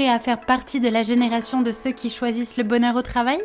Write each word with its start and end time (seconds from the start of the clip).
prêt 0.00 0.08
à 0.08 0.18
faire 0.18 0.40
partie 0.40 0.80
de 0.80 0.88
la 0.88 1.02
génération 1.02 1.60
de 1.60 1.72
ceux 1.72 1.92
qui 1.92 2.08
choisissent 2.08 2.56
le 2.56 2.64
bonheur 2.64 2.96
au 2.96 3.02
travail? 3.02 3.38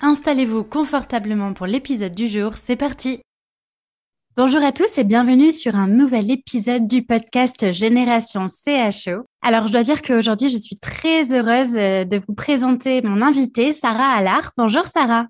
Installez-vous 0.00 0.64
confortablement 0.64 1.52
pour 1.52 1.66
l'épisode 1.66 2.14
du 2.14 2.28
jour, 2.28 2.54
c'est 2.54 2.76
parti 2.76 3.20
Bonjour 4.34 4.62
à 4.62 4.72
tous 4.72 4.96
et 4.96 5.04
bienvenue 5.04 5.52
sur 5.52 5.76
un 5.76 5.86
nouvel 5.86 6.30
épisode 6.30 6.86
du 6.86 7.02
podcast 7.02 7.72
Génération 7.72 8.46
CHO. 8.48 9.26
Alors 9.42 9.66
je 9.66 9.72
dois 9.72 9.82
dire 9.82 10.00
qu'aujourd'hui 10.00 10.48
je 10.48 10.56
suis 10.56 10.78
très 10.78 11.30
heureuse 11.30 11.76
euh, 11.76 12.04
de 12.04 12.22
vous 12.26 12.34
présenter 12.34 13.02
mon 13.02 13.20
invitée 13.20 13.74
Sarah 13.74 14.16
Allard. 14.16 14.52
Bonjour 14.56 14.86
Sarah. 14.86 15.26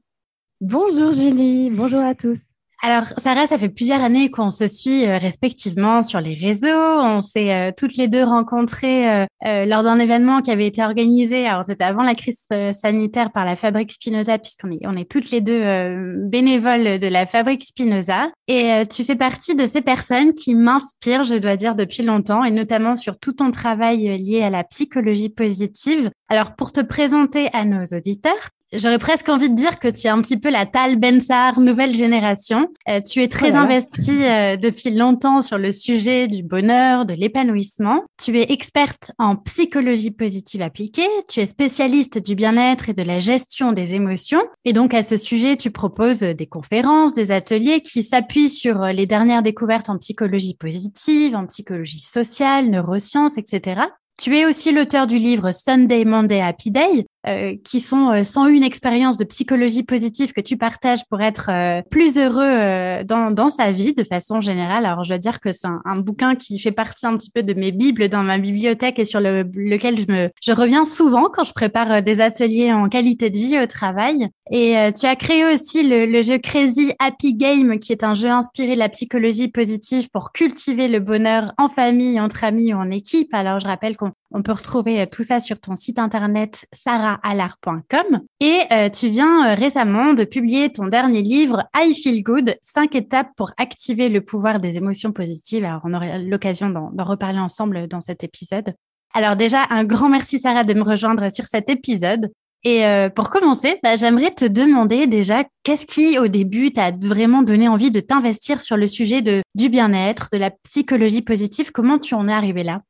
Bonjour 0.61 1.13
Julie, 1.13 1.71
bonjour 1.71 2.03
à 2.03 2.15
tous. 2.15 2.39
Alors, 2.81 3.07
Sarah, 3.17 3.49
ça 3.49 3.59
fait 3.59 3.71
plusieurs 3.71 4.01
années 4.03 4.31
qu'on 4.31 4.53
se 4.53 4.69
suit 4.69 5.05
euh, 5.05 5.19
respectivement 5.19 6.05
sur 6.05 6.21
les 6.21 6.35
réseaux. 6.35 6.69
On 6.69 7.21
s'est 7.21 7.53
euh, 7.53 7.73
toutes 7.77 7.97
les 7.97 8.07
deux 8.07 8.23
rencontrées 8.23 9.11
euh, 9.11 9.65
lors 9.65 9.83
d'un 9.83 9.99
événement 9.99 10.43
qui 10.43 10.53
avait 10.53 10.67
été 10.69 10.85
organisé. 10.85 11.49
Alors, 11.49 11.65
c'était 11.65 11.83
avant 11.83 12.05
la 12.05 12.15
crise 12.15 12.47
sanitaire 12.81 13.33
par 13.33 13.45
la 13.45 13.57
Fabrique 13.57 13.91
Spinoza, 13.91 14.39
puisqu'on 14.39 14.71
est, 14.71 14.79
on 14.85 14.97
est 14.97 15.11
toutes 15.11 15.33
les 15.33 15.41
deux 15.41 16.15
bénévoles 16.29 17.01
de 17.01 17.07
la 17.09 17.27
Fabrique 17.27 17.65
Spinoza. 17.65 18.29
Et 18.47 18.83
tu 18.91 19.05
fais 19.05 19.17
partie 19.17 19.55
de 19.55 19.67
ces 19.67 19.81
personnes 19.81 20.35
qui 20.35 20.55
m'inspirent, 20.55 21.25
je 21.25 21.35
dois 21.35 21.57
dire, 21.57 21.75
depuis 21.75 22.03
longtemps, 22.03 22.45
et 22.45 22.51
notamment 22.51 22.97
sur 22.97 23.19
tout 23.19 23.33
ton 23.33 23.51
travail 23.51 24.19
lié 24.19 24.43
à 24.43 24.51
la 24.51 24.65
psychologie 24.65 25.31
positive. 25.31 26.11
Alors, 26.29 26.55
pour 26.57 26.73
te 26.73 26.81
présenter 26.81 27.49
à 27.53 27.65
nos 27.65 27.85
auditeurs, 27.85 28.51
J'aurais 28.75 28.99
presque 28.99 29.31
envie 29.31 29.49
de 29.49 29.55
dire 29.55 29.79
que 29.79 29.89
tu 29.89 30.09
es 30.09 30.11
un 30.11 30.21
petit 30.21 30.37
peu 30.37 30.51
la 30.51 30.67
Tal 30.67 30.97
Bensar 30.97 31.59
nouvelle 31.59 31.95
génération. 31.95 32.69
Euh, 32.87 33.01
tu 33.01 33.23
es 33.23 33.29
très 33.29 33.53
oh 33.53 33.57
investie 33.57 34.23
euh, 34.25 34.59
depuis 34.59 34.91
longtemps 34.91 35.41
sur 35.41 35.57
le 35.57 35.73
sujet 35.73 36.27
du 36.29 36.43
bonheur, 36.43 37.07
de 37.07 37.15
l'épanouissement. 37.15 38.05
Tu 38.23 38.39
es 38.39 38.53
experte 38.53 39.13
en 39.19 39.37
psychologie 39.37 40.11
positive 40.11 40.61
appliquée. 40.61 41.09
Tu 41.31 41.41
es 41.41 41.47
spécialiste 41.47 42.19
du 42.19 42.35
bien-être 42.35 42.91
et 42.91 42.93
de 42.93 43.03
la 43.03 43.21
gestion 43.21 43.73
des 43.73 43.95
émotions. 43.95 44.43
Et 44.67 44.75
donc 44.75 44.93
à 44.93 45.03
ce 45.03 45.17
sujet, 45.17 45.57
tu 45.57 45.71
proposes 45.71 46.21
des 46.21 46.47
conférences, 46.47 47.15
des 47.15 47.31
ateliers 47.31 47.81
qui 47.81 48.03
s'appuient 48.03 48.51
sur 48.51 48.85
les 48.85 49.07
dernières 49.07 49.43
découvertes 49.43 49.89
en 49.89 49.97
psychologie 49.97 50.55
positive, 50.55 51.35
en 51.35 51.47
psychologie 51.47 52.01
sociale, 52.01 52.69
neurosciences, 52.69 53.39
etc. 53.39 53.81
Tu 54.19 54.37
es 54.37 54.45
aussi 54.45 54.73
l'auteur 54.73 55.07
du 55.07 55.17
livre 55.17 55.53
Sunday, 55.53 56.05
Monday, 56.05 56.41
Happy 56.41 56.73
Day, 56.73 57.07
euh, 57.29 57.57
qui 57.63 57.81
sont 57.81 58.11
euh, 58.11 58.25
sans 58.25 58.47
une 58.47 58.65
expérience 58.65 59.19
de 59.19 59.25
psychologie 59.25 59.83
positive 59.83 60.33
que 60.33 60.41
tu 60.41 60.57
partages 60.57 61.05
pour 61.11 61.21
être 61.21 61.51
euh, 61.51 61.83
plus 61.91 62.17
heureux 62.17 63.05
dans, 63.05 63.31
dans 63.31 63.51
sa 63.51 63.71
vie 63.71 63.93
de 63.93 64.03
façon 64.03 64.41
générale. 64.41 64.87
Alors, 64.87 65.05
je 65.05 65.11
dois 65.11 65.19
dire 65.19 65.39
que 65.39 65.53
c'est 65.53 65.69
un, 65.85 65.97
bouquin 65.97 66.37
qui 66.37 66.59
fait 66.59 66.73
partie 66.73 67.07
un 67.07 67.17
petit 67.17 67.31
peu 67.31 67.43
de 67.43 67.53
mes 67.53 67.71
bibles 67.71 68.09
dans 68.09 68.23
ma 68.23 68.39
bibliothèque 68.39 68.99
et 68.99 69.05
sur 69.05 69.21
le, 69.21 69.43
lequel 69.55 69.99
je 69.99 70.07
me, 70.11 70.31
je 70.41 70.53
reviens 70.53 70.85
souvent 70.85 71.29
quand 71.31 71.45
je 71.45 71.53
prépare 71.53 72.03
des 72.03 72.21
ateliers 72.21 72.73
en 72.73 72.89
qualité 72.89 73.29
de 73.31 73.37
vie 73.37 73.59
au 73.59 73.67
travail. 73.67 74.29
Et 74.51 74.75
tu 74.99 75.05
as 75.05 75.17
créé 75.17 75.45
aussi 75.45 75.87
le, 75.87 76.07
le 76.07 76.23
jeu 76.23 76.39
Crazy 76.39 76.93
Happy 76.99 77.35
Game, 77.35 77.79
qui 77.79 77.93
est 77.93 78.05
un 78.05 78.15
jeu 78.15 78.31
inspiré 78.31 78.75
de 78.75 78.79
la 78.79 78.89
psychologie 78.89 79.49
positive 79.49 80.09
pour 80.11 80.33
cultiver 80.33 80.89
le 80.89 81.01
bonheur 81.01 81.53
en 81.59 81.69
famille, 81.69 82.19
entre 82.19 82.45
amis 82.45 82.73
ou 82.73 82.79
en 82.79 82.91
équipe. 82.91 83.35
Alors, 83.35 83.61
je 83.61 83.67
rappelle 83.67 83.97
qu'on 83.97 84.13
on 84.31 84.43
peut 84.43 84.53
retrouver 84.53 85.07
tout 85.07 85.23
ça 85.23 85.41
sur 85.41 85.59
ton 85.59 85.75
site 85.77 85.99
internet 85.99 86.67
Sarah 86.73 87.19
alar.com 87.23 88.21
Et 88.41 88.61
euh, 88.73 88.89
tu 88.91 89.09
viens 89.09 89.51
euh, 89.51 89.55
récemment 89.55 90.13
de 90.13 90.25
publier 90.25 90.71
ton 90.71 90.87
dernier 90.87 91.23
livre 91.23 91.65
I 91.75 91.95
Feel 91.95 92.23
Good, 92.23 92.57
5 92.63 92.95
étapes 92.95 93.31
pour 93.37 93.53
activer 93.57 94.09
le 94.09 94.21
pouvoir 94.21 94.61
des 94.61 94.77
émotions 94.77 95.13
positives. 95.13 95.65
Alors, 95.65 95.81
on 95.85 95.95
aura 95.95 96.19
l'occasion 96.19 96.71
d'en 96.71 97.05
reparler 97.05 97.39
ensemble 97.39 97.89
dans 97.89 98.01
cet 98.01 98.25
épisode. 98.25 98.75
Alors 99.15 99.37
déjà, 99.37 99.65
un 99.71 99.85
grand 99.85 100.09
merci 100.09 100.39
Sarah 100.39 100.65
de 100.65 100.75
me 100.75 100.83
rejoindre 100.83 101.33
sur 101.33 101.47
cet 101.47 101.71
épisode. 101.71 102.31
Et 102.65 102.85
euh, 102.85 103.09
pour 103.09 103.31
commencer, 103.31 103.79
bah, 103.83 103.97
j'aimerais 103.97 104.33
te 104.33 104.45
demander 104.45 105.07
déjà 105.07 105.45
qu'est-ce 105.63 105.87
qui, 105.87 106.19
au 106.19 106.29
début, 106.29 106.73
t'a 106.73 106.91
vraiment 106.91 107.43
donné 107.43 107.69
envie 107.69 107.91
de 107.91 108.01
t'investir 108.01 108.61
sur 108.61 108.77
le 108.77 108.87
sujet 108.87 109.23
de, 109.23 109.43
du 109.55 109.69
bien-être, 109.69 110.29
de 110.33 110.39
la 110.39 110.51
psychologie 110.51 111.23
positive? 111.23 111.71
Comment 111.73 111.99
tu 111.99 112.15
en 112.15 112.29
es 112.29 112.33
arrivé 112.33 112.65
là? 112.65 112.83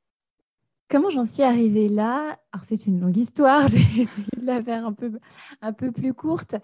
Comment 0.91 1.10
j'en 1.10 1.26
suis 1.26 1.43
arrivée 1.43 1.88
là? 1.88 2.38
Alors, 2.53 2.65
c'est 2.66 2.87
une 2.87 3.00
longue 3.00 3.16
histoire. 3.16 3.69
J'ai 3.69 3.78
essayé 3.78 4.26
de 4.41 4.47
la 4.47 4.62
faire 4.62 4.87
un 4.87 4.94
peu, 4.94 5.12
un 5.60 5.72
peu 5.75 5.93
plus 5.93 6.15
courte. 6.15 6.54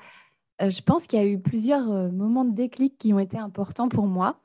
Euh, 0.62 0.71
je 0.71 0.81
pense 0.81 1.07
qu'il 1.07 1.19
y 1.19 1.23
a 1.23 1.27
eu 1.27 1.39
plusieurs 1.39 1.91
euh, 1.91 2.11
moments 2.11 2.47
de 2.47 2.55
déclic 2.55 2.97
qui 2.97 3.12
ont 3.12 3.19
été 3.19 3.37
importants 3.37 3.91
pour 3.91 4.07
moi. 4.07 4.41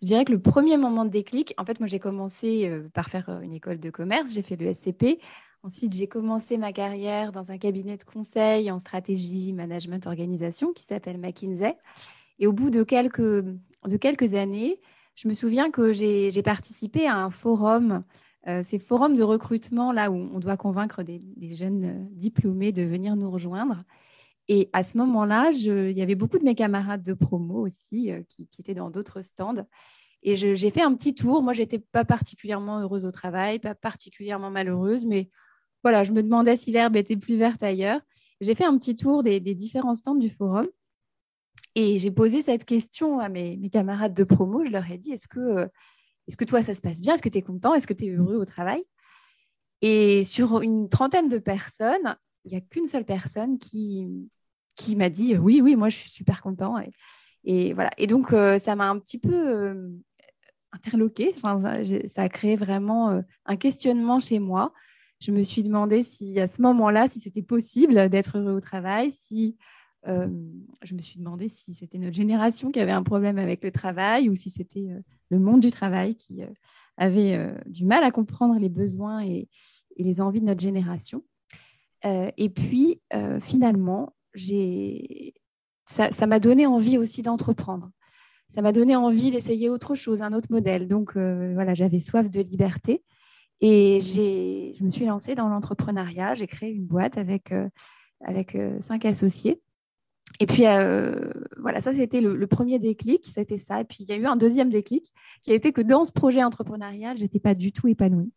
Je 0.00 0.06
dirais 0.06 0.24
que 0.24 0.32
le 0.32 0.40
premier 0.40 0.78
moment 0.78 1.04
de 1.04 1.10
déclic, 1.10 1.52
en 1.58 1.64
fait, 1.66 1.78
moi, 1.78 1.86
j'ai 1.86 1.98
commencé 1.98 2.66
euh, 2.66 2.88
par 2.94 3.10
faire 3.10 3.28
une 3.42 3.52
école 3.52 3.80
de 3.80 3.90
commerce. 3.90 4.32
J'ai 4.32 4.42
fait 4.42 4.56
le 4.56 4.72
SCP. 4.72 5.20
Ensuite, 5.62 5.94
j'ai 5.94 6.08
commencé 6.08 6.56
ma 6.56 6.72
carrière 6.72 7.32
dans 7.32 7.52
un 7.52 7.58
cabinet 7.58 7.98
de 7.98 8.04
conseil 8.04 8.70
en 8.70 8.78
stratégie, 8.78 9.52
management, 9.52 10.06
organisation 10.06 10.72
qui 10.72 10.84
s'appelle 10.84 11.18
McKinsey. 11.18 11.76
Et 12.38 12.46
au 12.46 12.52
bout 12.52 12.70
de 12.70 12.82
quelques, 12.82 13.20
de 13.20 13.96
quelques 14.00 14.34
années, 14.34 14.80
je 15.14 15.28
me 15.28 15.34
souviens 15.34 15.70
que 15.70 15.92
j'ai 15.92 16.42
participé 16.42 17.06
à 17.06 17.18
un 17.18 17.30
forum 17.30 18.02
euh, 18.48 18.62
ces 18.64 18.80
forums 18.80 19.14
de 19.14 19.22
recrutement, 19.22 19.92
là 19.92 20.10
où 20.10 20.14
on 20.14 20.40
doit 20.40 20.56
convaincre 20.56 21.04
des, 21.04 21.22
jeunes 21.54 21.84
euh, 21.84 22.04
diplômés 22.10 22.72
de 22.72 22.82
venir 22.82 23.14
nous 23.14 23.30
rejoindre. 23.30 23.84
Et 24.48 24.68
à 24.72 24.82
ce 24.82 24.98
moment-là, 24.98 25.50
il 25.52 25.96
y 25.96 26.02
avait 26.02 26.16
beaucoup 26.16 26.38
de 26.38 26.44
mes 26.44 26.56
camarades 26.56 27.04
de 27.04 27.14
promo 27.14 27.64
aussi 27.64 28.10
euh, 28.10 28.22
qui, 28.28 28.48
étaient 28.58 28.74
dans 28.74 28.90
d'autres 28.90 29.20
stands. 29.20 29.64
Et 30.24 30.34
j'ai 30.36 30.70
fait 30.70 30.82
un 30.82 30.94
petit 30.94 31.14
tour. 31.14 31.42
Moi, 31.42 31.52
j'étais 31.52 31.78
pas 31.78 32.04
particulièrement 32.04 32.80
heureuse 32.80 33.04
au 33.04 33.12
travail, 33.12 33.58
pas 33.58 33.74
particulièrement 33.74 34.50
malheureuse, 34.50 35.04
mais 35.04 35.30
voilà, 35.82 36.04
je 36.04 36.12
me 36.12 36.22
demandais 36.22 36.56
si 36.56 36.70
l'herbe 36.70 36.96
était 36.96 37.16
plus 37.16 37.36
verte 37.36 37.62
ailleurs. 37.62 38.00
J'ai 38.40 38.54
fait 38.54 38.64
un 38.64 38.76
petit 38.76 38.96
tour 38.96 39.22
des, 39.22 39.40
différents 39.40 39.96
stands 39.96 40.16
du 40.16 40.30
forum 40.30 40.66
et 41.74 41.98
j'ai 41.98 42.10
posé 42.10 42.42
cette 42.42 42.64
question 42.64 43.18
à 43.18 43.28
mes, 43.28 43.56
mes, 43.56 43.70
camarades 43.70 44.14
de 44.14 44.24
promo. 44.24 44.64
Je 44.64 44.70
leur 44.70 44.88
ai 44.90 44.98
dit 44.98 45.12
est-ce 45.12 45.28
que 45.28 45.68
est-ce 46.28 46.36
que 46.36 46.44
toi, 46.44 46.62
ça 46.62 46.74
se 46.74 46.80
passe 46.80 47.00
bien? 47.00 47.14
Est-ce 47.14 47.22
que 47.22 47.28
tu 47.28 47.38
es 47.38 47.42
content? 47.42 47.74
Est-ce 47.74 47.86
que 47.86 47.92
tu 47.92 48.06
es 48.06 48.10
heureux 48.10 48.36
au 48.36 48.44
travail? 48.44 48.82
Et 49.80 50.22
sur 50.24 50.62
une 50.62 50.88
trentaine 50.88 51.28
de 51.28 51.38
personnes, 51.38 52.16
il 52.44 52.52
n'y 52.52 52.58
a 52.58 52.60
qu'une 52.60 52.86
seule 52.86 53.04
personne 53.04 53.58
qui, 53.58 54.08
qui 54.76 54.96
m'a 54.96 55.10
dit 55.10 55.36
oui, 55.36 55.60
oui, 55.60 55.76
moi, 55.76 55.88
je 55.88 55.98
suis 55.98 56.10
super 56.10 56.40
content. 56.42 56.76
Et, 57.44 57.72
voilà. 57.72 57.90
Et 57.98 58.06
donc, 58.06 58.32
euh, 58.32 58.58
ça 58.58 58.76
m'a 58.76 58.88
un 58.88 58.98
petit 58.98 59.18
peu 59.18 59.34
euh, 59.34 59.88
interloqué. 60.70 61.34
ça 62.08 62.22
a 62.22 62.28
créé 62.28 62.56
vraiment 62.56 63.10
euh, 63.10 63.22
un 63.46 63.56
questionnement 63.56 64.20
chez 64.20 64.38
moi. 64.38 64.72
Je 65.20 65.30
me 65.30 65.42
suis 65.42 65.62
demandé 65.62 66.02
si 66.02 66.40
à 66.40 66.48
ce 66.48 66.62
moment-là, 66.62 67.08
si 67.08 67.20
c'était 67.20 67.42
possible 67.42 68.08
d'être 68.08 68.38
heureux 68.38 68.54
au 68.54 68.60
travail, 68.60 69.12
si 69.12 69.56
je 70.04 70.94
me 70.94 71.00
suis 71.00 71.18
demandé 71.18 71.48
si 71.48 71.74
c'était 71.74 71.98
notre 71.98 72.14
génération 72.14 72.70
qui 72.70 72.80
avait 72.80 72.92
un 72.92 73.02
problème 73.02 73.38
avec 73.38 73.62
le 73.62 73.70
travail 73.70 74.28
ou 74.28 74.34
si 74.34 74.50
c'était 74.50 74.88
le 75.30 75.38
monde 75.38 75.60
du 75.60 75.70
travail 75.70 76.16
qui 76.16 76.42
avait 76.96 77.54
du 77.66 77.84
mal 77.84 78.04
à 78.04 78.10
comprendre 78.10 78.58
les 78.58 78.68
besoins 78.68 79.24
et, 79.24 79.48
les 79.98 80.20
envies 80.20 80.40
de 80.40 80.46
notre 80.46 80.62
génération. 80.62 81.22
et 82.04 82.48
puis, 82.48 83.00
finalement, 83.40 84.14
ça 85.84 86.26
m'a 86.26 86.40
donné 86.40 86.66
envie 86.66 86.98
aussi 86.98 87.22
d'entreprendre. 87.22 87.90
Ça 88.48 88.60
m'a 88.60 88.72
donné 88.72 88.96
envie 88.96 89.30
d'essayer 89.30 89.70
autre 89.70 89.94
chose, 89.94 90.20
un 90.20 90.32
autre 90.32 90.48
modèle. 90.50 90.88
Donc, 90.88 91.12
voilà, 91.14 91.74
j'avais 91.74 92.00
soif 92.00 92.30
de 92.30 92.40
liberté. 92.40 93.02
Et 93.60 94.00
je 94.00 94.82
me 94.82 94.90
suis 94.90 95.06
lancée 95.06 95.34
dans 95.34 95.48
l'entrepreneuriat. 95.48 96.34
J'ai 96.34 96.48
créé 96.48 96.72
une 96.72 96.86
boîte 96.86 97.16
avec, 97.16 97.52
avec 98.24 98.58
cinq 98.80 99.04
associés. 99.04 99.62
Et 100.42 100.46
puis, 100.46 100.66
euh, 100.66 101.14
voilà, 101.56 101.80
ça, 101.80 101.94
c'était 101.94 102.20
le, 102.20 102.46
premier 102.48 102.80
déclic, 102.80 103.24
c'était 103.24 103.58
ça. 103.58 103.80
Et 103.80 103.84
puis, 103.84 103.98
il 104.00 104.08
y 104.08 104.12
a 104.12 104.16
eu 104.16 104.26
un 104.26 104.34
deuxième 104.34 104.70
déclic 104.70 105.12
qui 105.40 105.52
a 105.52 105.54
été 105.54 105.72
que 105.72 105.80
dans 105.80 106.04
ce 106.04 106.10
projet 106.10 106.42
entrepreneurial, 106.42 107.16
je 107.16 107.22
n'étais 107.22 107.38
pas 107.38 107.54
du 107.54 107.70
tout 107.70 107.86
épanouie. 107.86 108.32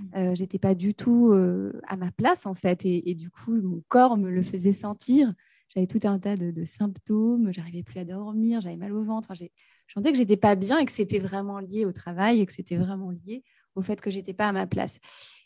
Mmh. 0.00 0.04
Euh, 0.16 0.34
j'étais 0.34 0.58
pas 0.58 0.74
du 0.74 0.94
tout 0.94 1.30
euh, 1.30 1.78
à 1.86 1.96
ma 1.96 2.10
place, 2.10 2.46
en 2.46 2.54
fait. 2.54 2.86
Et, 2.86 3.14
du 3.14 3.28
coup, 3.28 3.52
mon 3.60 3.82
corps 3.88 4.16
me 4.16 4.30
le 4.30 4.40
faisait 4.40 4.72
sentir. 4.72 5.34
J'avais 5.68 5.86
tout 5.86 6.00
un 6.04 6.18
tas 6.18 6.36
de, 6.36 6.64
symptômes. 6.64 7.52
J'arrivais 7.52 7.82
plus 7.82 8.00
à 8.00 8.06
dormir. 8.06 8.62
J'avais 8.62 8.76
mal 8.76 8.94
au 8.94 9.04
ventre. 9.04 9.28
Enfin, 9.30 9.46
je 9.86 9.92
sentais 9.92 10.10
que 10.10 10.16
j'étais 10.16 10.38
pas 10.38 10.54
bien 10.54 10.78
et 10.78 10.86
que 10.86 10.92
c'était 10.92 11.18
vraiment 11.18 11.58
lié 11.58 11.84
au 11.84 11.92
travail 11.92 12.40
et 12.40 12.46
que 12.46 12.52
c'était 12.52 12.78
vraiment 12.78 13.10
lié 13.10 13.44
au 13.74 13.82
fait 13.82 14.00
que 14.00 14.10
j'étais 14.10 14.32
pas 14.32 14.48
à 14.48 14.52
ma 14.52 14.66
place. 14.66 14.98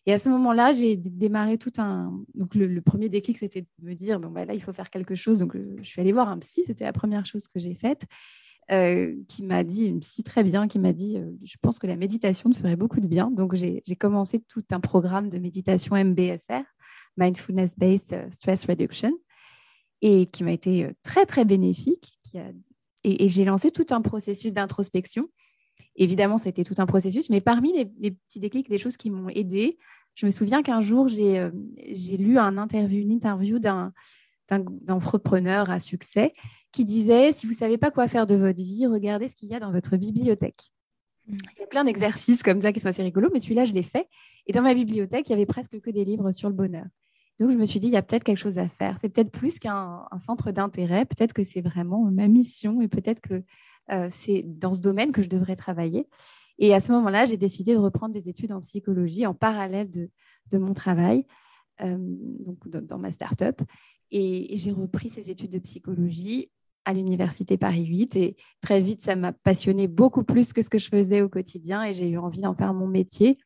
Et 0.07 0.13
à 0.13 0.19
ce 0.19 0.29
moment-là, 0.29 0.73
j'ai 0.73 0.97
démarré 0.97 1.59
tout 1.59 1.73
un. 1.79 2.13
Donc, 2.35 2.55
le, 2.55 2.81
premier 2.81 3.09
déclic, 3.09 3.39
c'était 3.39 3.63
de 3.63 3.69
me 3.83 3.95
dire 3.95 4.21
bon, 4.21 4.31
bah, 4.31 4.45
là, 4.45 4.55
il 4.55 4.63
faut 4.63 4.73
faire 4.73 4.91
quelque 4.91 5.17
chose. 5.17 5.39
Donc, 5.39 5.57
je 5.57 5.83
suis 5.83 6.01
allée 6.01 6.13
voir 6.13 6.29
un 6.29 6.39
psy. 6.39 6.63
C'était 6.65 6.85
la 6.85 6.93
première 6.93 7.27
chose 7.27 7.49
que 7.49 7.59
j'ai 7.59 7.75
faite. 7.75 8.07
Euh, 8.73 9.15
qui 9.29 9.45
m'a 9.45 9.63
dit, 9.63 9.85
une 9.85 10.01
psy 10.01 10.25
très 10.25 10.43
bien, 10.43 10.67
qui 10.67 10.81
m'a 10.81 10.93
dit 10.93 11.19
euh, 11.19 11.31
Je 11.45 11.55
pense 11.61 11.79
que 11.79 11.87
la 11.87 11.95
méditation 11.95 12.51
te 12.51 12.57
ferait 12.57 12.77
beaucoup 12.77 13.01
de 13.01 13.07
bien. 13.07 13.31
Donc, 13.31 13.55
j'ai 13.55 13.83
commencé 13.99 14.41
tout 14.41 14.65
un 14.71 14.81
programme 14.81 15.29
de 15.29 15.39
méditation 15.39 15.97
MBSR, 15.97 16.63
Mindfulness 17.17 17.77
Based 17.77 18.13
euh, 18.13 18.29
Stress 18.31 18.67
Reduction, 18.67 19.13
et 20.03 20.27
qui 20.27 20.45
m'a 20.45 20.53
été 20.53 20.89
très, 21.03 21.27
très 21.27 21.45
bénéfique. 21.45 22.19
Qui 22.23 22.39
a... 22.39 22.53
et 23.03 23.29
j'ai 23.29 23.45
lancé 23.45 23.73
tout 23.73 23.87
un 23.91 24.03
processus 24.03 24.53
d'introspection 24.53 25.29
Évidemment, 25.97 26.39
c'était 26.39 26.65
tout 26.65 26.75
un 26.79 26.87
processus, 26.87 27.31
mais 27.31 27.41
parmi 27.41 27.73
les, 27.73 28.11
petits 28.11 28.41
déclics, 28.41 28.69
des 28.69 28.79
choses 28.79 28.97
qui 28.97 29.11
m'ont 29.11 29.29
aidé, 29.29 29.79
je 30.15 30.27
me 30.27 30.31
souviens 30.31 30.63
qu'un 30.63 30.81
jour, 30.81 31.09
j'ai 31.09 31.39
euh, 31.39 31.51
lu 32.19 32.39
un 32.39 32.59
interview, 32.59 33.01
une 33.01 33.13
interview 33.13 33.59
d'un 33.59 33.93
entrepreneur 34.89 35.69
à 35.71 35.81
succès 35.81 36.33
qui 36.73 36.85
disait 36.85 37.33
Si 37.33 37.47
vous 37.47 37.53
ne 37.53 37.59
savez 37.59 37.79
pas 37.79 37.91
quoi 37.91 38.09
faire 38.09 38.27
de 38.27 38.35
votre 38.35 38.63
vie, 38.63 38.87
regardez 38.87 39.29
ce 39.29 39.35
qu'il 39.35 39.49
y 39.49 39.55
a 39.55 39.61
dans 39.61 39.73
votre 39.73 39.97
bibliothèque. 39.97 40.71
Mmh. 41.27 41.37
Il 41.57 41.61
y 41.61 41.65
a 41.65 41.67
plein 41.67 41.85
d'exercices 41.85 42.43
comme 42.43 42.61
ça 42.61 42.73
qui 42.73 42.81
sont 42.81 42.89
assez 42.89 43.03
rigolos, 43.03 43.31
mais 43.33 43.41
celui-là, 43.41 43.65
je 43.65 43.73
l'ai 43.73 43.83
fait. 43.83 44.09
Et 44.47 44.53
dans 44.53 44.63
ma 44.63 44.75
bibliothèque, 44.75 45.29
il 45.29 45.33
y 45.33 45.35
avait 45.35 45.47
presque 45.47 45.81
que 45.81 45.91
des 45.91 46.05
livres 46.05 46.31
sur 46.31 46.49
le 46.49 46.55
bonheur. 46.55 46.87
Donc, 47.39 47.51
je 47.51 47.57
me 47.57 47.67
suis 47.67 47.81
dit, 47.81 47.89
il 47.89 47.93
y 47.93 47.97
a 47.97 48.03
peut-être 48.03 48.25
quelque 48.25 48.39
chose 48.39 48.59
à 48.59 48.69
faire. 48.69 48.97
C'est 49.01 49.11
peut-être 49.11 49.31
plus 49.31 49.59
qu'un 49.59 50.07
centre 50.25 50.53
d'intérêt. 50.53 51.05
Peut-être 51.05 51.35
que 51.35 51.45
c'est 51.45 51.61
vraiment 51.61 52.05
ma 52.11 52.29
mission 52.29 52.81
et 52.81 52.89
peut-être 52.89 53.21
que 53.21 53.43
c'est 54.11 54.43
dans 54.45 54.75
ce 54.75 54.81
domaine 54.81 55.13
que 55.13 55.23
je 55.23 55.29
devrais 55.29 55.57
travailler. 55.57 56.07
Et 56.59 56.75
à 56.75 56.81
ce 56.81 56.93
moment-là, 56.93 57.25
j'ai 57.25 57.37
décidé 57.37 57.75
de 57.75 57.79
reprendre 57.79 58.15
des 58.15 58.29
études 58.29 58.53
en 58.53 58.61
psychologie 58.61 59.27
en 59.27 59.35
parallèle 59.35 59.91
de, 59.91 60.59
mon 60.59 60.75
travail, 60.75 61.27
euh, 61.83 61.97
donc 61.99 62.69
dans, 62.69 62.99
ma 62.99 63.13
start-up. 63.13 63.61
Et, 64.11 64.57
j'ai 64.57 64.73
repris 64.73 65.11
ces 65.11 65.31
études 65.31 65.51
de 65.51 65.59
psychologie 65.59 66.51
à 66.85 66.95
l'université 66.95 67.57
Paris 67.59 67.85
8 67.85 68.15
et 68.17 68.37
très 68.61 68.81
vite, 68.81 69.03
ça 69.03 69.17
m'a 69.17 69.33
passionné 69.33 69.89
beaucoup 69.89 70.23
plus 70.23 70.53
que 70.53 70.63
ce 70.63 70.71
que 70.71 70.79
je 70.79 70.89
faisais 70.89 71.21
au 71.21 71.29
quotidien 71.29 71.83
et 71.83 71.93
j'ai 71.93 72.09
eu 72.09 72.17
envie 72.17 72.41
d'en 72.41 72.55
faire 72.55 72.73
mon 72.73 72.87
métier. 72.87 73.39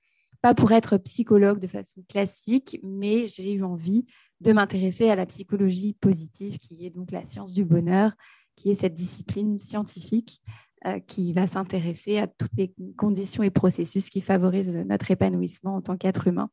Pas 0.42 0.54
pour 0.54 0.72
être 0.72 0.98
psychologue 0.98 1.58
de 1.58 1.66
façon 1.66 2.02
classique, 2.06 2.78
mais 2.82 3.26
j'ai 3.26 3.52
eu 3.54 3.64
envie 3.64 4.04
de 4.40 4.52
m'intéresser 4.52 5.08
à 5.08 5.16
la 5.16 5.26
psychologie 5.26 5.94
positive, 5.94 6.58
qui 6.58 6.86
est 6.86 6.90
donc 6.90 7.10
la 7.12 7.24
science 7.24 7.54
du 7.54 7.64
bonheur, 7.64 8.12
qui 8.60 8.70
est 8.70 8.74
cette 8.74 8.92
discipline 8.92 9.58
scientifique 9.58 10.42
euh, 10.86 11.00
qui 11.00 11.32
va 11.32 11.46
s'intéresser 11.46 12.18
à 12.18 12.26
toutes 12.26 12.52
les 12.58 12.74
conditions 12.98 13.42
et 13.42 13.48
processus 13.48 14.10
qui 14.10 14.20
favorisent 14.20 14.76
notre 14.76 15.10
épanouissement 15.10 15.76
en 15.76 15.80
tant 15.80 15.96
qu'être 15.96 16.26
humain, 16.26 16.50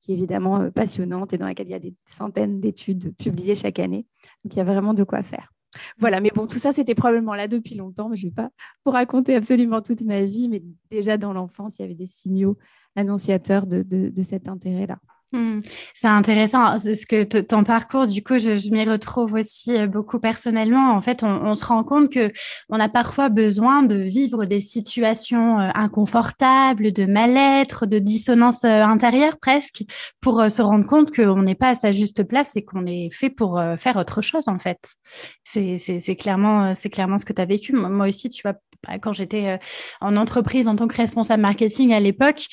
qui 0.00 0.10
est 0.10 0.14
évidemment 0.14 0.60
euh, 0.60 0.70
passionnante 0.70 1.32
et 1.32 1.38
dans 1.38 1.46
laquelle 1.46 1.68
il 1.68 1.72
y 1.72 1.74
a 1.74 1.78
des 1.78 1.94
centaines 2.06 2.60
d'études 2.60 3.16
publiées 3.16 3.54
chaque 3.54 3.78
année. 3.78 4.04
Donc 4.42 4.54
il 4.54 4.56
y 4.56 4.60
a 4.60 4.64
vraiment 4.64 4.94
de 4.94 5.04
quoi 5.04 5.22
faire. 5.22 5.52
Voilà, 5.98 6.20
mais 6.20 6.32
bon, 6.34 6.48
tout 6.48 6.58
ça, 6.58 6.72
c'était 6.72 6.94
probablement 6.96 7.34
là 7.34 7.46
depuis 7.46 7.76
longtemps, 7.76 8.08
mais 8.08 8.16
je 8.16 8.26
ne 8.26 8.30
vais 8.30 8.34
pas 8.34 8.50
vous 8.84 8.90
raconter 8.90 9.36
absolument 9.36 9.80
toute 9.80 10.02
ma 10.02 10.24
vie, 10.24 10.48
mais 10.48 10.62
déjà 10.90 11.18
dans 11.18 11.32
l'enfance, 11.32 11.78
il 11.78 11.82
y 11.82 11.84
avait 11.84 11.94
des 11.94 12.06
signaux 12.06 12.58
annonciateurs 12.96 13.66
de 13.66 14.22
cet 14.22 14.48
intérêt-là. 14.48 14.98
Hmm. 15.34 15.62
C'est 15.94 16.06
intéressant 16.06 16.78
ce 16.78 17.04
que 17.06 17.24
ton 17.24 17.64
parcours, 17.64 18.06
du 18.06 18.22
coup, 18.22 18.38
je, 18.38 18.70
m'y 18.70 18.84
retrouve 18.84 19.32
aussi 19.32 19.76
euh, 19.76 19.88
beaucoup 19.88 20.20
personnellement. 20.20 20.92
En 20.92 21.00
fait, 21.00 21.24
on, 21.24 21.56
se 21.56 21.64
rend 21.64 21.82
compte 21.82 22.08
que 22.12 22.30
on 22.68 22.78
a 22.78 22.88
parfois 22.88 23.30
besoin 23.30 23.82
de 23.82 23.96
vivre 23.96 24.44
des 24.44 24.60
situations 24.60 25.58
euh, 25.58 25.70
inconfortables, 25.74 26.92
de 26.92 27.04
mal-être, 27.06 27.84
de 27.84 27.98
dissonance 27.98 28.62
euh, 28.62 28.84
intérieure 28.84 29.36
presque, 29.40 29.82
pour 30.20 30.40
se 30.48 30.62
rendre 30.62 30.86
compte 30.86 31.10
qu'on 31.10 31.42
n'est 31.42 31.56
pas 31.56 31.70
à 31.70 31.74
sa 31.74 31.90
juste 31.90 32.22
place 32.22 32.54
et 32.54 32.64
qu'on 32.64 32.86
est 32.86 33.10
fait 33.12 33.30
pour 33.30 33.60
faire 33.76 33.96
autre 33.96 34.22
chose. 34.22 34.46
En 34.46 34.60
fait, 34.60 34.94
c'est 35.42 36.16
clairement, 36.16 36.76
c'est 36.76 36.90
clairement 36.90 37.18
ce 37.18 37.24
que 37.24 37.32
tu 37.32 37.42
as 37.42 37.44
vécu. 37.44 37.72
Moi 37.72 38.06
aussi, 38.06 38.28
tu 38.28 38.42
vois, 38.42 38.54
quand 39.00 39.12
j'étais 39.12 39.58
en 40.00 40.16
entreprise 40.16 40.68
en 40.68 40.76
tant 40.76 40.86
que 40.86 40.96
responsable 40.96 41.42
marketing 41.42 41.92
à 41.92 42.00
l'époque, 42.00 42.46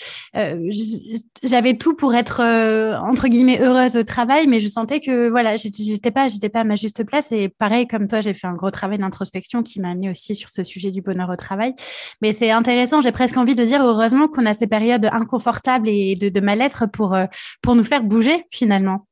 j'avais 1.43 1.75
tout 1.75 1.95
pour 1.95 2.13
être 2.15 2.41
euh, 2.41 2.97
entre 2.97 3.27
guillemets 3.27 3.59
heureuse 3.61 3.95
au 3.95 4.03
travail, 4.03 4.47
mais 4.47 4.59
je 4.59 4.67
sentais 4.67 4.99
que 4.99 5.29
voilà, 5.29 5.57
j'étais 5.57 6.11
pas, 6.11 6.27
j'étais 6.27 6.49
pas 6.49 6.61
à 6.61 6.63
ma 6.63 6.75
juste 6.75 7.03
place. 7.03 7.31
Et 7.31 7.49
pareil 7.49 7.87
comme 7.87 8.07
toi, 8.07 8.21
j'ai 8.21 8.33
fait 8.33 8.47
un 8.47 8.53
gros 8.53 8.71
travail 8.71 8.99
d'introspection 8.99 9.63
qui 9.63 9.79
m'a 9.79 9.91
amené 9.91 10.09
aussi 10.09 10.35
sur 10.35 10.49
ce 10.49 10.63
sujet 10.63 10.91
du 10.91 11.01
bonheur 11.01 11.29
au 11.29 11.35
travail. 11.35 11.73
Mais 12.21 12.33
c'est 12.33 12.51
intéressant. 12.51 13.01
J'ai 13.01 13.11
presque 13.11 13.37
envie 13.37 13.55
de 13.55 13.63
dire 13.63 13.83
heureusement 13.83 14.27
qu'on 14.27 14.45
a 14.45 14.53
ces 14.53 14.67
périodes 14.67 15.05
inconfortables 15.11 15.89
et 15.89 16.15
de, 16.15 16.41
mal-être 16.41 16.85
pour 16.91 17.13
euh, 17.13 17.25
pour 17.61 17.75
nous 17.75 17.83
faire 17.83 18.03
bouger 18.03 18.45
finalement. 18.51 19.07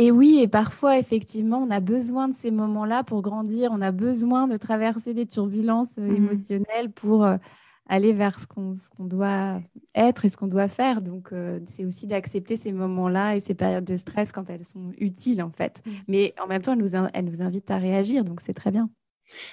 Et 0.00 0.10
oui, 0.10 0.38
et 0.40 0.48
parfois, 0.48 0.98
effectivement, 0.98 1.58
on 1.58 1.70
a 1.70 1.78
besoin 1.78 2.28
de 2.28 2.34
ces 2.34 2.50
moments-là 2.50 3.04
pour 3.04 3.20
grandir. 3.20 3.70
On 3.70 3.82
a 3.82 3.92
besoin 3.92 4.46
de 4.46 4.56
traverser 4.56 5.12
des 5.12 5.26
turbulences 5.26 5.90
euh, 5.98 6.08
mmh. 6.08 6.16
émotionnelles 6.16 6.90
pour 6.90 7.26
aller 7.90 8.12
vers 8.14 8.40
ce 8.40 8.46
qu'on 8.46 9.04
doit 9.04 9.60
être 9.94 10.24
et 10.24 10.30
ce 10.30 10.38
qu'on 10.38 10.46
doit 10.46 10.68
faire. 10.68 11.02
Donc, 11.02 11.32
euh, 11.32 11.60
c'est 11.66 11.84
aussi 11.84 12.06
d'accepter 12.06 12.56
ces 12.56 12.72
moments-là 12.72 13.36
et 13.36 13.40
ces 13.40 13.54
périodes 13.54 13.84
de 13.84 13.96
stress 13.96 14.32
quand 14.32 14.48
elles 14.48 14.64
sont 14.64 14.92
utiles, 14.96 15.42
en 15.42 15.50
fait. 15.50 15.82
Mmh. 15.84 15.90
Mais 16.08 16.34
en 16.42 16.46
même 16.46 16.62
temps, 16.62 16.72
elles 16.72 16.78
nous, 16.78 16.96
elles 17.12 17.24
nous 17.26 17.42
invitent 17.42 17.70
à 17.70 17.76
réagir, 17.76 18.24
donc 18.24 18.40
c'est 18.40 18.54
très 18.54 18.70
bien. 18.70 18.88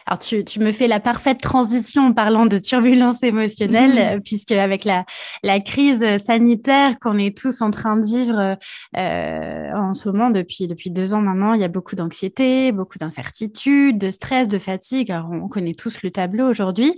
Alors, 0.06 0.20
tu, 0.20 0.44
tu, 0.44 0.60
me 0.60 0.72
fais 0.72 0.88
la 0.88 1.00
parfaite 1.00 1.42
transition 1.42 2.08
en 2.08 2.14
parlant 2.14 2.46
de 2.46 2.58
turbulence 2.58 3.24
émotionnelle, 3.24 3.96
mmh. 3.96 4.18
euh, 4.18 4.20
puisque 4.24 4.52
avec 4.52 4.86
la, 4.86 5.06
la 5.44 5.60
crise 5.60 6.04
sanitaire 6.24 7.00
qu'on 7.00 7.18
est 7.18 7.38
tous 7.38 7.62
en 7.62 7.72
train 7.72 7.98
de 7.98 8.06
vivre 8.06 8.58
euh, 8.98 9.72
en 9.74 9.94
ce 9.94 10.10
moment 10.10 10.30
depuis, 10.30 10.68
depuis 10.68 10.90
deux 10.90 11.14
ans 11.14 11.22
maintenant, 11.22 11.54
il 11.54 11.62
y 11.62 11.64
a 11.64 11.70
beaucoup 11.70 11.96
d'anxiété, 11.96 12.72
beaucoup 12.72 12.98
d'incertitude, 12.98 13.98
de 13.98 14.10
stress, 14.10 14.48
de 14.48 14.58
fatigue. 14.58 15.12
Alors, 15.12 15.30
on 15.32 15.48
connaît 15.48 15.74
tous 15.74 16.02
le 16.04 16.12
tableau 16.12 16.50
aujourd'hui. 16.50 16.96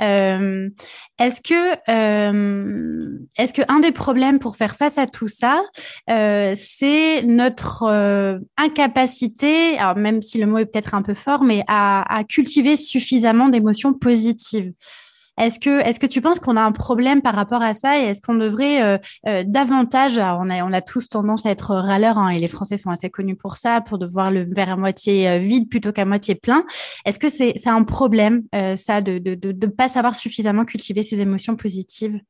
Euh, 0.00 0.68
est-ce 1.18 1.40
que, 1.40 1.76
euh, 1.88 3.18
est-ce 3.38 3.52
que 3.52 3.62
un 3.68 3.80
des 3.80 3.92
problèmes 3.92 4.38
pour 4.38 4.56
faire 4.56 4.76
face 4.76 4.98
à 4.98 5.06
tout 5.06 5.28
ça, 5.28 5.62
c'est 6.08 7.22
notre 7.22 8.40
incapacité, 8.56 9.78
alors 9.78 9.96
même 9.96 10.20
si 10.22 10.38
le 10.38 10.46
mot 10.46 10.58
est 10.58 10.66
peut-être 10.66 10.94
un 10.94 11.02
peu 11.02 11.14
fort, 11.14 11.44
mais 11.44 11.62
à, 11.68 12.02
à 12.14 12.21
cultiver 12.24 12.76
suffisamment 12.76 13.48
d'émotions 13.48 13.94
positives. 13.94 14.72
Est-ce 15.38 15.58
que, 15.58 15.80
est-ce 15.80 15.98
que 15.98 16.06
tu 16.06 16.20
penses 16.20 16.38
qu'on 16.40 16.56
a 16.56 16.62
un 16.62 16.72
problème 16.72 17.22
par 17.22 17.34
rapport 17.34 17.62
à 17.62 17.72
ça 17.72 17.98
et 17.98 18.02
est-ce 18.02 18.20
qu'on 18.20 18.34
devrait 18.34 18.82
euh, 18.82 18.98
euh, 19.26 19.44
davantage, 19.46 20.18
on 20.18 20.50
a, 20.50 20.62
on 20.62 20.72
a 20.72 20.82
tous 20.82 21.08
tendance 21.08 21.46
à 21.46 21.50
être 21.50 21.74
râleurs 21.74 22.18
hein, 22.18 22.28
et 22.28 22.38
les 22.38 22.48
Français 22.48 22.76
sont 22.76 22.90
assez 22.90 23.08
connus 23.08 23.36
pour 23.36 23.56
ça, 23.56 23.80
pour 23.80 23.98
de 23.98 24.04
voir 24.04 24.30
le 24.30 24.42
verre 24.42 24.70
à 24.70 24.76
moitié 24.76 25.28
euh, 25.28 25.38
vide 25.38 25.70
plutôt 25.70 25.90
qu'à 25.90 26.04
moitié 26.04 26.34
plein. 26.34 26.66
Est-ce 27.06 27.18
que 27.18 27.30
c'est, 27.30 27.54
c'est 27.56 27.70
un 27.70 27.82
problème 27.82 28.42
ça 28.76 29.00
de 29.00 29.12
ne 29.12 29.34
de, 29.34 29.52
de, 29.52 29.66
pas 29.66 29.88
savoir 29.88 30.16
suffisamment 30.16 30.64
cultiver 30.64 31.02
ses 31.02 31.20
émotions 31.20 31.56
positives? 31.56 32.20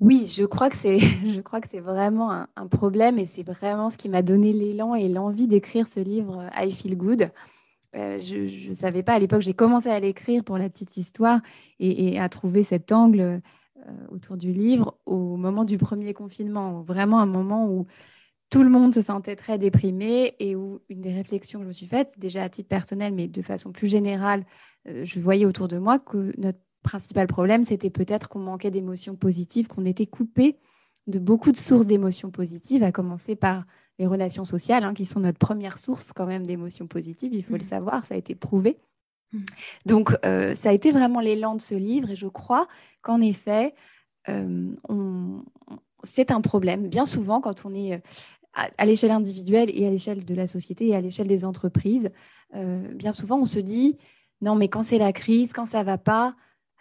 Oui, 0.00 0.30
je 0.34 0.44
crois 0.44 0.68
que 0.70 0.76
c'est, 0.76 0.98
je 1.24 1.40
crois 1.40 1.60
que 1.60 1.68
c'est 1.70 1.80
vraiment 1.80 2.32
un, 2.32 2.48
un, 2.56 2.66
problème 2.66 3.18
et 3.18 3.26
c'est 3.26 3.44
vraiment 3.44 3.90
ce 3.90 3.96
qui 3.96 4.08
m'a 4.08 4.22
donné 4.22 4.52
l'élan 4.52 4.94
et 4.96 5.08
l'envie 5.08 5.46
d'écrire 5.46 5.86
ce 5.86 6.00
livre 6.00 6.50
I 6.56 6.72
Feel 6.72 6.96
Good. 6.96 7.30
Euh, 7.96 8.20
je 8.20 8.68
ne 8.68 8.74
savais 8.74 9.02
pas 9.02 9.14
à 9.14 9.18
l'époque, 9.18 9.40
j'ai 9.40 9.54
commencé 9.54 9.88
à 9.88 9.98
l'écrire 9.98 10.44
pour 10.44 10.58
la 10.58 10.68
petite 10.68 10.96
histoire 10.96 11.40
et, 11.78 12.18
à 12.20 12.28
trouver 12.28 12.62
cet 12.62 12.92
angle 12.92 13.20
euh, 13.20 13.40
autour 14.10 14.36
du 14.36 14.52
livre 14.52 14.98
au 15.06 15.36
moment 15.36 15.64
du 15.64 15.78
premier 15.78 16.12
confinement, 16.12 16.82
vraiment 16.82 17.20
un 17.20 17.26
moment 17.26 17.70
où 17.70 17.86
tout 18.50 18.62
le 18.62 18.68
monde 18.68 18.94
se 18.94 19.02
sentait 19.02 19.36
très 19.36 19.58
déprimé 19.58 20.34
et 20.38 20.54
où 20.56 20.80
une 20.88 21.00
des 21.00 21.12
réflexions 21.12 21.60
que 21.60 21.64
je 21.64 21.68
me 21.68 21.72
suis 21.72 21.86
faites, 21.86 22.18
déjà 22.18 22.42
à 22.42 22.48
titre 22.48 22.68
personnel, 22.68 23.14
mais 23.14 23.28
de 23.28 23.42
façon 23.42 23.72
plus 23.72 23.88
générale, 23.88 24.44
euh, 24.88 25.04
je 25.04 25.18
voyais 25.18 25.46
autour 25.46 25.68
de 25.68 25.78
moi 25.78 25.98
que 25.98 26.32
notre 26.38 26.60
principal 26.82 27.26
problème, 27.26 27.64
c'était 27.64 27.90
peut-être 27.90 28.28
qu'on 28.28 28.38
manquait 28.40 28.70
d'émotions 28.70 29.16
positives, 29.16 29.66
qu'on 29.66 29.84
était 29.84 30.06
coupé 30.06 30.58
de 31.06 31.18
beaucoup 31.18 31.50
de 31.50 31.56
sources 31.56 31.86
d'émotions 31.86 32.30
positives, 32.30 32.82
à 32.82 32.92
commencer 32.92 33.36
par 33.36 33.64
les 33.98 34.06
relations 34.06 34.44
sociales, 34.44 34.84
hein, 34.84 34.94
qui 34.94 35.06
sont 35.06 35.20
notre 35.20 35.38
première 35.38 35.78
source 35.78 36.12
quand 36.12 36.26
même 36.26 36.46
d'émotions 36.46 36.86
positives, 36.86 37.32
il 37.34 37.42
faut 37.42 37.54
le 37.54 37.58
mmh. 37.58 37.68
savoir, 37.68 38.04
ça 38.04 38.14
a 38.14 38.18
été 38.18 38.34
prouvé. 38.34 38.78
Mmh. 39.32 39.38
Donc, 39.86 40.16
euh, 40.24 40.54
ça 40.54 40.70
a 40.70 40.72
été 40.72 40.92
vraiment 40.92 41.20
l'élan 41.20 41.54
de 41.54 41.62
ce 41.62 41.74
livre 41.74 42.10
et 42.10 42.16
je 42.16 42.26
crois 42.26 42.68
qu'en 43.02 43.20
effet, 43.20 43.74
euh, 44.28 44.68
c'est 46.02 46.30
un 46.30 46.40
problème. 46.40 46.88
Bien 46.88 47.06
souvent, 47.06 47.40
quand 47.40 47.64
on 47.64 47.74
est 47.74 48.02
à, 48.54 48.86
l'échelle 48.86 49.10
individuelle 49.10 49.70
et 49.72 49.86
à 49.86 49.90
l'échelle 49.90 50.24
de 50.24 50.34
la 50.34 50.46
société 50.46 50.88
et 50.88 50.96
à 50.96 51.00
l'échelle 51.00 51.26
des 51.26 51.44
entreprises, 51.44 52.10
bien 52.52 53.12
souvent, 53.12 53.38
on 53.38 53.44
se 53.44 53.58
dit, 53.58 53.98
non, 54.40 54.54
mais 54.54 54.68
quand 54.68 54.82
c'est 54.82 54.98
la 54.98 55.12
crise, 55.12 55.52
quand 55.52 55.66
ça 55.66 55.82
va 55.82 55.98
pas, 55.98 56.34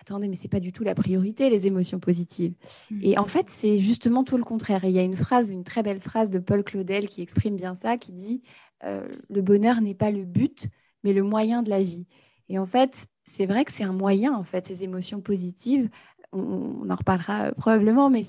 attendez, 0.05 0.27
mais 0.27 0.35
c'est 0.35 0.47
pas 0.47 0.59
du 0.59 0.71
tout 0.71 0.83
la 0.83 0.95
priorité, 0.95 1.49
les 1.49 1.67
émotions 1.67 1.99
positives. 1.99 2.53
Mmh. 2.91 2.99
Et 3.01 3.17
en 3.17 3.25
fait, 3.25 3.49
c'est 3.49 3.79
justement 3.79 4.23
tout 4.23 4.37
le 4.37 4.43
contraire. 4.43 4.85
il 4.85 4.91
y 4.91 4.99
a 4.99 5.03
une 5.03 5.15
phrase, 5.15 5.49
une 5.49 5.63
très 5.63 5.83
belle 5.83 5.99
phrase 5.99 6.29
de 6.29 6.39
Paul 6.39 6.63
Claudel 6.63 7.07
qui 7.07 7.21
exprime 7.21 7.55
bien 7.55 7.75
ça, 7.75 7.97
qui 7.97 8.13
dit 8.13 8.43
euh, 8.83 9.07
Le 9.29 9.41
bonheur 9.41 9.81
n'est 9.81 9.95
pas 9.95 10.11
le 10.11 10.23
but, 10.23 10.67
mais 11.03 11.13
le 11.13 11.23
moyen 11.23 11.63
de 11.63 11.69
la 11.69 11.79
vie. 11.79 12.05
Et 12.49 12.59
en 12.59 12.65
fait, 12.65 13.07
c'est 13.25 13.45
vrai 13.45 13.65
que 13.65 13.71
c'est 13.71 13.83
un 13.83 13.93
moyen, 13.93 14.33
en 14.33 14.43
fait, 14.43 14.67
ces 14.67 14.83
émotions 14.83 15.21
positives. 15.21 15.89
On, 16.31 16.89
en 16.89 16.95
reparlera 16.95 17.51
probablement, 17.53 18.09
mais 18.09 18.23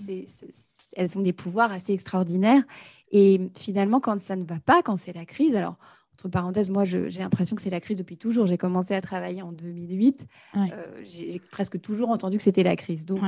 elles 0.97 1.19
ont 1.19 1.23
des 1.23 1.33
pouvoirs 1.33 1.73
assez 1.73 1.93
extraordinaires. 1.93 2.63
Et 3.11 3.51
finalement, 3.57 4.01
quand 4.01 4.21
ça 4.21 4.37
ne 4.37 4.45
va 4.45 4.59
pas, 4.61 4.83
quand 4.83 4.97
c'est 4.97 5.15
la 5.15 5.25
crise, 5.25 5.55
alors 5.55 5.77
entre 6.17 6.29
parenthèses, 6.31 6.71
moi, 6.71 6.87
j'ai 6.87 7.11
l'impression 7.19 7.57
que 7.57 7.61
c'est 7.61 7.69
la 7.69 7.81
crise 7.81 7.99
depuis 7.99 8.17
toujours. 8.17 8.47
J'ai 8.47 8.57
commencé 8.57 8.95
à 8.95 9.03
travailler 9.03 9.43
en 9.43 9.53
2008. 9.53 10.27
Euh, 10.57 10.61
j'ai 11.03 11.39
presque 11.51 11.79
toujours 11.79 12.09
entendu 12.09 12.39
que 12.39 12.43
c'était 12.43 12.63
la 12.63 12.75
crise. 12.75 13.05
Donc, 13.05 13.21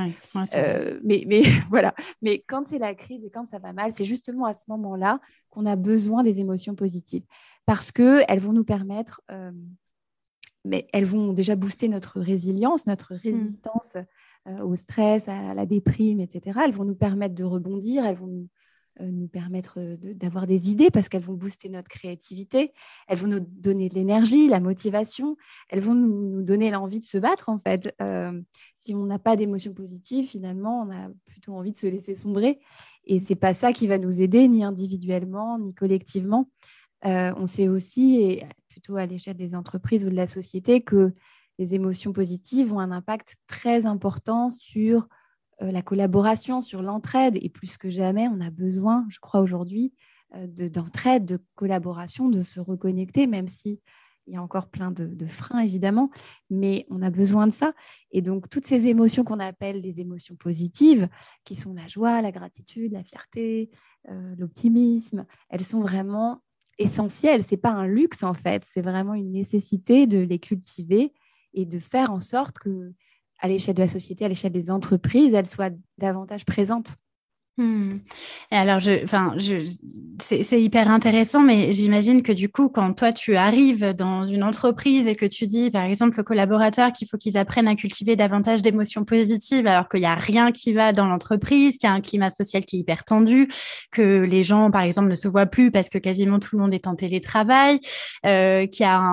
euh, 0.55 0.99
mais, 1.03 1.23
mais 1.27 1.43
voilà. 1.69 1.93
Mais 2.23 2.39
quand 2.47 2.65
c'est 2.65 2.79
la 2.79 2.95
crise 2.95 3.23
et 3.23 3.29
quand 3.29 3.45
ça 3.45 3.59
va 3.59 3.73
mal, 3.73 3.91
c'est 3.91 4.05
justement 4.05 4.45
à 4.45 4.55
ce 4.55 4.63
moment-là 4.69 5.19
qu'on 5.51 5.67
a 5.67 5.75
besoin 5.75 6.23
des 6.23 6.39
émotions 6.39 6.73
positives 6.73 7.23
parce 7.67 7.91
que 7.91 8.23
elles 8.27 8.39
vont 8.39 8.53
nous 8.53 8.63
permettre, 8.63 9.21
euh, 9.29 9.51
mais 10.65 10.87
elles 10.91 11.05
vont 11.05 11.31
déjà 11.33 11.55
booster 11.55 11.89
notre 11.89 12.19
résilience, 12.19 12.87
notre 12.87 13.13
mmh. 13.13 13.17
résistance 13.17 13.97
au 14.63 14.75
stress, 14.75 15.27
à 15.27 15.53
la 15.53 15.67
déprime, 15.67 16.21
etc. 16.21 16.61
Elles 16.65 16.71
vont 16.71 16.85
nous 16.85 16.95
permettre 16.95 17.35
de 17.35 17.43
rebondir. 17.43 18.03
Elles 18.03 18.15
vont 18.15 18.25
nous 18.25 18.47
nous 18.99 19.27
permettre 19.27 19.79
d'avoir 20.13 20.45
des 20.45 20.71
idées 20.71 20.91
parce 20.91 21.07
qu'elles 21.09 21.23
vont 21.23 21.33
booster 21.33 21.69
notre 21.69 21.87
créativité, 21.87 22.73
elles 23.07 23.17
vont 23.17 23.27
nous 23.27 23.39
donner 23.39 23.89
de 23.89 23.95
l'énergie, 23.95 24.47
la 24.47 24.59
motivation, 24.59 25.37
elles 25.69 25.79
vont 25.79 25.95
nous, 25.95 26.41
donner 26.41 26.69
l'envie 26.69 26.99
de 26.99 27.05
se 27.05 27.17
battre 27.17 27.49
en 27.49 27.59
fait. 27.59 27.95
Euh, 28.01 28.41
si 28.77 28.93
on 28.93 29.05
n'a 29.05 29.19
pas 29.19 29.35
d'émotions 29.35 29.73
positives, 29.73 30.27
finalement, 30.27 30.81
on 30.81 30.91
a 30.91 31.09
plutôt 31.25 31.53
envie 31.53 31.71
de 31.71 31.77
se 31.77 31.87
laisser 31.87 32.15
sombrer 32.15 32.59
et 33.05 33.19
c'est 33.19 33.35
pas 33.35 33.53
ça 33.53 33.73
qui 33.73 33.87
va 33.87 33.97
nous 33.97 34.21
aider 34.21 34.47
ni 34.47 34.63
individuellement 34.63 35.57
ni 35.59 35.73
collectivement. 35.73 36.49
Euh, 37.05 37.33
on 37.37 37.47
sait 37.47 37.67
aussi, 37.67 38.17
et 38.17 38.45
plutôt 38.67 38.97
à 38.97 39.05
l'échelle 39.05 39.37
des 39.37 39.55
entreprises 39.55 40.05
ou 40.05 40.09
de 40.09 40.15
la 40.15 40.27
société, 40.27 40.81
que 40.81 41.13
les 41.57 41.75
émotions 41.75 42.13
positives 42.13 42.73
ont 42.73 42.79
un 42.79 42.91
impact 42.91 43.37
très 43.47 43.85
important 43.85 44.49
sur 44.49 45.03
euh, 45.03 45.18
la 45.61 45.81
collaboration, 45.81 46.61
sur 46.61 46.81
l'entraide. 46.81 47.37
Et 47.41 47.49
plus 47.49 47.77
que 47.77 47.89
jamais, 47.89 48.27
on 48.27 48.41
a 48.41 48.49
besoin, 48.49 49.05
je 49.09 49.19
crois 49.19 49.41
aujourd'hui, 49.41 49.93
euh, 50.35 50.47
d'entraide, 50.67 51.25
de, 51.25 51.39
collaboration, 51.55 52.29
de 52.29 52.43
se 52.43 52.59
reconnecter, 52.59 53.25
même 53.25 53.47
si 53.47 53.81
il 54.27 54.33
y 54.33 54.37
a 54.37 54.43
encore 54.43 54.67
plein 54.67 54.91
de, 54.91 55.25
freins, 55.25 55.61
évidemment, 55.61 56.11
mais 56.51 56.85
on 56.91 57.01
a 57.01 57.09
besoin 57.09 57.47
de 57.47 57.51
ça. 57.51 57.73
Et 58.11 58.21
donc, 58.21 58.47
toutes 58.47 58.65
ces 58.65 58.85
émotions 58.85 59.23
qu'on 59.23 59.39
appelle 59.39 59.81
des 59.81 60.01
émotions 60.01 60.35
positives, 60.35 61.09
qui 61.43 61.55
sont 61.55 61.73
la 61.73 61.87
joie, 61.87 62.21
la 62.21 62.31
gratitude, 62.31 62.91
la 62.91 63.03
fierté, 63.03 63.71
euh, 64.09 64.35
l'optimisme, 64.37 65.25
elles 65.49 65.63
sont 65.63 65.81
vraiment 65.81 66.43
essentielles. 66.77 67.43
Ce 67.43 67.55
n'est 67.55 67.61
pas 67.61 67.71
un 67.71 67.87
luxe, 67.87 68.21
en 68.21 68.35
fait, 68.35 68.63
c'est 68.71 68.81
vraiment 68.81 69.15
une 69.15 69.31
nécessité 69.31 70.05
de 70.05 70.19
les 70.19 70.37
cultiver 70.37 71.11
et 71.55 71.65
de 71.65 71.79
faire 71.79 72.11
en 72.11 72.19
sorte 72.19 72.59
que 72.59 72.93
à 73.39 73.47
l'échelle 73.47 73.75
de 73.75 73.81
la 73.81 73.87
société, 73.87 74.25
à 74.25 74.27
l'échelle 74.27 74.51
des 74.51 74.69
entreprises, 74.71 75.33
elles 75.33 75.47
soient 75.47 75.71
davantage 75.97 76.45
présentes. 76.45 76.95
Hmm. 77.59 77.97
Alors, 78.51 78.79
enfin, 79.03 79.35
c'est 80.21 80.61
hyper 80.61 80.89
intéressant, 80.89 81.41
mais 81.41 81.73
j'imagine 81.73 82.23
que 82.23 82.31
du 82.31 82.47
coup, 82.47 82.69
quand 82.69 82.93
toi 82.93 83.11
tu 83.11 83.35
arrives 83.35 83.93
dans 83.93 84.25
une 84.25 84.43
entreprise 84.43 85.05
et 85.07 85.15
que 85.17 85.25
tu 85.25 85.45
dis, 85.45 85.69
par 85.69 85.83
exemple, 85.83 86.21
aux 86.21 86.23
collaborateurs 86.23 86.93
qu'il 86.93 87.09
faut 87.09 87.17
qu'ils 87.17 87.35
apprennent 87.35 87.67
à 87.67 87.75
cultiver 87.75 88.15
davantage 88.15 88.61
d'émotions 88.61 89.03
positives, 89.03 89.67
alors 89.67 89.89
qu'il 89.89 89.99
n'y 89.99 90.05
a 90.05 90.15
rien 90.15 90.53
qui 90.53 90.71
va 90.71 90.93
dans 90.93 91.05
l'entreprise, 91.05 91.77
qu'il 91.77 91.89
y 91.89 91.91
a 91.91 91.93
un 91.93 91.99
climat 91.99 92.29
social 92.29 92.63
qui 92.63 92.77
est 92.77 92.79
hyper 92.79 93.03
tendu, 93.03 93.49
que 93.91 94.21
les 94.21 94.43
gens, 94.45 94.71
par 94.71 94.83
exemple, 94.83 95.09
ne 95.09 95.15
se 95.15 95.27
voient 95.27 95.45
plus 95.45 95.69
parce 95.69 95.89
que 95.89 95.97
quasiment 95.97 96.39
tout 96.39 96.55
le 96.55 96.61
monde 96.61 96.73
est 96.73 96.87
en 96.87 96.95
télétravail, 96.95 97.81
euh, 98.25 98.67
qu'il 98.67 98.85
y 98.85 98.89
a 98.89 99.03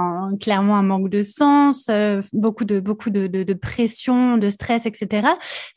clairement 0.40 0.76
un 0.76 0.84
manque 0.84 1.10
de 1.10 1.24
sens, 1.24 1.86
euh, 1.90 2.22
beaucoup 2.32 2.64
de 2.64 2.78
beaucoup 2.78 3.10
de, 3.10 3.54
pression, 3.54 4.36
de 4.36 4.50
stress, 4.50 4.86
etc. 4.86 5.30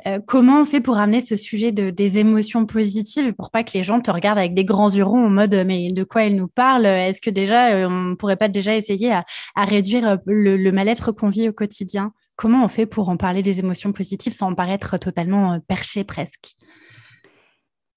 Euh, 0.05 0.19
comment 0.27 0.61
on 0.61 0.65
fait 0.65 0.81
pour 0.81 0.99
amener 0.99 1.21
ce 1.21 1.35
sujet 1.35 1.71
de, 1.71 1.89
des 1.89 2.19
émotions 2.19 2.58
positive 2.65 3.33
pour 3.33 3.51
pas 3.51 3.63
que 3.63 3.71
les 3.73 3.83
gens 3.83 4.01
te 4.01 4.11
regardent 4.11 4.39
avec 4.39 4.53
des 4.53 4.65
grands 4.65 4.89
yeux 4.89 5.03
ronds 5.03 5.25
en 5.25 5.29
mode 5.29 5.55
mais 5.65 5.91
de 5.91 6.03
quoi 6.03 6.23
elle 6.23 6.35
nous 6.35 6.47
parle? 6.47 6.85
Est-ce 6.85 7.21
que 7.21 7.29
déjà 7.29 7.73
euh, 7.73 7.89
on 7.89 8.15
pourrait 8.15 8.37
pas 8.37 8.49
déjà 8.49 8.75
essayer 8.75 9.11
à, 9.11 9.25
réduire 9.57 10.07
euh, 10.07 10.17
le, 10.25 10.71
mal-être 10.71 11.11
qu'on 11.11 11.29
vit 11.29 11.49
au 11.49 11.53
quotidien? 11.53 12.13
Comment 12.35 12.63
on 12.63 12.67
fait 12.67 12.85
pour 12.85 13.09
en 13.09 13.17
parler 13.17 13.41
des 13.41 13.59
émotions 13.59 13.91
positives 13.91 14.33
sans 14.33 14.51
en 14.51 14.55
paraître 14.55 14.97
totalement 14.97 15.53
euh, 15.53 15.59
perché 15.67 16.03
presque? 16.03 16.55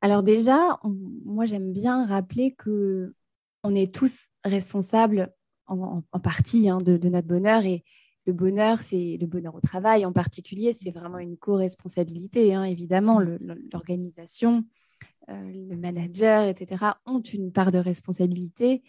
Alors 0.00 0.22
déjà, 0.22 0.78
moi 1.24 1.44
j'aime 1.44 1.72
bien 1.72 2.06
rappeler 2.06 2.54
que 2.58 3.14
on 3.62 3.74
est 3.74 3.94
tous 3.94 4.28
responsables 4.44 5.32
en, 5.66 6.02
partie 6.22 6.68
hein, 6.68 6.78
de, 6.78 6.98
notre 7.08 7.28
bonheur 7.28 7.64
et 7.64 7.84
le 8.26 8.32
bonheur, 8.32 8.80
c'est 8.80 9.18
le 9.20 9.26
bonheur 9.26 9.54
au 9.54 9.60
travail 9.60 10.04
en 10.06 10.12
particulier, 10.12 10.72
c'est 10.72 10.90
vraiment 10.90 11.18
une 11.18 11.36
co-responsabilité. 11.36 12.54
Hein, 12.54 12.64
évidemment, 12.64 13.20
mmh. 13.20 13.38
l'organisation, 13.72 14.64
euh, 15.28 15.68
le 15.68 15.76
manager, 15.76 16.46
etc., 16.46 16.84
ont 17.06 17.20
une 17.20 17.52
part 17.52 17.72
de 17.72 17.78
responsabilité. 17.78 18.82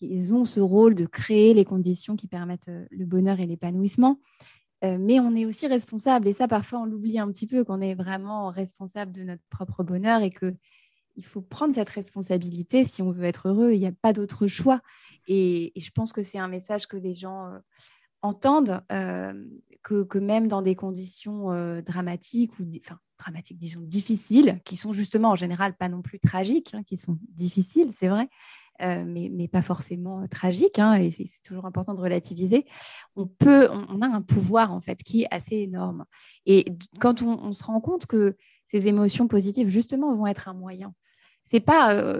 Ils 0.00 0.34
ont 0.34 0.44
ce 0.44 0.60
rôle 0.60 0.94
de 0.94 1.06
créer 1.06 1.54
les 1.54 1.64
conditions 1.64 2.16
qui 2.16 2.28
permettent 2.28 2.68
euh, 2.68 2.86
le 2.90 3.04
bonheur 3.04 3.40
et 3.40 3.46
l'épanouissement. 3.46 4.20
Euh, 4.84 4.96
mais 4.98 5.18
on 5.20 5.34
est 5.34 5.44
aussi 5.44 5.66
responsable, 5.66 6.28
et 6.28 6.32
ça, 6.32 6.46
parfois, 6.46 6.80
on 6.80 6.84
l'oublie 6.84 7.18
un 7.18 7.28
petit 7.28 7.48
peu, 7.48 7.64
qu'on 7.64 7.80
est 7.80 7.94
vraiment 7.94 8.48
responsable 8.50 9.12
de 9.12 9.22
notre 9.24 9.42
propre 9.50 9.82
bonheur 9.82 10.22
et 10.22 10.30
que 10.30 10.54
il 11.16 11.24
faut 11.24 11.40
prendre 11.40 11.74
cette 11.74 11.88
responsabilité 11.88 12.84
si 12.84 13.02
on 13.02 13.10
veut 13.10 13.24
être 13.24 13.48
heureux. 13.48 13.72
Il 13.72 13.80
n'y 13.80 13.88
a 13.88 13.92
pas 13.92 14.12
d'autre 14.12 14.46
choix. 14.46 14.80
Et, 15.26 15.76
et, 15.76 15.80
je 15.80 15.90
pense 15.90 16.12
que 16.12 16.22
c'est 16.22 16.38
un 16.38 16.46
message 16.46 16.86
que 16.86 16.96
les 16.96 17.12
gens 17.12 17.58
entendent 18.22 18.82
euh, 18.92 19.32
que, 19.82 20.18
même 20.18 20.48
dans 20.48 20.62
des 20.62 20.74
conditions 20.74 21.52
euh, 21.52 21.80
dramatiques, 21.82 22.58
ou 22.58 22.64
enfin 22.84 22.98
dramatiques, 23.18 23.58
disons 23.58 23.80
difficiles, 23.80 24.60
qui 24.64 24.76
sont 24.76 24.92
justement 24.92 25.30
en 25.30 25.36
général 25.36 25.74
pas 25.76 25.88
non 25.88 26.02
plus 26.02 26.20
tragiques, 26.20 26.74
hein, 26.74 26.82
qui 26.84 26.96
sont 26.96 27.18
difficiles, 27.30 27.90
c'est 27.92 28.08
vrai, 28.08 28.28
euh, 28.82 29.04
mais, 29.06 29.30
mais, 29.32 29.48
pas 29.48 29.62
forcément 29.62 30.26
tragiques, 30.28 30.78
hein, 30.78 30.94
et 30.94 31.10
c'est 31.10 31.42
toujours 31.42 31.66
important 31.66 31.94
de 31.94 32.00
relativiser, 32.00 32.66
on, 33.16 33.26
peut, 33.26 33.68
on, 33.70 34.02
a 34.02 34.06
un 34.06 34.22
pouvoir 34.22 34.72
en 34.72 34.80
fait 34.80 35.02
qui 35.02 35.22
est 35.22 35.28
assez 35.30 35.56
énorme. 35.56 36.04
Et 36.46 36.66
quand 37.00 37.22
on 37.22 37.52
se 37.52 37.64
rend 37.64 37.80
compte 37.80 38.06
que 38.06 38.36
ces 38.66 38.86
émotions 38.86 39.26
positives, 39.26 39.68
justement, 39.68 40.14
vont 40.14 40.26
être 40.26 40.48
un 40.48 40.54
moyen 40.54 40.94
c'est 41.50 41.60
pas 41.60 42.18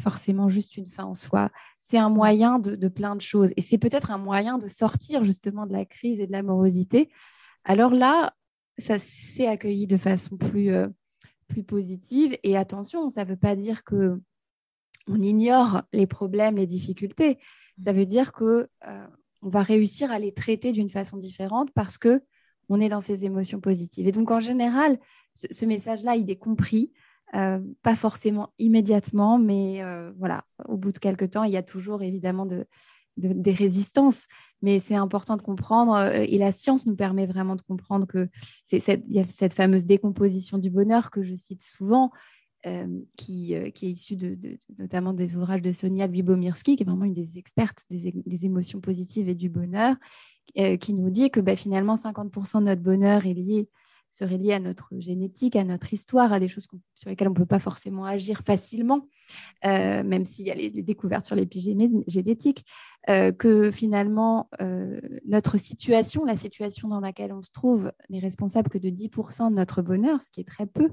forcément 0.00 0.48
juste 0.48 0.76
une 0.76 0.86
fin 0.86 1.02
en 1.02 1.14
soi. 1.14 1.50
C'est 1.84 1.98
un 1.98 2.08
moyen 2.08 2.60
de, 2.60 2.88
plein 2.88 3.16
de 3.16 3.20
choses. 3.20 3.50
Et 3.56 3.60
c'est 3.60 3.76
peut-être 3.76 4.12
un 4.12 4.18
moyen 4.18 4.56
de 4.56 4.68
sortir 4.68 5.24
justement 5.24 5.66
de 5.66 5.72
la 5.72 5.84
crise 5.84 6.20
et 6.20 6.28
de 6.28 6.32
l'amorosité. 6.32 7.10
Alors 7.64 7.92
là, 7.92 8.34
ça 8.78 9.00
s'est 9.00 9.48
accueilli 9.48 9.88
de 9.88 9.96
façon 9.96 10.36
plus, 10.36 10.72
euh, 10.72 10.88
plus 11.48 11.64
positive. 11.64 12.38
Et 12.44 12.56
attention, 12.56 13.10
ça 13.10 13.24
ne 13.24 13.30
veut 13.30 13.36
pas 13.36 13.56
dire 13.56 13.82
que 13.82 14.20
on 15.08 15.20
ignore 15.20 15.82
les 15.92 16.06
problèmes, 16.06 16.56
les 16.56 16.68
difficultés. 16.68 17.38
Ça 17.82 17.92
veut 17.92 18.06
dire 18.06 18.32
que 18.32 18.68
euh, 18.86 19.06
on 19.42 19.48
va 19.48 19.62
réussir 19.62 20.12
à 20.12 20.20
les 20.20 20.32
traiter 20.32 20.70
d'une 20.70 20.88
façon 20.88 21.16
différente 21.16 21.72
parce 21.74 21.98
que 21.98 22.22
on 22.68 22.80
est 22.80 22.88
dans 22.88 23.00
ces 23.00 23.24
émotions 23.24 23.60
positives. 23.60 24.06
Et 24.06 24.12
donc 24.12 24.30
en 24.30 24.38
général, 24.38 25.00
ce 25.34 25.66
message-là, 25.66 26.14
il 26.14 26.30
est 26.30 26.38
compris. 26.38 26.92
Euh, 27.34 27.60
pas 27.82 27.96
forcément 27.96 28.52
immédiatement, 28.58 29.38
mais 29.38 29.82
euh, 29.82 30.12
voilà, 30.18 30.44
au 30.68 30.76
bout 30.76 30.92
de 30.92 30.98
quelques 30.98 31.30
temps, 31.30 31.44
il 31.44 31.52
y 31.52 31.56
a 31.56 31.62
toujours 31.62 32.02
évidemment 32.02 32.44
de, 32.44 32.66
des 33.16 33.52
résistances, 33.52 34.26
mais 34.60 34.80
c'est 34.80 34.96
important 34.96 35.36
de 35.38 35.42
comprendre, 35.42 35.94
euh, 35.94 36.26
et 36.28 36.36
la 36.36 36.52
science 36.52 36.84
nous 36.84 36.94
permet 36.94 37.24
vraiment 37.24 37.56
de 37.56 37.62
comprendre 37.62 38.06
que 38.06 38.28
cette, 38.66 39.02
il 39.08 39.14
y 39.14 39.18
a 39.18 39.24
cette 39.24 39.54
fameuse 39.54 39.86
décomposition 39.86 40.58
du 40.58 40.68
bonheur 40.68 41.10
que 41.10 41.22
je 41.22 41.34
cite 41.34 41.62
souvent, 41.62 42.10
qui, 43.16 43.54
est 43.54 43.82
issue 43.82 44.16
notamment 44.78 45.12
des 45.12 45.34
ouvrages 45.34 45.62
de 45.62 45.72
Sonia 45.72 46.06
Lubomirski, 46.06 46.76
qui 46.76 46.84
est 46.84 46.86
vraiment 46.86 47.06
une 47.06 47.12
des 47.12 47.36
expertes 47.36 47.84
des, 47.90 48.14
des 48.24 48.44
émotions 48.44 48.80
positives 48.80 49.28
et 49.28 49.34
du 49.34 49.48
bonheur, 49.48 49.96
qui 50.54 50.94
nous 50.94 51.10
dit 51.10 51.32
que 51.32 51.40
bah, 51.40 51.56
finalement 51.56 51.96
50% 51.96 52.60
de 52.60 52.66
notre 52.66 52.82
bonheur 52.82 53.26
est 53.26 53.34
lié 53.34 53.68
seraient 54.12 54.36
liées 54.36 54.52
à 54.52 54.60
notre 54.60 54.92
génétique, 54.98 55.56
à 55.56 55.64
notre 55.64 55.92
histoire, 55.92 56.32
à 56.32 56.38
des 56.38 56.48
choses 56.48 56.68
sur 56.94 57.10
lesquelles 57.10 57.28
on 57.28 57.32
ne 57.32 57.36
peut 57.36 57.46
pas 57.46 57.58
forcément 57.58 58.04
agir 58.04 58.42
facilement, 58.44 59.08
euh, 59.64 60.02
même 60.04 60.26
s'il 60.26 60.46
y 60.46 60.50
a 60.50 60.54
les, 60.54 60.70
découvertes 60.70 61.24
sur 61.24 61.34
l'épigénétique, 61.34 62.64
euh, 63.08 63.32
que 63.32 63.70
finalement, 63.70 64.50
euh, 64.60 65.00
notre 65.26 65.56
situation, 65.56 66.24
la 66.26 66.36
situation 66.36 66.88
dans 66.88 67.00
laquelle 67.00 67.32
on 67.32 67.40
se 67.40 67.50
trouve, 67.50 67.90
n'est 68.10 68.20
responsable 68.20 68.68
que 68.68 68.78
de 68.78 68.90
10% 68.90 69.50
de 69.50 69.56
notre 69.56 69.80
bonheur, 69.80 70.20
ce 70.22 70.30
qui 70.30 70.40
est 70.40 70.48
très 70.48 70.66
peu. 70.66 70.90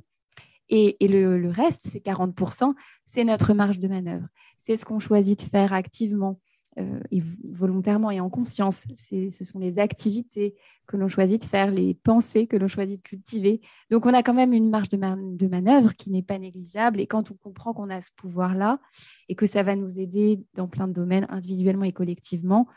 Et, 0.69 0.95
le, 1.01 1.49
reste, 1.49 1.89
c'est 1.91 2.03
40%, 2.03 2.73
c'est 3.05 3.23
notre 3.23 3.53
marge 3.53 3.79
de 3.79 3.87
manœuvre. 3.87 4.27
C'est 4.57 4.77
ce 4.77 4.85
qu'on 4.85 4.99
choisit 4.99 5.39
de 5.39 5.49
faire 5.49 5.73
activement 5.73 6.39
euh, 6.79 6.99
volontairement 7.43 8.11
et 8.11 8.19
en 8.19 8.29
conscience. 8.29 8.83
Ce 9.09 9.43
sont 9.43 9.59
les 9.59 9.79
activités 9.79 10.55
que 10.87 10.97
l'on 10.97 11.07
choisit 11.07 11.41
de 11.41 11.45
faire, 11.45 11.71
les 11.71 11.93
pensées 11.93 12.47
que 12.47 12.57
l'on 12.57 12.67
choisit 12.67 12.97
de 12.97 13.07
cultiver. 13.07 13.61
Donc, 13.89 14.05
on 14.05 14.13
a 14.13 14.23
quand 14.23 14.33
même 14.33 14.53
une 14.53 14.69
marge 14.69 14.89
de, 14.89 15.47
manœuvre 15.47 15.93
qui 15.93 16.09
n'est 16.09 16.23
pas 16.23 16.37
négligeable. 16.37 16.99
Et 16.99 17.07
quand 17.07 17.31
on 17.31 17.35
comprend 17.35 17.73
qu'on 17.73 17.89
a 17.89 18.01
ce 18.01 18.11
pouvoir-là 18.15 18.79
et 19.27 19.35
que 19.35 19.45
ça 19.45 19.63
va 19.63 19.75
nous 19.75 19.99
aider 19.99 20.41
dans 20.53 20.67
plein 20.67 20.87
de 20.87 20.93
domaines, 20.93 21.27
individuellement 21.29 21.85
et 21.85 21.93
collectivement, 21.93 22.67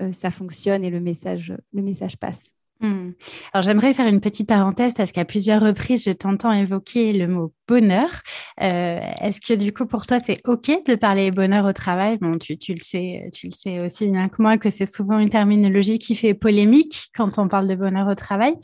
euh, 0.00 0.10
ça 0.12 0.30
fonctionne 0.30 0.84
et 0.84 0.90
le 0.90 0.98
le 0.98 1.82
message 1.82 2.18
passe. 2.18 2.52
Hmm. 2.82 3.12
Alors 3.52 3.62
j'aimerais 3.62 3.94
faire 3.94 4.08
une 4.08 4.20
petite 4.20 4.48
parenthèse 4.48 4.92
parce 4.92 5.12
qu'à 5.12 5.24
plusieurs 5.24 5.62
reprises, 5.62 6.04
je 6.04 6.10
t'entends 6.10 6.52
évoquer 6.52 7.12
le 7.12 7.28
mot 7.28 7.52
bonheur. 7.68 8.10
Euh, 8.60 9.00
est-ce 9.20 9.40
que 9.40 9.54
du 9.54 9.72
coup 9.72 9.86
pour 9.86 10.04
toi 10.04 10.18
c'est 10.18 10.40
ok 10.44 10.82
de 10.88 10.96
parler 10.96 11.30
bonheur 11.30 11.64
au 11.64 11.72
travail? 11.72 12.18
Bon, 12.18 12.38
tu, 12.38 12.56
le 12.56 12.80
sais, 12.80 13.30
tu 13.32 13.46
le 13.46 13.52
sais 13.52 13.78
aussi 13.78 14.08
bien 14.08 14.28
que 14.28 14.42
moi 14.42 14.58
que 14.58 14.70
c'est 14.70 14.92
souvent 14.92 15.20
une 15.20 15.30
terminologie 15.30 16.00
qui 16.00 16.16
fait 16.16 16.34
polémique 16.34 17.06
quand 17.14 17.38
on 17.38 17.46
parle 17.46 17.68
de 17.68 17.76
bonheur 17.76 18.08
au 18.08 18.16
travail. 18.16 18.54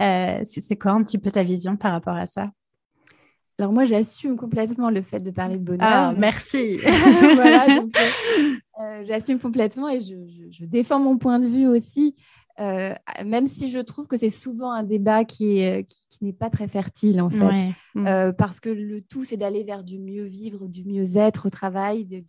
Euh, 0.00 0.40
c'est 0.44 0.76
quoi 0.76 0.92
un 0.92 1.02
petit 1.02 1.18
peu 1.18 1.30
ta 1.30 1.42
vision 1.42 1.76
par 1.76 1.92
rapport 1.92 2.16
à 2.16 2.26
ça? 2.26 2.46
Alors 3.58 3.72
moi, 3.72 3.84
j'assume 3.84 4.36
complètement 4.36 4.90
le 4.90 5.00
fait 5.00 5.20
de 5.20 5.30
parler 5.30 5.56
de 5.56 5.64
bonheur. 5.64 5.88
Ah, 5.90 6.14
merci. 6.16 6.78
voilà, 7.34 7.66
euh, 8.80 9.04
j'assume 9.04 9.38
complètement 9.38 9.88
et 9.88 9.98
je, 9.98 10.14
je, 10.50 10.64
défends 10.66 11.00
mon 11.00 11.16
point 11.16 11.38
de 11.38 11.46
vue 11.46 11.66
aussi. 11.66 12.14
Euh, 12.58 12.94
même 13.24 13.46
si 13.46 13.70
je 13.70 13.80
trouve 13.80 14.06
que 14.06 14.16
c'est 14.16 14.30
souvent 14.30 14.72
un 14.72 14.82
débat 14.82 15.24
qui, 15.24 15.58
est, 15.58 15.84
qui, 15.84 16.24
n'est 16.24 16.32
pas 16.32 16.48
très 16.48 16.68
fertile 16.68 17.20
en 17.20 17.28
fait, 17.28 17.74
mm. 17.94 18.06
euh, 18.06 18.32
parce 18.32 18.60
que 18.60 18.70
le 18.70 19.02
tout 19.02 19.24
c'est 19.24 19.36
d'aller 19.36 19.62
vers 19.62 19.84
du 19.84 19.98
mieux 19.98 20.24
vivre, 20.24 20.66
du 20.66 20.84
mieux 20.84 21.18
être 21.18 21.46
au 21.46 21.50
travail. 21.50 22.06
du... 22.06 22.24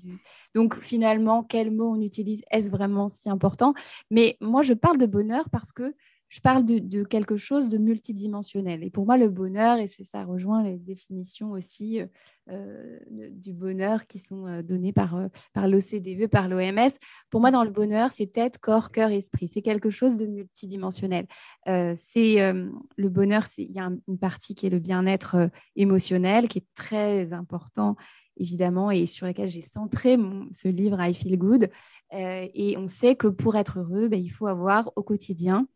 Donc 0.53 0.77
finalement, 0.81 1.43
quel 1.43 1.71
mot 1.71 1.93
on 1.95 2.01
utilise 2.01 2.41
Est-ce 2.51 2.69
vraiment 2.69 3.07
si 3.07 3.29
important? 3.29 3.73
Mais 4.11 4.37
moi, 4.41 4.63
je 4.63 4.73
parle 4.73 4.97
de 4.97 5.05
bonheur 5.05 5.49
parce 5.49 5.71
que 5.71 5.95
je 6.29 6.41
parle 6.41 6.65
de, 6.65 7.03
quelque 7.03 7.37
chose 7.37 7.69
de 7.69 7.77
multidimensionnel. 7.77 8.83
Et 8.83 8.89
pour 8.89 9.05
moi, 9.05 9.17
le 9.17 9.29
bonheur, 9.29 9.77
et 9.77 9.87
c'est 9.87 10.03
ça 10.03 10.23
rejoint 10.25 10.61
les 10.61 10.77
définitions 10.77 11.51
aussi 11.51 12.01
euh, 12.49 12.99
du 13.31 13.53
bonheur 13.53 14.07
qui 14.07 14.19
sont 14.19 14.45
euh, 14.45 14.61
données 14.61 14.91
par, 14.93 15.15
euh, 15.15 15.27
par 15.53 15.67
l'OCDE, 15.67 16.27
par 16.27 16.49
l'OMS, 16.49 16.91
pour 17.29 17.39
moi, 17.39 17.51
dans 17.51 17.63
le 17.63 17.69
bonheur, 17.69 18.11
c'est 18.11 18.27
tête, 18.27 18.57
corps, 18.57 18.91
cœur, 18.91 19.11
esprit. 19.11 19.47
C'est 19.47 19.61
quelque 19.61 19.89
chose 19.89 20.17
de 20.17 20.25
multidimensionnel. 20.25 21.27
c'est 21.65 22.53
le 22.97 23.09
bonheur, 23.09 23.43
il 23.57 23.71
y 23.71 23.79
a 23.79 23.89
une 24.07 24.17
partie 24.17 24.55
qui 24.55 24.67
est 24.67 24.69
le 24.69 24.79
bien-être 24.79 25.49
émotionnel, 25.75 26.47
qui 26.47 26.59
est 26.59 26.67
très 26.75 27.33
important 27.33 27.95
évidemment, 28.39 28.91
et 28.91 29.07
sur 29.07 29.25
laquelle 29.25 29.49
j'ai 29.49 29.61
centré 29.61 30.15
ce 30.51 30.67
livre 30.67 31.01
I 31.01 31.11
Feel 31.13 31.37
Good. 31.39 31.69
et 32.11 32.75
on 32.77 32.87
sait 32.87 33.15
que 33.15 33.27
pour 33.27 33.55
être 33.55 33.79
heureux, 33.79 34.09
ben, 34.09 34.21
il 34.21 34.29
faut 34.29 34.45
avoir 34.45 34.91
au 34.95 35.01
quotidien 35.01 35.67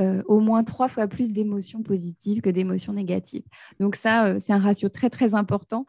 euh, 0.00 0.22
au 0.26 0.40
moins 0.40 0.62
trois 0.62 0.88
fois 0.88 1.06
plus 1.06 1.30
d'émotions 1.30 1.82
positives 1.82 2.42
que 2.42 2.50
d'émotions 2.50 2.92
négatives. 2.92 3.44
Donc 3.80 3.96
ça, 3.96 4.26
euh, 4.26 4.36
c'est 4.38 4.52
un 4.52 4.58
ratio 4.58 4.90
très, 4.90 5.08
très 5.08 5.34
important 5.34 5.86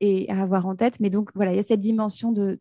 et 0.00 0.28
à 0.30 0.40
avoir 0.40 0.66
en 0.66 0.74
tête. 0.74 1.00
Mais 1.00 1.10
donc, 1.10 1.30
voilà, 1.34 1.52
il 1.52 1.56
y 1.56 1.58
a 1.58 1.62
cette 1.62 1.80
dimension 1.80 2.32
de, 2.32 2.58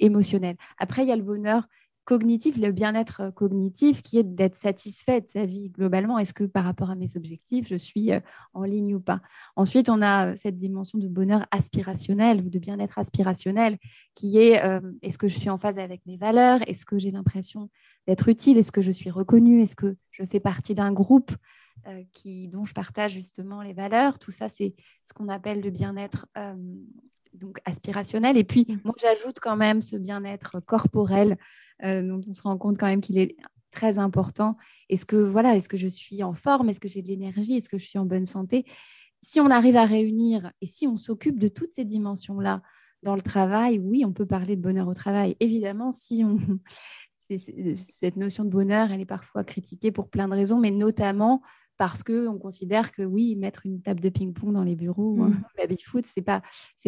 émotionnelle. 0.00 0.56
Après, 0.78 1.02
il 1.02 1.08
y 1.08 1.12
a 1.12 1.16
le 1.16 1.22
bonheur 1.22 1.66
cognitif, 2.04 2.58
le 2.58 2.70
bien-être 2.70 3.22
euh, 3.22 3.30
cognitif 3.30 4.02
qui 4.02 4.18
est 4.18 4.22
d'être 4.22 4.56
satisfait 4.56 5.22
de 5.22 5.28
sa 5.28 5.46
vie 5.46 5.70
globalement. 5.70 6.18
Est-ce 6.18 6.34
que 6.34 6.44
par 6.44 6.64
rapport 6.64 6.90
à 6.90 6.94
mes 6.94 7.16
objectifs, 7.16 7.66
je 7.68 7.76
suis 7.76 8.12
euh, 8.12 8.20
en 8.52 8.62
ligne 8.64 8.94
ou 8.94 9.00
pas? 9.00 9.20
Ensuite, 9.56 9.88
on 9.88 10.02
a 10.02 10.28
euh, 10.28 10.36
cette 10.36 10.58
dimension 10.58 10.98
de 10.98 11.08
bonheur 11.08 11.46
aspirationnel 11.50 12.42
ou 12.42 12.50
de 12.50 12.58
bien-être 12.58 12.98
aspirationnel 12.98 13.78
qui 14.14 14.38
est 14.38 14.62
est-ce 15.02 15.18
que 15.18 15.28
je 15.28 15.38
suis 15.38 15.50
en 15.50 15.58
phase 15.58 15.78
avec 15.78 16.04
mes 16.06 16.16
valeurs? 16.16 16.60
Est-ce 16.68 16.86
que 16.86 16.98
j'ai 16.98 17.10
l'impression 17.10 17.70
d'être 18.06 18.28
utile? 18.28 18.58
Est-ce 18.58 18.72
que 18.72 18.82
je 18.82 18.90
suis 18.90 19.10
reconnue? 19.10 19.62
Est-ce 19.62 19.76
que 19.76 19.96
je 20.10 20.24
fais 20.24 20.40
partie 20.40 20.74
d'un 20.74 20.92
groupe 20.92 21.32
qui, 22.12 22.48
dont 22.48 22.64
je 22.64 22.74
partage 22.74 23.12
justement 23.12 23.62
les 23.62 23.72
valeurs? 23.72 24.18
Tout 24.18 24.30
ça, 24.30 24.48
c'est 24.48 24.74
ce 25.04 25.12
qu'on 25.12 25.28
appelle 25.28 25.60
le 25.60 25.70
bien-être 25.70 26.26
donc 27.34 27.58
aspirationnel. 27.64 28.36
Et 28.36 28.44
puis, 28.44 28.66
moi, 28.84 28.94
j'ajoute 29.00 29.40
quand 29.40 29.56
même 29.56 29.82
ce 29.82 29.96
bien-être 29.96 30.60
corporel 30.60 31.36
dont 31.82 32.20
on 32.26 32.32
se 32.32 32.42
rend 32.42 32.56
compte 32.56 32.78
quand 32.78 32.86
même 32.86 33.00
qu'il 33.00 33.18
est 33.18 33.36
très 33.70 33.98
important. 33.98 34.56
Est-ce 34.88 35.04
que 35.04 35.16
voilà, 35.16 35.56
est-ce 35.56 35.68
que 35.68 35.76
je 35.76 35.88
suis 35.88 36.22
en 36.22 36.34
forme? 36.34 36.70
Est-ce 36.70 36.80
que 36.80 36.88
j'ai 36.88 37.02
de 37.02 37.08
l'énergie? 37.08 37.56
Est-ce 37.56 37.68
que 37.68 37.78
je 37.78 37.86
suis 37.86 37.98
en 37.98 38.06
bonne 38.06 38.26
santé? 38.26 38.64
Si 39.20 39.40
on 39.40 39.50
arrive 39.50 39.76
à 39.76 39.84
réunir 39.84 40.52
et 40.60 40.66
si 40.66 40.86
on 40.86 40.96
s'occupe 40.96 41.38
de 41.38 41.48
toutes 41.48 41.72
ces 41.72 41.84
dimensions-là 41.84 42.62
dans 43.02 43.14
le 43.14 43.20
travail, 43.20 43.78
oui, 43.78 44.04
on 44.06 44.12
peut 44.12 44.26
parler 44.26 44.56
de 44.56 44.62
bonheur 44.62 44.88
au 44.88 44.94
travail. 44.94 45.36
Évidemment, 45.40 45.92
si 45.92 46.24
on 46.24 46.38
cette 47.18 48.16
notion 48.16 48.44
de 48.44 48.50
bonheur, 48.50 48.92
elle 48.92 49.00
est 49.00 49.06
parfois 49.06 49.44
critiquée 49.44 49.90
pour 49.90 50.08
plein 50.08 50.28
de 50.28 50.34
raisons, 50.34 50.58
mais 50.58 50.70
notamment 50.70 51.42
parce 51.76 52.02
qu'on 52.02 52.38
considère 52.38 52.92
que 52.92 53.02
oui, 53.02 53.36
mettre 53.36 53.66
une 53.66 53.82
table 53.82 54.00
de 54.00 54.08
ping-pong 54.08 54.52
dans 54.52 54.62
les 54.62 54.76
bureaux 54.76 55.14
ou 55.16 55.24
un 55.24 55.28
mmh. 55.28 55.44
baby-foot, 55.58 56.06
ce 56.06 56.12
n'est 56.16 56.24
pas, 56.24 56.42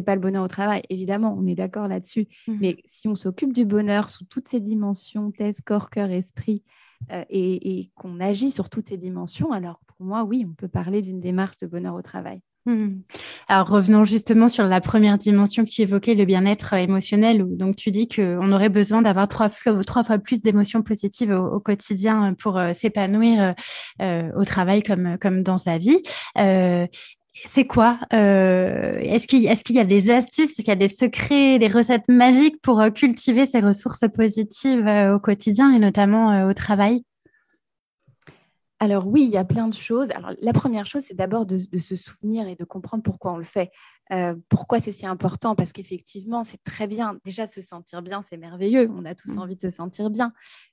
pas 0.05 0.15
le 0.15 0.21
bonheur 0.21 0.45
au 0.45 0.49
travail. 0.49 0.83
Évidemment, 0.91 1.37
on 1.39 1.47
est 1.47 1.55
d'accord 1.55 1.89
là-dessus. 1.89 2.29
Mmh. 2.47 2.57
Mais 2.61 2.77
si 2.85 3.09
on 3.09 3.15
s'occupe 3.15 3.53
du 3.53 3.65
bonheur 3.65 4.11
sous 4.11 4.25
toutes 4.25 4.49
ses 4.49 4.61
dimensions, 4.61 5.31
tête, 5.33 5.61
corps, 5.63 5.91
cœur, 5.91 6.11
esprit, 6.11 6.63
euh, 7.13 7.25
et 7.29 7.91
qu'on 7.95 8.21
agit 8.21 8.51
sur 8.51 8.71
toutes 8.71 8.89
ces 8.89 8.97
dimensions, 8.97 9.53
alors 9.53 9.81
pour 9.87 10.07
moi, 10.07 10.25
oui, 10.25 10.47
on 10.49 10.55
peut 10.55 10.69
parler 10.69 11.03
d'une 11.03 11.21
démarche 11.21 11.59
de 11.59 11.67
bonheur 11.67 11.95
au 11.95 12.03
travail. 12.03 12.41
Hmm. 12.67 13.03
Alors 13.47 13.69
revenons 13.69 14.05
justement 14.05 14.49
sur 14.49 14.65
la 14.65 14.81
première 14.81 15.19
dimension 15.19 15.65
que 15.65 15.71
tu 15.71 15.83
évoquais, 15.83 16.17
le 16.17 16.25
bien-être 16.25 16.75
euh, 16.75 16.79
émotionnel, 16.79 17.41
où 17.45 17.55
donc 17.57 17.77
tu 17.77 17.93
dis 17.93 18.09
qu'on 18.09 18.51
aurait 18.51 18.71
besoin 18.71 19.03
d'avoir 19.03 19.29
trois, 19.29 19.49
fois 19.51 20.19
plus 20.19 20.43
d'émotions 20.43 20.83
positives 20.83 21.31
au, 21.31 21.61
quotidien 21.61 22.35
pour 22.35 22.59
euh, 22.59 22.73
s'épanouir 22.73 23.55
euh, 24.03 24.31
au 24.37 24.45
travail 24.45 24.83
comme, 24.83 25.17
dans 25.45 25.59
sa 25.59 25.79
vie. 25.79 26.03
c'est 27.45 27.67
quoi 27.67 28.01
Est-ce 28.11 29.29
qu'il 29.29 29.47
est 29.47 29.63
qu'il 29.63 29.77
y 29.77 29.81
a 29.81 29.85
des 29.85 30.11
astuces, 30.11 30.51
est-ce 30.51 30.57
qu'il 30.57 30.69
y 30.69 30.71
a 30.73 30.75
des 30.75 30.89
secrets, 30.89 31.61
des 31.61 31.69
recettes 31.69 32.09
magiques 32.09 32.61
pour 32.63 32.83
cultiver 32.95 33.47
ces 33.47 33.61
ressources 33.61 34.05
positives 34.13 34.89
au 35.15 35.21
quotidien 35.21 35.73
et 35.73 35.79
notamment 35.79 36.49
au 36.49 36.53
travail? 36.53 37.05
Alors 38.79 39.07
oui, 39.07 39.25
il 39.25 39.31
y 39.31 39.39
a 39.39 39.45
plein 39.45 39.69
de 39.69 39.75
choses. 39.75 40.11
Alors 40.11 40.33
la 40.39 40.53
première 40.53 40.85
chose, 40.85 41.03
c'est 41.03 41.15
d'abord 41.15 41.47
de, 41.47 41.59
se 41.79 41.97
souvenir 41.97 42.47
et 42.47 42.57
de 42.57 42.65
comprendre 42.65 43.03
pourquoi 43.03 43.33
on 43.33 43.39
le 43.39 43.45
fait. 43.45 43.71
Euh, 44.13 44.37
pourquoi 44.49 44.81
c'est 44.81 44.93
si 44.93 45.07
important? 45.07 45.55
Parce 45.57 45.73
qu'effectivement, 45.73 46.45
c'est 46.45 46.63
très 46.63 46.87
bien. 46.87 47.19
Déjà, 47.25 47.47
se 47.47 47.63
sentir 47.63 48.03
bien, 48.03 48.23
c'est 48.23 48.37
merveilleux. 48.37 48.91
On 48.95 49.05
a 49.07 49.15
tous 49.15 49.37
mmh. 49.37 49.41
envie 49.41 49.57
de 49.57 49.61
se 49.63 49.71
sentir 49.71 50.11
bien. 50.11 50.33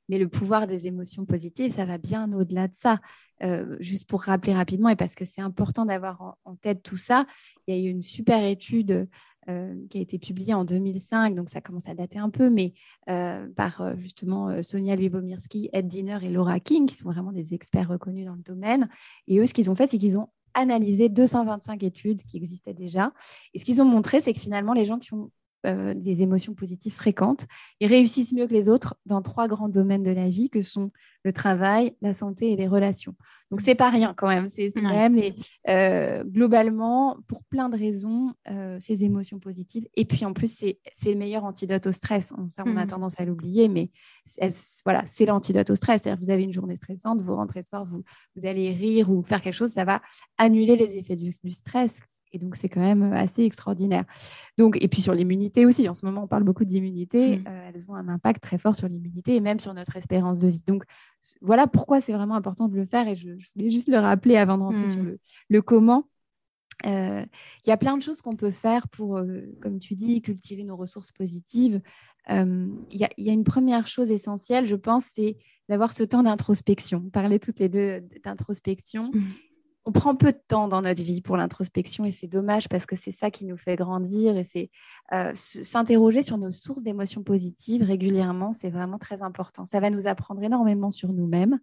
Mais 0.10 0.20
le 0.20 0.28
pouvoir 0.28 0.68
des 0.68 0.86
émotions 0.86 1.26
positives, 1.26 1.72
ça 1.72 1.86
va 1.86 1.98
bien 1.98 2.32
au-delà 2.34 2.68
de 2.68 2.76
ça. 2.76 3.00
Euh, 3.42 3.78
juste 3.80 4.08
pour 4.08 4.22
rappeler 4.22 4.54
rapidement, 4.54 4.90
et 4.90 4.96
parce 4.96 5.16
que 5.16 5.26
c'est 5.26 5.42
important 5.42 5.86
d'avoir 5.86 6.38
en, 6.46 6.56
tête 6.56 6.84
tout 6.84 6.98
ça, 6.98 7.26
il 7.68 7.76
y 7.76 7.78
a 7.78 7.82
eu 7.82 7.90
une 7.90 8.04
super 8.04 8.44
étude 8.44 9.08
euh, 9.50 9.76
qui 9.90 9.98
a 9.98 10.02
été 10.02 10.20
publiée 10.20 10.54
en 10.54 10.66
2005, 10.66 11.36
donc 11.36 11.50
ça 11.50 11.62
commence 11.62 11.88
à 11.88 11.94
dater 11.94 12.20
un 12.20 12.30
peu, 12.30 12.50
mais 12.50 12.74
par 13.56 13.96
justement 13.98 14.64
Sonia 14.64 14.96
Lubomirski, 14.96 15.70
Ed 15.74 15.88
Diner 15.88 16.20
et 16.24 16.30
Laura 16.30 16.60
King, 16.60 16.86
qui 16.86 16.96
sont 16.96 17.12
vraiment 17.12 17.32
des 17.32 17.54
experts 17.54 17.90
reconnus 17.90 18.26
dans 18.26 18.36
le 18.36 18.42
domaine. 18.42 18.90
Et 19.28 19.40
eux, 19.40 19.46
ce 19.46 19.54
qu'ils 19.54 19.70
ont 19.70 19.76
fait, 19.76 19.88
c'est 19.88 19.98
qu'ils 19.98 20.18
ont 20.18 20.30
analysé 20.54 21.10
225 21.10 21.84
études 21.84 22.24
qui 22.24 22.38
existaient 22.38 22.74
déjà. 22.74 23.12
Et 23.54 23.60
ce 23.60 23.66
qu'ils 23.66 23.82
ont 23.82 23.86
montré, 23.86 24.22
c'est 24.22 24.34
que 24.34 24.40
finalement, 24.40 24.74
les 24.74 24.86
gens 24.86 25.00
qui 25.00 25.14
ont 25.14 25.32
euh, 25.66 25.94
des 25.94 26.22
émotions 26.22 26.54
positives 26.54 26.94
fréquentes, 26.94 27.48
ils 27.80 27.88
réussissent 27.88 28.34
mieux 28.34 28.48
que 28.48 28.54
les 28.54 28.70
autres 28.70 28.96
dans 29.06 29.22
trois 29.22 29.48
grands 29.48 29.70
domaines 29.70 30.04
de 30.04 30.12
la 30.12 30.28
vie 30.28 30.50
que 30.50 30.62
sont 30.62 30.92
le 31.24 31.32
travail, 31.32 31.96
la 32.02 32.14
santé 32.14 32.52
et 32.52 32.56
les 32.56 32.68
relations. 32.68 33.16
Donc 33.50 33.62
c'est 33.62 33.76
pas 33.76 33.90
rien 33.90 34.14
quand 34.18 34.28
même, 34.28 34.50
c'est 34.50 34.72
quand 34.72 34.82
même 34.82 35.18
euh, 35.70 36.24
globalement 36.24 37.18
pour 37.28 37.44
plein 37.44 37.70
de 37.70 37.78
raisons 37.78 38.34
euh, 38.50 38.78
ces 38.80 39.04
émotions 39.04 39.40
positives. 39.40 39.88
Et 39.96 40.06
puis 40.06 40.26
en 40.26 40.34
plus 40.34 40.52
c'est 40.52 40.80
le 41.06 41.16
meilleur 41.16 41.46
antidote 41.46 41.88
au 41.88 41.92
stress. 41.92 42.34
On, 42.38 42.50
ça 42.50 42.64
on 42.66 42.76
a 42.76 42.84
mmh. 42.84 42.88
tendance 42.88 43.20
à 43.20 43.26
l'oublier, 43.26 43.68
mais 43.68 43.90
voilà 44.84 45.04
c'est 45.06 45.26
l'antidote 45.26 45.70
au 45.70 45.76
stress. 45.76 46.02
C'est-à-dire 46.02 46.22
vous 46.22 46.32
avez 46.32 46.44
une 46.44 46.54
journée 46.54 46.76
stressante, 46.76 47.22
vous 47.22 47.36
rentrez 47.36 47.62
ce 47.62 47.70
soir, 47.70 47.86
vous, 47.86 48.04
vous 48.36 48.46
allez 48.46 48.72
rire 48.72 49.10
ou 49.10 49.24
faire 49.24 49.42
quelque 49.42 49.54
chose, 49.54 49.72
ça 49.72 49.86
va 49.86 50.02
annuler 50.38 50.76
les 50.76 50.98
effets 50.98 51.16
du, 51.16 51.30
du 51.44 51.52
stress 51.52 52.02
Et 52.34 52.40
donc, 52.40 52.56
c'est 52.56 52.68
quand 52.68 52.82
même 52.82 53.14
assez 53.14 53.44
extraordinaire. 53.44 54.06
Donc, 54.58 54.78
et 54.82 54.88
puis 54.88 55.02
sur 55.02 55.14
l'immunité 55.14 55.66
aussi, 55.66 55.88
en 55.88 55.94
ce 55.94 56.06
moment, 56.06 56.24
on 56.24 56.28
parle 56.28 56.44
beaucoup 56.44 56.66
d'immunité. 56.66 57.38
Mmh. 57.38 57.46
elles 57.48 57.92
ont 57.92 57.96
un 57.96 58.10
impact 58.10 58.42
très 58.42 58.58
fort 58.58 58.76
sur 58.76 58.88
l'immunité 58.88 59.36
et 59.36 59.40
même 59.40 59.60
sur 59.60 59.74
notre 59.74 59.96
espérance 59.96 60.40
de 60.40 60.48
vie. 60.48 60.64
Donc, 60.66 60.84
voilà 61.42 61.68
pourquoi 61.68 62.02
c'est 62.02 62.12
vraiment 62.12 62.36
important 62.36 62.68
de 62.68 62.76
le 62.76 62.86
faire. 62.86 63.08
Et 63.08 63.16
je, 63.16 63.30
voulais 63.56 63.70
juste 63.70 63.88
le 63.88 64.00
rappeler 64.00 64.36
avant 64.36 64.58
de 64.58 64.64
rentrer 64.64 64.90
sur 64.90 65.04
mmh. 65.04 65.18
le 65.50 65.62
comment. 65.62 66.10
Il 66.84 67.28
y 67.68 67.72
a 67.72 67.78
plein 67.78 67.96
de 67.96 68.02
choses 68.02 68.22
qu'on 68.22 68.36
peut 68.36 68.52
faire 68.52 68.88
pour, 68.90 69.22
comme 69.62 69.80
tu 69.80 69.96
dis, 69.96 70.22
cultiver 70.22 70.64
nos 70.64 70.76
ressources 70.76 71.12
positives. 71.12 71.82
Il 72.30 72.76
y, 72.92 73.08
y, 73.18 73.30
a 73.30 73.34
une 73.34 73.44
première 73.44 73.88
chose 73.88 74.12
essentielle, 74.12 74.66
je 74.66 74.76
pense, 74.76 75.06
c'est 75.06 75.38
d'avoir 75.70 75.94
ce 75.94 76.04
temps 76.04 76.24
d'introspection. 76.24 77.02
Parler 77.12 77.40
toutes 77.40 77.60
les 77.60 77.70
deux 77.70 78.02
d'introspection. 78.24 79.12
Mmh 79.14 79.22
on 79.86 79.92
prend 79.92 80.16
peu 80.16 80.32
de 80.32 80.40
temps 80.48 80.68
dans 80.68 80.82
notre 80.82 81.04
vie 81.04 81.22
pour 81.22 81.36
l'introspection 81.36 82.06
et 82.06 82.12
c'est 82.12 82.28
dommage 82.28 82.70
parce 82.70 82.86
que 82.86 82.96
c'est 82.96 83.12
ça 83.12 83.30
qui 83.30 83.46
nous 83.46 83.58
fait 83.58 83.76
grandir 83.76 84.38
et 84.38 84.44
c'est 84.44 84.70
euh, 85.12 85.32
s'interroger 85.34 86.22
sur 86.22 86.38
nos 86.38 86.52
sources 86.52 86.84
d'émotions 86.84 87.24
positives 87.24 87.84
régulièrement, 87.84 88.54
c'est 88.54 88.70
vraiment 88.70 88.98
très 88.98 89.22
important. 89.22 89.66
Ça 89.66 89.80
va 89.80 89.90
nous 89.90 90.08
apprendre 90.08 90.42
énormément 90.42 90.90
sur 90.90 91.12
nous-mêmes 91.12 91.60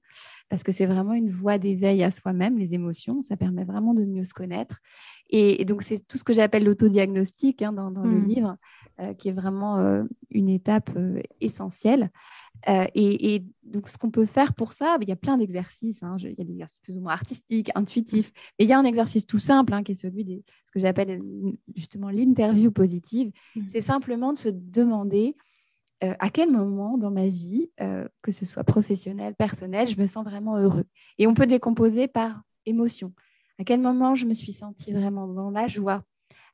parce 0.50 0.62
que 0.62 0.72
c'est 0.72 0.86
vraiment 0.86 1.14
une 1.14 1.30
voie 1.30 1.58
d'éveil 1.58 2.02
à 2.02 2.10
soi-même, 2.10 2.58
les 2.58 2.74
émotions, 2.74 3.22
ça 3.22 3.36
permet 3.36 3.64
vraiment 3.64 3.94
de 3.94 4.04
mieux 4.04 4.24
se 4.24 4.34
connaître. 4.34 4.80
Et, 5.30 5.64
donc 5.64 5.82
c'est 5.82 6.06
tout 6.06 6.18
ce 6.18 6.24
que 6.24 6.32
j'appelle 6.32 6.64
l'autodiagnostic 6.64 7.62
hein, 7.62 7.72
dans, 7.72 8.02
le 8.02 8.20
mmh. 8.20 8.26
livre, 8.26 8.56
euh, 9.00 9.14
qui 9.14 9.28
est 9.28 9.32
vraiment 9.32 9.78
euh, 9.78 10.02
une 10.30 10.48
étape 10.48 10.90
essentielle. 11.40 12.10
Euh, 12.68 12.86
et, 12.94 13.44
donc, 13.62 13.88
ce 13.88 13.96
qu'on 13.96 14.10
peut 14.10 14.26
faire 14.26 14.52
pour 14.54 14.72
ça, 14.72 14.98
il 15.00 15.08
y 15.08 15.12
a 15.12 15.16
plein 15.16 15.38
d'exercices. 15.38 16.02
Hein. 16.02 16.16
Il 16.18 16.34
y 16.36 16.40
a 16.40 16.44
des 16.44 16.52
exercices 16.52 16.80
plus 16.80 16.98
ou 16.98 17.00
moins 17.00 17.12
artistiques, 17.12 17.70
intuitifs. 17.74 18.32
Mais 18.58 18.64
il 18.64 18.68
y 18.68 18.72
a 18.72 18.78
un 18.78 18.84
exercice 18.84 19.26
tout 19.26 19.38
simple 19.38 19.80
qui 19.84 19.92
est 19.92 19.94
celui 19.94 20.24
de 20.24 20.42
ce 20.66 20.72
que 20.72 20.80
j'appelle 20.80 21.22
justement 21.74 22.10
l'interview 22.10 22.70
positive. 22.70 23.30
Mmh. 23.54 23.60
C'est 23.70 23.80
simplement 23.80 24.32
de 24.32 24.38
se 24.38 24.48
demander 24.48 25.36
euh, 26.02 26.14
à 26.18 26.30
quel 26.30 26.50
moment 26.50 26.96
dans 26.96 27.10
ma 27.10 27.26
vie, 27.26 27.70
euh, 27.80 28.08
que 28.22 28.32
ce 28.32 28.46
soit 28.46 28.64
professionnel, 28.64 29.34
personnel, 29.34 29.86
je 29.86 30.00
me 30.00 30.06
sens 30.06 30.24
vraiment 30.24 30.56
heureux. 30.56 30.86
Et 31.18 31.26
on 31.26 31.34
peut 31.34 31.46
décomposer 31.46 32.08
par 32.08 32.42
émotion. 32.64 33.12
À 33.60 33.64
quel 33.64 33.82
moment 33.82 34.14
je 34.14 34.24
me 34.24 34.32
suis 34.32 34.52
sentie 34.52 34.90
vraiment 34.90 35.28
dans 35.28 35.50
la 35.50 35.66
joie? 35.66 36.02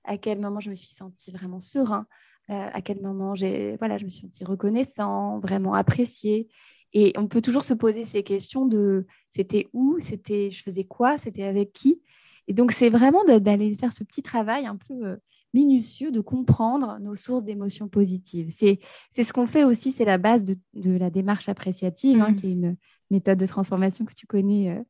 À 0.03 0.17
quel 0.19 0.41
moment 0.41 0.59
je 0.59 0.71
me 0.71 0.75
suis 0.75 0.89
sentie 0.89 1.31
vraiment 1.31 1.61
serein? 1.61 2.05
Euh, 2.51 2.69
à 2.73 2.83
quel 2.83 3.01
moment 3.01 3.37
j'ai, 3.37 3.77
voilà, 3.77 3.97
je 3.97 4.05
me 4.05 4.09
suis 4.09 4.23
sentie 4.23 4.43
reconnaissant, 4.43 5.39
vraiment 5.39 5.75
appréciée? 5.75 6.49
Et 6.93 7.13
on 7.17 7.29
peut 7.29 7.41
toujours 7.41 7.63
se 7.63 7.75
poser 7.75 8.05
ces 8.05 8.25
questions 8.25 8.67
de 8.67 9.07
c'était 9.31 9.69
où, 9.73 9.99
c'était 10.01 10.51
je 10.51 10.65
faisais 10.65 10.83
quoi, 10.83 11.17
c'était 11.17 11.45
avec 11.45 11.73
qui? 11.73 12.03
Et 12.49 12.55
donc 12.55 12.73
c'est 12.73 12.89
vraiment 12.89 13.23
d'aller 13.25 13.77
faire 13.77 13.93
ce 13.93 14.03
petit 14.03 14.23
travail 14.23 14.67
un 14.67 14.77
peu 14.77 15.07
euh, 15.07 15.17
minutieux 15.55 16.11
de 16.11 16.21
comprendre 16.21 16.99
nos 17.01 17.15
sources 17.15 17.45
d'émotions 17.45 17.89
positives. 17.89 18.51
C'est 18.51 18.81
ce 19.13 19.33
qu'on 19.33 19.47
fait 19.47 19.63
aussi, 19.63 19.93
c'est 19.93 20.05
la 20.05 20.19
base 20.19 20.45
de, 20.45 20.57
de, 20.75 20.91
la 20.91 21.11
démarche 21.11 21.49
appréciative, 21.49 22.21
hein, 22.21 22.33
mmh. 22.33 22.37
qui 22.37 22.47
est 22.49 22.53
une 22.53 22.77
méthode 23.11 23.39
de 23.39 23.47
transformation 23.47 24.05
que 24.05 24.15
tu 24.15 24.27
connais 24.27 24.71
euh, 24.71 24.83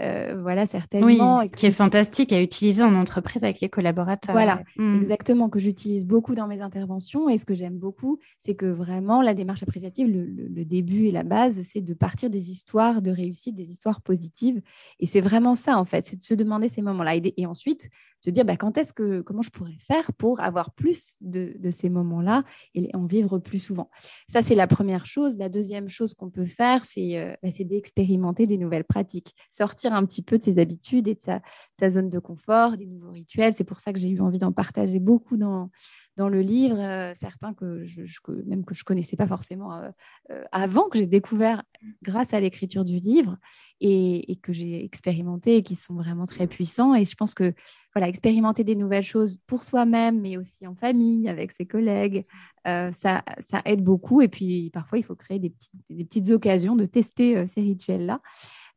euh, 0.00 0.36
voilà, 0.40 0.66
certainement. 0.66 1.38
Oui, 1.38 1.50
qui 1.50 1.66
est 1.66 1.70
fantastique 1.70 2.32
à 2.32 2.42
utiliser 2.42 2.82
en 2.82 2.94
entreprise 2.94 3.44
avec 3.44 3.60
les 3.60 3.68
collaborateurs. 3.68 4.34
Voilà, 4.34 4.62
mm. 4.76 4.96
exactement, 4.96 5.48
que 5.48 5.60
j'utilise 5.60 6.04
beaucoup 6.04 6.34
dans 6.34 6.48
mes 6.48 6.60
interventions. 6.60 7.28
Et 7.28 7.38
ce 7.38 7.44
que 7.44 7.54
j'aime 7.54 7.78
beaucoup, 7.78 8.18
c'est 8.44 8.54
que 8.54 8.66
vraiment, 8.66 9.22
la 9.22 9.34
démarche 9.34 9.62
appréciative, 9.62 10.08
le, 10.08 10.64
début 10.64 11.06
et 11.06 11.10
la 11.10 11.22
base, 11.22 11.60
c'est 11.62 11.80
de 11.80 11.94
partir 11.94 12.30
des 12.30 12.50
histoires 12.50 13.02
de 13.02 13.10
réussite, 13.10 13.54
des 13.54 13.70
histoires 13.70 14.00
positives. 14.00 14.60
Et 14.98 15.06
c'est 15.06 15.20
vraiment 15.20 15.54
ça, 15.54 15.78
en 15.78 15.84
fait, 15.84 16.06
c'est 16.06 16.16
de 16.16 16.22
se 16.22 16.34
demander 16.34 16.68
ces 16.68 16.82
moments-là. 16.82 17.16
Et, 17.16 17.46
ensuite, 17.46 17.88
se 18.20 18.30
dire 18.30 18.44
bah, 18.44 18.56
quand 18.56 18.78
est-ce 18.78 18.92
que, 18.92 19.20
comment 19.20 19.42
je 19.42 19.50
pourrais 19.50 19.76
faire 19.78 20.12
pour 20.14 20.40
avoir 20.40 20.72
plus 20.72 21.16
de, 21.20 21.54
ces 21.70 21.90
moments-là 21.90 22.44
et 22.74 22.90
en 22.94 23.04
vivre 23.06 23.38
plus 23.38 23.58
souvent? 23.58 23.90
Ça, 24.28 24.42
c'est 24.42 24.54
la 24.54 24.66
première 24.66 25.06
chose. 25.06 25.38
La 25.38 25.48
deuxième 25.48 25.88
chose 25.88 26.14
qu'on 26.14 26.30
peut 26.30 26.46
faire, 26.46 26.84
c'est 26.84 27.18
euh, 27.18 27.34
bah, 27.42 27.50
d'expérimenter 27.60 28.46
des 28.46 28.58
nouvelles 28.58 28.84
pratiques, 28.84 29.34
sortir 29.50 29.83
un 29.92 30.04
petit 30.06 30.22
peu 30.22 30.38
de 30.38 30.44
ses 30.44 30.58
habitudes 30.58 31.08
et 31.08 31.14
de 31.14 31.20
sa, 31.20 31.90
zone 31.90 32.08
de 32.08 32.18
confort, 32.18 32.76
des 32.76 32.86
nouveaux 32.86 33.10
rituels. 33.10 33.52
C'est 33.56 33.64
pour 33.64 33.80
ça 33.80 33.92
que 33.92 33.98
j'ai 33.98 34.10
eu 34.10 34.20
envie 34.20 34.38
d'en 34.38 34.52
partager 34.52 35.00
beaucoup 35.00 35.36
dans, 35.36 35.70
dans 36.16 36.28
le 36.28 36.40
livre, 36.40 36.78
euh, 36.78 37.12
certains 37.14 37.54
que 37.54 37.82
je, 37.82 38.02
même 38.46 38.64
que 38.64 38.74
je 38.74 38.84
connaissais 38.84 39.16
pas 39.16 39.26
forcément 39.26 39.74
euh, 39.74 39.90
euh, 40.30 40.44
avant, 40.52 40.88
que 40.88 40.98
j'ai 40.98 41.06
découvert 41.06 41.64
grâce 42.02 42.32
à 42.34 42.40
l'écriture 42.40 42.84
du 42.84 42.98
livre 42.98 43.36
et, 43.80 44.38
que 44.42 44.52
j'ai 44.52 44.84
expérimenté 44.84 45.56
et 45.56 45.62
qui 45.62 45.74
sont 45.74 45.94
vraiment 45.94 46.26
très 46.26 46.46
puissants. 46.46 46.94
Et 46.94 47.04
je 47.04 47.16
pense 47.16 47.34
que 47.34 47.52
voilà, 47.94 48.08
expérimenter 48.08 48.64
des 48.64 48.76
nouvelles 48.76 49.04
choses 49.04 49.38
pour 49.46 49.64
soi-même, 49.64 50.20
mais 50.20 50.36
aussi 50.36 50.66
en 50.66 50.74
famille, 50.74 51.28
avec 51.28 51.52
ses 51.52 51.66
collègues, 51.66 52.26
ça, 52.64 53.22
ça, 53.40 53.62
aide 53.64 53.82
beaucoup. 53.82 54.20
Et 54.20 54.28
puis 54.28 54.70
parfois, 54.70 54.98
il 54.98 55.04
faut 55.04 55.14
créer 55.14 55.38
des 55.38 55.50
petites, 55.50 55.72
des 55.90 56.04
petites 56.04 56.30
occasions 56.30 56.76
de 56.76 56.86
tester 56.86 57.46
ces 57.46 57.60
rituels-là. 57.60 58.20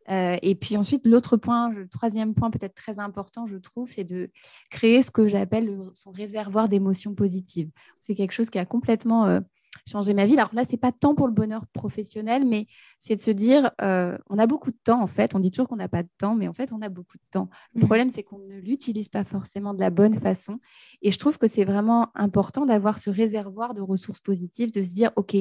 Euh, 0.09 0.37
et 0.41 0.55
puis 0.55 0.77
ensuite, 0.77 1.05
l'autre 1.05 1.37
point, 1.37 1.69
le 1.69 1.87
troisième 1.87 2.33
point 2.33 2.49
peut-être 2.49 2.75
très 2.75 2.99
important, 2.99 3.45
je 3.45 3.57
trouve, 3.57 3.89
c'est 3.91 4.03
de 4.03 4.31
créer 4.69 5.03
ce 5.03 5.11
que 5.11 5.27
j'appelle 5.27 5.77
son 5.93 6.11
réservoir 6.11 6.69
d'émotions 6.69 7.13
positives. 7.13 7.69
C'est 7.99 8.15
quelque 8.15 8.31
chose 8.31 8.49
qui 8.49 8.59
a 8.59 8.65
complètement 8.65 9.25
euh, 9.25 9.39
changé 9.87 10.13
ma 10.13 10.25
vie. 10.25 10.33
Alors 10.33 10.53
là, 10.53 10.63
c'est 10.69 10.77
pas 10.77 10.91
tant 10.91 11.15
pour 11.15 11.27
le 11.27 11.33
bonheur 11.33 11.65
professionnel, 11.67 12.45
mais 12.45 12.67
c'est 12.99 13.15
de 13.15 13.21
se 13.21 13.31
dire, 13.31 13.71
euh, 13.81 14.17
on 14.29 14.37
a 14.37 14.45
beaucoup 14.45 14.71
de 14.71 14.77
temps 14.83 15.01
en 15.01 15.07
fait. 15.07 15.33
On 15.33 15.39
dit 15.39 15.49
toujours 15.49 15.67
qu'on 15.67 15.77
n'a 15.77 15.87
pas 15.87 16.03
de 16.03 16.09
temps, 16.17 16.35
mais 16.35 16.47
en 16.47 16.53
fait, 16.53 16.71
on 16.73 16.81
a 16.81 16.89
beaucoup 16.89 17.17
de 17.17 17.23
temps. 17.31 17.49
Le 17.73 17.81
mmh. 17.81 17.85
problème, 17.85 18.09
c'est 18.09 18.23
qu'on 18.23 18.39
ne 18.39 18.59
l'utilise 18.59 19.09
pas 19.09 19.23
forcément 19.23 19.73
de 19.73 19.79
la 19.79 19.89
bonne 19.89 20.13
façon. 20.13 20.59
Et 21.01 21.11
je 21.11 21.17
trouve 21.17 21.37
que 21.37 21.47
c'est 21.47 21.65
vraiment 21.65 22.09
important 22.15 22.65
d'avoir 22.65 22.99
ce 22.99 23.09
réservoir 23.09 23.73
de 23.73 23.81
ressources 23.81 24.19
positives, 24.19 24.71
de 24.71 24.83
se 24.83 24.91
dire, 24.91 25.11
OK, 25.15 25.35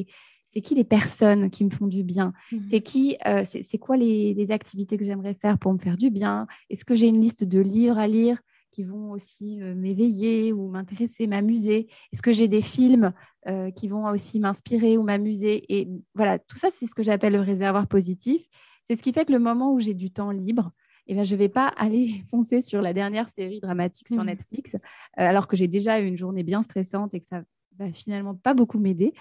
c'est 0.45 0.61
qui 0.61 0.77
les 0.77 0.85
personnes 0.85 1.51
qui 1.51 1.65
me 1.65 1.71
font 1.71 1.89
du 1.89 2.05
bien? 2.05 2.33
Mmh. 2.53 2.59
C'est 2.63 2.81
qui 2.81 3.17
euh, 3.27 3.43
C'est 3.45 3.79
quoi 3.79 3.97
les, 3.97 4.47
activités 4.51 4.97
que 4.97 5.05
j'aimerais 5.05 5.35
faire 5.35 5.59
pour 5.59 5.73
me 5.73 5.79
faire 5.79 5.97
du 5.97 6.11
bien? 6.11 6.47
Est-ce 6.71 6.85
que 6.85 6.95
j'ai 6.95 7.09
une 7.09 7.21
liste 7.21 7.43
de 7.43 7.59
livres 7.59 7.99
à 7.99 8.07
lire? 8.07 8.41
Qui 8.71 8.85
vont 8.85 9.11
aussi 9.11 9.61
euh, 9.63 9.75
m'éveiller 9.75 10.53
ou 10.53 10.69
m'intéresser, 10.69 11.27
m'amuser? 11.27 11.89
Est-ce 12.13 12.23
que 12.23 12.33
j'ai 12.33 12.49
des 12.49 12.63
films 12.63 13.13
euh, 13.49 13.71
qui 13.71 13.89
vont 13.89 14.07
aussi 14.07 14.41
m'inspirer 14.41 14.97
ou 14.97 15.03
m'amuser? 15.03 15.65
Et 15.69 15.89
voilà, 16.15 16.39
tout 16.39 16.59
ça, 16.59 16.69
c'est 16.71 16.87
ce 16.87 16.95
que 16.95 17.03
j'appelle 17.03 17.33
le 17.33 17.41
réservoir 17.41 17.87
positif. 17.87 18.43
C'est 18.85 18.97
ce 18.97 19.03
qui 19.03 19.13
fait 19.13 19.25
que 19.25 19.33
le 19.33 19.39
moment 19.39 19.73
où 19.73 19.81
j'ai 19.81 19.95
du 19.95 20.11
temps 20.11 20.31
libre, 20.31 20.71
eh 21.07 21.15
bien, 21.15 21.23
je 21.23 21.35
ne 21.35 21.39
vais 21.39 21.49
pas 21.49 21.67
aller 21.77 22.23
foncer 22.31 22.61
sur 22.61 22.83
la 22.83 22.93
dernière 22.93 23.29
série 23.31 23.61
dramatique 23.61 24.09
sur 24.09 24.23
mmh. 24.23 24.27
Netflix, 24.27 24.77
alors 25.15 25.47
que 25.47 25.57
j'ai 25.57 25.69
déjà 25.69 26.01
eu 26.01 26.07
une 26.07 26.17
journée 26.17 26.43
bien 26.43 26.63
stressante 26.63 27.15
et 27.15 27.21
que 27.21 27.27
ça 27.27 27.43
va 27.79 27.93
finalement 27.93 28.35
pas 28.35 28.55
beaucoup 28.55 28.79
m'aider. 28.79 29.13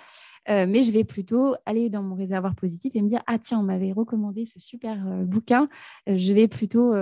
Euh, 0.49 0.65
mais 0.67 0.83
je 0.83 0.91
vais 0.91 1.03
plutôt 1.03 1.55
aller 1.65 1.89
dans 1.89 2.03
mon 2.03 2.15
réservoir 2.15 2.53
positif 2.53 2.95
et 2.95 3.01
me 3.01 3.07
dire 3.07 3.21
ah 3.25 3.39
tiens 3.39 3.59
on 3.59 3.63
m'avait 3.63 3.91
recommandé 3.91 4.45
ce 4.45 4.59
super 4.59 4.95
euh, 5.07 5.23
bouquin 5.23 5.67
euh, 6.07 6.15
je 6.15 6.33
vais 6.33 6.47
plutôt 6.47 6.93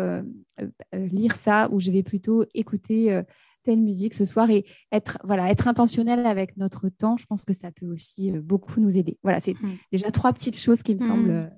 lire 0.94 1.36
ça 1.36 1.70
ou 1.72 1.80
je 1.80 1.92
vais 1.92 2.04
plutôt 2.04 2.46
écouter 2.54 3.22
telle 3.64 3.82
musique 3.82 4.14
ce 4.14 4.26
soir 4.26 4.50
et 4.50 4.66
être 4.92 5.18
voilà 5.24 5.50
être 5.50 5.68
intentionnel 5.68 6.26
avec 6.26 6.56
notre 6.58 6.90
temps 6.90 7.18
je 7.18 7.26
pense 7.26 7.44
que 7.44 7.54
ça 7.54 7.72
peut 7.72 7.88
aussi 7.88 8.32
beaucoup 8.32 8.80
nous 8.80 8.98
aider 8.98 9.18
voilà 9.24 9.40
c'est 9.40 9.54
mmh. 9.54 9.78
déjà 9.92 10.12
trois 10.12 10.32
petites 10.32 10.60
choses 10.60 10.84
qui 10.84 10.96
me 10.96 11.04
mmh. 11.04 11.08
semblent 11.08 11.52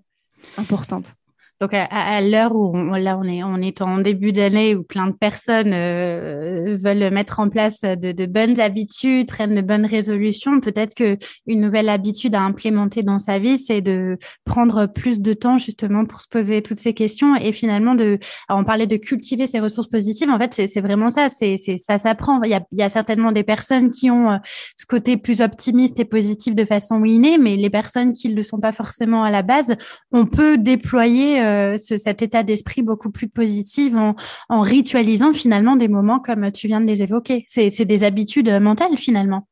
importantes 0.58 1.14
donc 1.62 1.74
à, 1.74 2.22
l'heure 2.22 2.56
où 2.56 2.76
on, 2.76 2.92
là 2.96 3.18
on 3.18 3.24
est 3.24 3.44
on 3.44 3.58
est 3.62 3.82
en 3.82 4.00
début 4.00 4.32
d'année 4.32 4.76
où 4.76 4.84
plein 4.84 5.08
de 5.08 5.14
personnes 5.14 5.72
euh, 5.74 6.78
veulent 6.78 7.12
mettre 7.12 7.40
en 7.40 7.50
place 7.50 7.82
de, 7.82 8.12
de, 8.12 8.26
bonnes 8.26 8.60
habitudes, 8.60 9.28
prennent 9.28 9.56
de 9.56 9.62
bonnes 9.62 9.86
résolutions, 9.86 10.60
peut-être 10.60 10.96
que 10.96 11.18
une 11.48 11.62
nouvelle 11.62 11.90
habitude 11.90 12.36
à 12.36 12.42
implémenter 12.42 13.04
dans 13.04 13.20
sa 13.20 13.40
vie, 13.40 13.58
c'est 13.58 13.82
de 13.82 14.18
prendre 14.44 14.86
plus 14.86 15.20
de 15.20 15.34
temps 15.34 15.58
justement 15.58 16.06
pour 16.06 16.22
se 16.22 16.28
poser 16.28 16.62
toutes 16.62 16.78
ces 16.78 16.94
questions 16.94 17.36
et 17.36 17.52
finalement 17.52 17.96
de 17.96 18.20
on 18.50 18.64
parlait 18.64 18.88
de 18.88 18.98
cultiver 18.98 19.48
ces 19.48 19.60
ressources 19.60 19.90
positives. 19.90 20.30
En 20.30 20.40
fait, 20.40 20.54
c'est 20.54 20.82
vraiment 20.82 21.10
ça, 21.10 21.30
c'est 21.30 21.58
ça 21.58 22.00
s'apprend. 22.00 22.42
Il 22.44 22.56
il 22.72 22.80
y 22.80 22.84
a 22.84 22.90
certainement 22.90 23.32
des 23.32 23.44
personnes 23.44 23.90
qui 23.90 24.10
ont 24.10 24.32
euh, 24.32 24.38
ce 24.78 24.86
côté 24.86 25.18
plus 25.18 25.42
optimiste 25.42 26.00
et 26.00 26.06
positif 26.06 26.56
de 26.56 26.66
façon 26.66 27.04
innée, 27.06 27.38
mais 27.38 27.56
les 27.56 27.70
personnes 27.70 28.14
qui 28.14 28.30
ne 28.30 28.36
le 28.36 28.44
sont 28.44 28.60
pas 28.60 28.72
forcément 28.72 29.24
à 29.24 29.32
la 29.32 29.42
base, 29.42 29.76
on 30.12 30.26
peut 30.26 30.58
déployer 30.58 31.45
euh, 31.46 31.78
cet 31.78 32.22
état 32.22 32.44
d'esprit 32.44 32.82
beaucoup 32.82 33.12
plus 33.12 33.28
positif 33.28 33.94
en, 33.96 34.62
ritualisant 34.62 35.34
finalement 35.34 35.76
des 35.76 35.88
moments 35.88 36.20
comme 36.20 36.52
tu 36.52 36.68
viens 36.68 36.82
de 36.82 36.86
les 36.86 37.02
évoquer. 37.02 37.46
C'est 37.48 37.86
des 37.86 38.04
habitudes 38.04 38.50
mentales 38.62 38.98
finalement. 38.98 39.48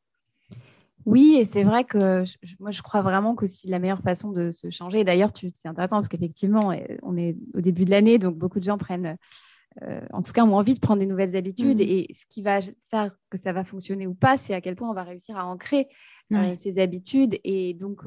Oui, 1.06 1.36
et 1.38 1.46
c'est 1.46 1.64
vrai 1.64 1.84
que 1.84 2.24
moi, 2.60 2.72
je 2.72 2.82
crois 2.82 3.02
vraiment 3.02 3.36
que 3.36 3.46
c'est 3.46 3.68
la 3.68 3.80
meilleure 3.80 4.02
façon 4.02 4.32
de 4.32 4.52
se 4.52 4.70
changer. 4.70 5.04
D'ailleurs, 5.04 5.32
c'est 5.36 5.68
intéressant 5.68 5.98
parce 5.98 6.08
qu'effectivement, 6.08 6.72
on 7.02 7.18
est 7.18 7.36
au 7.54 7.62
début 7.62 7.84
de 7.84 7.92
l'année, 7.92 8.20
donc 8.20 8.38
beaucoup 8.38 8.60
de 8.60 8.64
gens 8.64 8.78
prennent 8.78 9.18
en 10.12 10.22
tout 10.22 10.32
cas, 10.32 10.44
ont 10.44 10.56
envie 10.56 10.74
de 10.74 10.80
prendre 10.80 11.00
des 11.00 11.06
nouvelles 11.06 11.36
habitudes. 11.36 11.80
Mmh. 11.80 11.88
Et 11.88 12.08
ce 12.14 12.26
qui 12.28 12.42
va 12.42 12.60
faire 12.90 13.16
que 13.30 13.38
ça 13.38 13.54
va 13.54 13.64
fonctionner 13.64 14.08
ou 14.08 14.14
pas, 14.14 14.38
c'est 14.38 14.54
à 14.54 14.62
quel 14.62 14.76
point 14.76 14.90
on 14.90 14.94
va 14.94 15.04
réussir 15.04 15.38
à 15.38 15.46
ancrer 15.46 15.88
ces 16.56 16.80
habitudes. 16.80 17.38
Et 17.44 17.74
donc, 17.74 18.02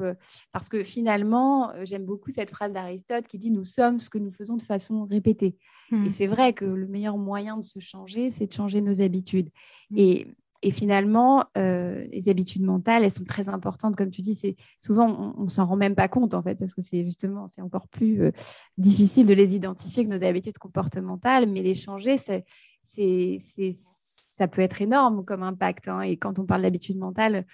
parce 0.51 0.69
que 0.69 0.83
finalement, 0.83 1.71
j'aime 1.83 2.05
beaucoup 2.05 2.31
cette 2.31 2.51
phrase 2.51 2.73
d'Aristote 2.73 3.27
qui 3.27 3.37
dit 3.37 3.51
Nous 3.51 3.63
sommes 3.63 3.99
ce 3.99 4.09
que 4.09 4.17
nous 4.17 4.31
faisons 4.31 4.57
de 4.57 4.61
façon 4.61 5.03
répétée. 5.05 5.57
Et 5.91 5.95
mmh. 5.95 6.09
c'est 6.09 6.27
vrai 6.27 6.53
que 6.53 6.65
le 6.65 6.87
meilleur 6.87 7.17
moyen 7.17 7.57
de 7.57 7.63
se 7.63 7.79
changer, 7.79 8.31
c'est 8.31 8.47
de 8.47 8.53
changer 8.53 8.81
nos 8.81 9.01
habitudes. 9.01 9.49
Mmh. 9.91 9.97
Et 9.97 10.27
et 10.61 10.71
finalement, 10.71 11.45
euh, 11.57 12.07
les 12.11 12.29
habitudes 12.29 12.63
mentales, 12.63 13.03
elles 13.03 13.11
sont 13.11 13.25
très 13.25 13.47
importantes, 13.49 13.95
comme 13.95 14.09
tu 14.09 14.21
dis. 14.21 14.55
Souvent, 14.79 15.35
on, 15.37 15.43
ne 15.43 15.49
s'en 15.49 15.65
rend 15.65 15.75
même 15.75 15.95
pas 15.95 16.07
compte 16.07 16.33
en 16.33 16.41
fait, 16.41 16.55
parce 16.55 16.73
que 16.73 16.81
c'est 16.81 17.03
justement, 17.03 17.47
c'est 17.47 17.61
encore 17.61 17.87
plus 17.87 18.23
euh, 18.23 18.31
difficile 18.77 19.27
de 19.27 19.33
les 19.33 19.55
identifier 19.55 20.03
que 20.03 20.09
nos 20.09 20.23
habitudes 20.23 20.57
comportementales, 20.57 21.47
mais 21.47 21.61
les 21.61 21.75
changer, 21.75 22.17
c'est, 22.17 22.43
c'est, 22.81 23.39
ça 23.73 24.47
peut 24.47 24.61
être 24.61 24.81
énorme 24.81 25.23
comme 25.23 25.43
impact. 25.43 25.87
Hein. 25.87 26.01
Et 26.01 26.17
quand 26.17 26.39
on 26.39 26.45
parle 26.45 26.63
d'habitudes 26.63 26.97
mentales, 26.97 27.45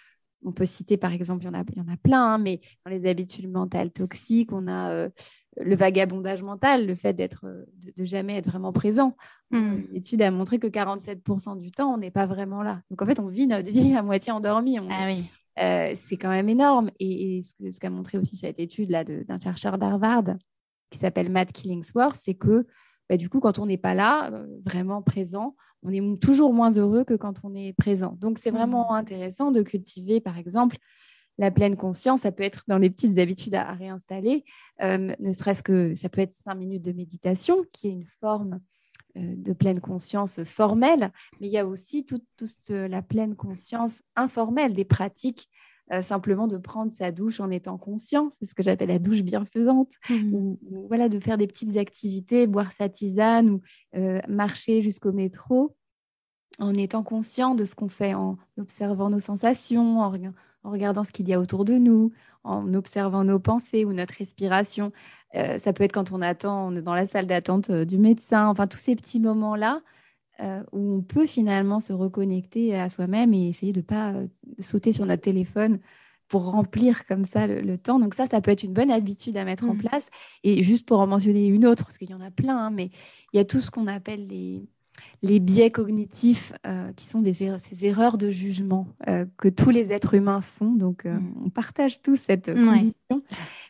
on 0.45 0.51
peut 0.51 0.65
citer 0.65 0.97
par 0.97 1.12
exemple, 1.12 1.43
il 1.43 1.45
y 1.45 1.49
en 1.49 1.53
a, 1.53 1.63
il 1.71 1.77
y 1.77 1.82
en 1.82 1.91
a 1.91 1.97
plein, 1.97 2.34
hein, 2.34 2.38
mais 2.38 2.62
dans 2.86 2.91
les 2.91 3.06
habitudes 3.06 3.49
mentales 3.49 3.91
toxiques, 3.91 4.51
on 4.51 4.67
a 4.67 4.91
euh, 4.91 5.10
le 5.58 5.75
vagabondage 5.75 6.43
mental, 6.43 6.86
le 6.88 6.95
fait 6.95 7.13
d'être, 7.13 7.45
de, 7.95 8.03
jamais 8.03 8.38
être 8.38 8.49
vraiment 8.49 8.73
présent. 8.73 9.15
Mmh. 9.51 9.75
L'étude 9.91 10.21
a 10.21 10.32
montré 10.32 10.60
que 10.60 10.67
47% 10.67 11.60
du 11.60 11.71
temps, 11.71 11.93
on 11.93 11.97
n'est 11.97 12.12
pas 12.12 12.25
vraiment 12.25 12.63
là. 12.63 12.82
Donc 12.89 13.01
en 13.01 13.06
fait, 13.06 13.19
on 13.19 13.27
vit 13.27 13.47
notre 13.47 13.71
vie 13.71 13.93
à 13.95 14.01
moitié 14.01 14.32
endormie. 14.32 14.77
ah 14.89 15.06
oui. 15.06 15.25
Euh, 15.60 15.93
c'est 15.95 16.17
quand 16.17 16.29
même 16.29 16.49
énorme. 16.49 16.89
Et, 16.99 17.41
ce, 17.41 17.79
qu'a 17.79 17.89
montré 17.89 18.17
aussi 18.17 18.36
cette 18.36 18.60
étude 18.60 18.89
là 18.89 19.03
d'un 19.03 19.39
chercheur 19.39 19.77
d'Harvard 19.77 20.23
qui 20.89 20.99
s'appelle 20.99 21.32
Matt 21.32 21.51
Killingsworth, 21.51 22.15
c'est 22.15 22.36
que 22.36 22.65
bah, 23.10 23.17
du 23.17 23.29
coup, 23.29 23.39
quand 23.39 23.60
on 23.60 23.65
n'est 23.65 23.77
pas 23.77 23.93
là, 23.93 24.32
euh, 24.32 24.47
vraiment 24.65 25.01
présent, 25.01 25.56
on 25.84 25.91
est 25.91 26.22
toujours 26.22 26.54
moins 26.54 26.72
heureux 26.72 27.04
que 27.04 27.13
quand 27.13 27.41
on 27.43 27.54
est 27.56 27.74
présent. 27.74 28.17
Donc, 28.19 28.39
c'est 28.39 28.52
vraiment 28.52 28.91
mmh. 28.91 28.96
intéressant 28.96 29.52
de 29.52 29.62
cultiver, 29.62 30.19
par 30.22 30.38
exemple, 30.38 30.78
la 31.38 31.52
pleine 31.52 31.76
conscience. 31.76 32.22
Ça 32.22 32.32
peut 32.32 32.43
être 32.43 32.63
dans 32.67 32.78
les 32.78 32.89
petites 32.89 33.17
habitudes 33.17 33.56
à, 33.56 33.74
réinstaller, 33.74 34.43
euh, 34.82 35.13
ne 35.19 35.34
serait-ce 35.34 35.63
que 35.63 35.93
ça 35.93 36.10
peut 36.10 36.22
être 36.22 36.34
cinq 36.34 36.56
minutes 36.56 36.84
de 36.84 36.91
méditation, 36.91 37.63
qui 37.72 37.88
est 37.88 37.91
une 37.91 38.06
forme 38.06 38.60
euh, 39.17 39.36
de 39.36 39.54
pleine 39.54 39.80
conscience 39.80 40.43
formelle, 40.43 41.12
mais 41.39 41.48
il 41.48 41.54
y 41.54 41.58
a 41.58 41.65
aussi 41.67 42.06
toute, 42.06 42.24
la 42.69 43.02
pleine 43.02 43.36
conscience 43.36 44.02
informelle 44.15 44.74
des 44.74 44.86
pratiques 44.86 45.50
euh, 45.91 46.02
simplement 46.02 46.48
de 46.48 46.58
prendre 46.58 46.91
sa 46.91 47.12
douche 47.12 47.41
en 47.41 47.50
étant 47.50 47.78
conscient, 47.78 48.30
c'est 48.39 48.46
ce 48.46 48.56
que 48.56 48.63
j'appelle 48.63 48.88
la 48.88 49.00
douche 49.00 49.22
bienfaisante, 49.22 49.91
mmh. 50.10 50.34
ou, 50.34 50.58
voilà 50.88 51.10
de 51.10 51.19
faire 51.19 51.38
des 51.38 51.46
petites 51.46 51.76
activités, 51.76 52.48
boire 52.48 52.72
sa 52.72 52.88
tisane 52.88 53.50
ou 53.50 53.62
euh, 53.96 54.22
marcher 54.30 54.82
jusqu'au 54.82 55.12
métro 55.12 55.76
en 56.60 56.74
étant 56.74 57.04
conscient 57.04 57.54
de 57.54 57.65
ce 57.65 57.76
qu'on 57.76 57.89
fait, 57.89 58.13
en 58.13 58.38
observant 58.58 59.10
nos 59.10 59.19
sensations, 59.19 60.00
en, 60.00 60.13
regardant 60.63 61.04
ce 61.04 61.12
qu'il 61.12 61.28
y 61.28 61.34
a 61.34 61.39
autour 61.39 61.65
de 61.65 61.74
nous, 61.74 62.12
en 62.46 62.74
observant 62.74 63.26
nos 63.26 63.39
pensées 63.39 63.84
ou 63.84 63.91
notre 63.91 64.13
respiration. 64.13 64.93
Euh, 65.36 65.58
ça 65.58 65.74
peut 65.74 65.84
être 65.84 65.93
quand 65.93 66.13
on 66.13 66.22
attend, 66.22 66.67
on 66.67 66.76
est 66.78 66.82
dans 66.82 66.96
la 66.96 67.08
salle 67.08 67.26
d'attente 67.26 67.72
du 67.72 67.98
médecin, 67.98 68.48
enfin 68.48 68.67
tous 68.67 68.78
ces 68.78 68.96
petits 68.96 69.19
moments-là 69.19 69.82
euh, 70.39 70.63
où 70.72 70.96
on 70.96 71.02
peut 71.02 71.28
finalement 71.28 71.80
se 71.80 71.93
reconnecter 71.93 72.76
à 72.76 72.89
soi-même 72.89 73.36
et 73.36 73.50
essayer 73.50 73.72
de 73.72 73.82
ne 73.82 73.86
pas 73.86 74.13
euh, 74.13 74.28
sauter 74.58 74.91
sur 74.91 75.06
notre 75.06 75.22
téléphone 75.22 75.80
pour 76.28 76.46
remplir 76.50 77.06
comme 77.06 77.24
ça 77.24 77.46
le, 77.46 77.78
temps. 77.78 78.00
Donc 78.00 78.15
ça, 78.15 78.26
ça 78.26 78.41
peut 78.41 78.50
être 78.50 78.63
une 78.63 78.74
bonne 78.74 78.89
habitude 78.89 79.38
à 79.38 79.46
mettre 79.46 79.65
en 79.65 79.76
mmh. 79.76 79.78
place. 79.78 80.10
Et 80.43 80.63
juste 80.63 80.88
pour 80.88 81.00
en 81.00 81.06
mentionner 81.06 81.46
une 81.46 81.67
autre, 81.67 81.86
parce 81.86 82.00
qu'il 82.00 82.10
y 82.10 82.15
en 82.15 82.22
a 82.22 82.32
plein, 82.32 82.58
hein, 82.58 82.72
mais 82.72 82.89
il 83.32 83.38
y 83.38 83.39
a 83.39 83.46
tout 83.46 83.60
ce 83.60 83.69
qu'on 83.69 83.86
appelle 83.86 84.26
les, 84.26 84.65
les 85.22 85.39
biais 85.39 85.69
cognitifs, 85.69 86.52
euh, 86.65 86.91
qui 86.93 87.06
sont 87.06 87.22
des 87.22 87.43
erreurs, 87.43 87.60
ces 87.60 87.86
erreurs 87.86 88.17
de 88.17 88.32
jugement 88.32 88.88
que 89.38 89.50
tous 89.50 89.69
les 89.69 89.91
êtres 89.91 90.15
humains 90.15 90.41
font. 90.41 90.72
Donc, 90.72 91.06
mmh. 91.06 91.34
on 91.46 91.50
partage 91.52 92.02
tous 92.02 92.15
cette 92.15 92.52
condition. 92.52 93.22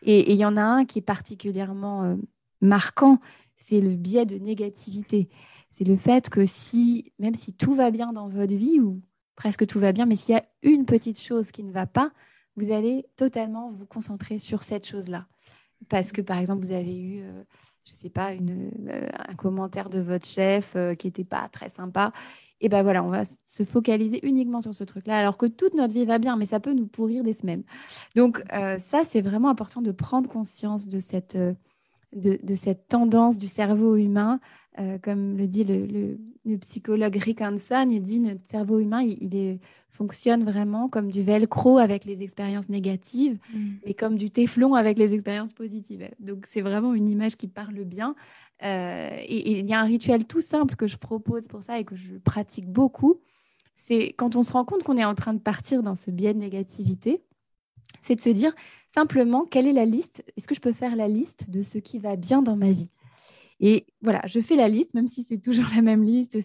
Et 0.04 0.32
il 0.32 0.38
y 0.38 0.46
en 0.46 0.56
a 0.56 0.64
un 0.64 0.86
qui 0.86 1.00
est 1.00 1.04
particulièrement 1.04 2.18
marquant, 2.62 3.20
c'est 3.58 3.82
le 3.82 3.96
biais 3.96 4.26
de 4.26 4.38
négativité 4.38 5.28
c'est 5.74 5.84
le 5.84 5.98
fait 5.98 6.30
que 6.30 6.46
si, 6.46 7.12
même 7.20 7.36
si 7.36 7.54
tout 7.54 7.74
va 7.74 7.92
bien 7.92 8.14
dans 8.14 8.30
votre 8.30 8.54
vie, 8.54 8.80
ou 8.80 9.02
presque 9.36 9.66
tout 9.66 9.80
va 9.80 9.92
bien, 9.92 10.06
mais 10.06 10.16
s'il 10.16 10.36
y 10.36 10.38
a 10.38 10.46
une 10.62 10.86
petite 10.86 11.20
chose 11.20 11.52
qui 11.52 11.64
ne 11.64 11.72
va 11.72 11.88
pas, 11.88 12.12
vous 12.56 12.72
allez 12.72 13.06
totalement 13.16 13.72
vous 13.72 13.88
concentrer 13.88 14.38
sur 14.38 14.62
cette 14.64 14.88
chose-là. 14.88 15.26
Parce 15.90 16.12
que, 16.12 16.22
par 16.22 16.38
exemple, 16.38 16.64
vous 16.64 16.72
avez 16.72 16.98
eu, 16.98 17.22
euh, 17.24 17.44
je 17.86 17.92
ne 17.92 17.96
sais 17.96 18.10
pas, 18.10 18.32
euh, 18.34 19.10
un 19.28 19.34
commentaire 19.34 19.90
de 19.90 20.00
votre 20.00 20.28
chef 20.28 20.74
euh, 20.76 20.94
qui 20.94 21.08
n'était 21.08 21.24
pas 21.24 21.50
très 21.50 21.70
sympa. 21.70 22.14
Et 22.62 22.70
ben 22.70 22.84
voilà, 22.84 23.04
on 23.04 23.10
va 23.10 23.24
se 23.26 23.64
focaliser 23.64 24.26
uniquement 24.26 24.62
sur 24.62 24.74
ce 24.74 24.84
truc-là, 24.86 25.18
alors 25.18 25.36
que 25.36 25.48
toute 25.48 25.74
notre 25.74 25.94
vie 25.94 26.06
va 26.06 26.20
bien, 26.20 26.38
mais 26.38 26.46
ça 26.46 26.62
peut 26.62 26.72
nous 26.72 26.88
pourrir 26.88 27.24
des 27.24 27.34
semaines. 27.34 27.64
Donc 28.16 28.42
ça, 28.50 29.04
c'est 29.04 29.20
vraiment 29.20 29.50
important 29.50 29.82
de 29.82 29.92
prendre 29.92 30.30
conscience 30.30 30.88
de 30.88 31.02
cette, 31.02 31.38
de, 32.16 32.56
cette 32.56 32.88
tendance 32.88 33.38
du 33.38 33.48
cerveau 33.48 33.98
humain 33.98 34.40
euh, 34.80 34.98
comme 34.98 35.38
le 35.38 35.48
dit 35.48 35.64
le, 35.64 36.18
psychologue 36.58 37.16
Rick 37.16 37.42
Hanson, 37.42 37.88
il 37.90 38.02
dit 38.02 38.20
notre 38.20 38.46
cerveau 38.46 38.80
humain, 38.80 39.02
il, 39.02 39.60
fonctionne 39.90 40.44
vraiment 40.44 40.90
comme 40.90 41.12
du 41.12 41.22
velcro 41.22 41.78
avec 41.78 42.04
les 42.06 42.24
expériences 42.24 42.68
négatives 42.68 43.38
mm. 43.54 43.74
et 43.84 43.94
comme 43.94 44.18
du 44.18 44.32
téflon 44.32 44.74
avec 44.74 44.98
les 44.98 45.14
expériences 45.14 45.54
positives. 45.54 46.10
Donc 46.20 46.48
c'est 46.48 46.62
vraiment 46.62 46.96
une 46.96 47.08
image 47.08 47.38
qui 47.38 47.48
parle 47.48 47.84
bien. 47.84 48.16
Euh, 48.64 49.16
et 49.20 49.60
il 49.60 49.68
y 49.68 49.74
a 49.74 49.80
un 49.80 49.86
rituel 49.86 50.26
tout 50.26 50.42
simple 50.42 50.76
que 50.76 50.88
je 50.88 50.98
propose 50.98 51.48
pour 51.48 51.62
ça 51.62 51.78
et 51.78 51.84
que 51.84 51.96
je 51.96 52.16
pratique 52.16 52.68
beaucoup. 52.68 53.20
C'est 53.76 54.14
quand 54.18 54.36
on 54.36 54.42
se 54.42 54.54
rend 54.54 54.66
compte 54.66 54.84
qu'on 54.84 54.98
est 54.98 55.06
en 55.06 55.14
train 55.14 55.36
de 55.36 55.40
partir 55.40 55.84
dans 55.84 55.96
ce 55.96 56.10
biais 56.10 56.34
de 56.34 56.40
négativité, 56.40 57.22
c'est 58.02 58.16
de 58.16 58.22
se 58.22 58.30
dire 58.30 58.54
simplement 58.90 59.46
quelle 59.46 59.68
est 59.68 59.74
la 59.74 59.86
liste, 59.86 60.24
est-ce 60.38 60.48
que 60.48 60.56
je 60.56 60.62
peux 60.62 60.74
faire 60.74 60.96
la 60.96 61.08
liste 61.08 61.52
de 61.52 61.62
ce 61.62 61.78
qui 61.78 62.00
va 62.00 62.16
bien 62.16 62.42
dans 62.42 62.56
ma 62.56 62.72
vie? 62.72 62.90
Et 63.60 63.86
voilà, 64.02 64.22
je 64.26 64.40
fais 64.40 64.56
la 64.56 64.68
liste, 64.68 64.94
même 64.94 65.08
si 65.08 65.24
c'est 65.24 65.38
toujours 65.38 65.66
la 65.76 65.82
même 65.82 66.04
liste. 66.04 66.38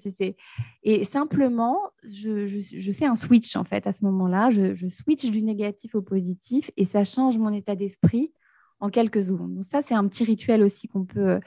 Et 0.83 1.05
simplement, 1.05 1.79
je, 2.05 2.93
fais 2.93 3.07
un 3.07 3.17
switch 3.17 3.57
en 3.57 3.65
fait 3.65 3.87
à 3.87 3.93
ce 3.93 4.05
moment-là. 4.05 4.51
Je, 4.51 4.89
switch 4.89 5.31
du 5.31 5.43
négatif 5.43 5.95
au 5.95 6.03
positif 6.03 6.71
et 6.77 6.85
ça 6.85 7.05
change 7.05 7.39
mon 7.39 7.53
état 7.53 7.75
d'esprit 7.75 8.33
en 8.81 8.91
quelques 8.91 9.25
secondes. 9.25 9.55
Donc 9.55 9.65
ça, 9.65 9.83
c'est 9.83 9.95
un 9.95 10.07
petit 10.07 10.25
rituel 10.25 10.63
aussi 10.63 10.89
qu'on 10.89 11.05
peut 11.05 11.41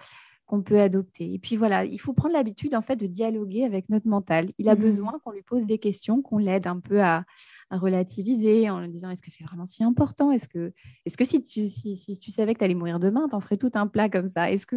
qu'on 0.51 0.61
peut 0.61 0.81
adopter. 0.81 1.33
Et 1.33 1.39
puis 1.39 1.55
voilà, 1.55 1.85
il 1.85 1.97
faut 1.97 2.11
prendre 2.11 2.33
l'habitude 2.33 2.75
en 2.75 2.81
fait 2.81 2.97
de 2.97 3.07
dialoguer 3.07 3.63
avec 3.63 3.87
notre 3.87 4.09
mental. 4.09 4.51
Il 4.57 4.67
a 4.67 4.75
mmh. 4.75 4.79
besoin 4.79 5.19
qu'on 5.23 5.31
lui 5.31 5.43
pose 5.43 5.65
des 5.65 5.77
questions, 5.77 6.21
qu'on 6.21 6.39
l'aide 6.39 6.67
un 6.67 6.81
peu 6.81 7.01
à, 7.01 7.23
relativiser 7.71 8.69
en 8.69 8.81
lui 8.81 8.89
disant 8.89 9.09
est-ce 9.11 9.21
que 9.21 9.31
c'est 9.31 9.45
vraiment 9.45 9.65
si 9.65 9.81
important? 9.81 10.29
Est-ce 10.29 10.49
que, 10.49 10.73
est 11.05 11.15
que 11.15 11.23
si, 11.23 11.41
tu, 11.41 11.69
si, 11.69 12.19
tu 12.19 12.29
savais 12.29 12.53
que 12.53 12.59
tu 12.59 12.65
allais 12.65 12.75
mourir 12.75 12.99
demain, 12.99 13.29
tu 13.29 13.35
en 13.37 13.39
ferais 13.39 13.55
tout 13.55 13.71
un 13.75 13.87
plat 13.87 14.09
comme 14.09 14.27
ça? 14.27 14.51
Est-ce 14.51 14.67
que 14.67 14.75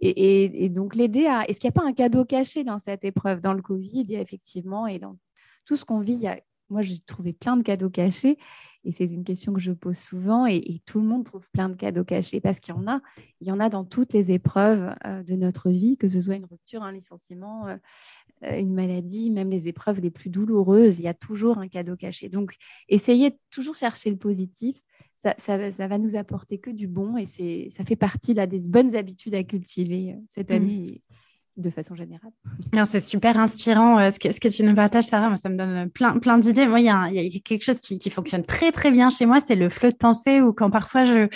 et, 0.00 0.64
et, 0.64 0.68
donc 0.70 0.94
l'aider 0.94 1.26
à 1.26 1.44
est-ce 1.46 1.60
qu'il 1.60 1.68
n'y 1.68 1.76
a 1.76 1.82
pas 1.82 1.86
un 1.86 1.92
cadeau 1.92 2.24
caché 2.24 2.64
dans 2.64 2.78
cette 2.78 3.04
épreuve, 3.04 3.42
dans 3.42 3.52
le 3.52 3.60
Covid 3.60 4.06
effectivement 4.14 4.86
et 4.86 4.98
dans 4.98 5.18
tout 5.66 5.76
ce 5.76 5.84
qu'on 5.84 6.00
vit, 6.00 6.14
il 6.14 6.20
y 6.20 6.28
a 6.28 6.40
moi, 6.70 6.82
j'ai 6.82 6.98
trouvé 7.00 7.32
plein 7.32 7.56
de 7.56 7.62
cadeaux 7.62 7.90
cachés. 7.90 8.38
Et 8.86 8.92
c'est 8.92 9.06
une 9.06 9.24
question 9.24 9.52
que 9.52 9.60
je 9.60 9.72
pose 9.72 9.96
souvent. 9.96 10.46
Et, 10.46 10.80
tout 10.84 11.00
le 11.00 11.06
monde 11.06 11.24
trouve 11.24 11.48
plein 11.50 11.68
de 11.68 11.76
cadeaux 11.76 12.04
cachés 12.04 12.40
parce 12.40 12.60
qu'il 12.60 12.74
y 12.74 12.78
en 12.78 12.86
a. 12.86 13.00
Il 13.40 13.48
y 13.48 13.50
en 13.50 13.60
a 13.60 13.68
dans 13.68 13.84
toutes 13.84 14.12
les 14.12 14.30
épreuves 14.30 14.94
euh, 15.06 15.22
de 15.22 15.34
notre 15.34 15.70
vie, 15.70 15.96
que 15.96 16.08
ce 16.08 16.20
soit 16.20 16.34
une 16.34 16.44
rupture, 16.44 16.82
un 16.82 16.92
licenciement, 16.92 17.66
euh, 17.66 17.76
euh, 18.44 18.58
une 18.58 18.74
maladie, 18.74 19.30
même 19.30 19.50
les 19.50 19.68
épreuves 19.68 20.00
les 20.00 20.10
plus 20.10 20.30
douloureuses. 20.30 20.98
Il 20.98 21.04
y 21.04 21.08
a 21.08 21.14
toujours 21.14 21.58
un 21.58 21.68
cadeau 21.68 21.96
caché. 21.96 22.28
Donc, 22.28 22.54
essayez 22.88 23.30
de 23.30 23.38
toujours 23.50 23.76
chercher 23.76 24.10
le 24.10 24.16
positif. 24.16 24.82
Ça, 25.16 25.34
ça, 25.38 25.88
va 25.88 25.96
nous 25.96 26.16
apporter 26.16 26.58
que 26.58 26.68
du 26.68 26.86
bon 26.86 27.16
et 27.16 27.24
ça 27.70 27.84
fait 27.86 27.96
partie 27.96 28.34
là, 28.34 28.46
des 28.46 28.58
bonnes 28.58 28.94
habitudes 28.94 29.34
à 29.34 29.42
cultiver 29.42 30.18
cette 30.28 30.50
mmh. 30.50 30.54
année 30.54 31.02
de 31.56 31.70
façon 31.70 31.94
générale. 31.94 32.30
C'est 32.86 33.04
super 33.04 33.38
inspirant 33.38 33.98
euh, 33.98 34.10
ce, 34.10 34.18
que, 34.18 34.48
tu 34.48 34.64
nous 34.64 34.74
partages, 34.74 35.04
Sarah. 35.04 35.28
Moi, 35.28 35.38
ça 35.38 35.48
me 35.48 35.56
donne 35.56 35.88
plein, 35.90 36.18
plein 36.18 36.38
d'idées. 36.38 36.66
Moi, 36.66 36.80
il 36.80 36.86
y, 36.86 36.88
a, 36.88 37.08
quelque 37.44 37.62
chose 37.62 37.80
qui, 37.80 38.10
fonctionne 38.10 38.44
très, 38.44 38.72
très 38.72 38.90
bien 38.90 39.10
chez 39.10 39.26
moi, 39.26 39.38
c'est 39.44 39.54
le 39.54 39.68
flot 39.68 39.90
de 39.90 39.96
pensée 39.96 40.40
ou 40.40 40.52
quand 40.52 40.70
parfois 40.70 41.04
euh, 41.06 41.28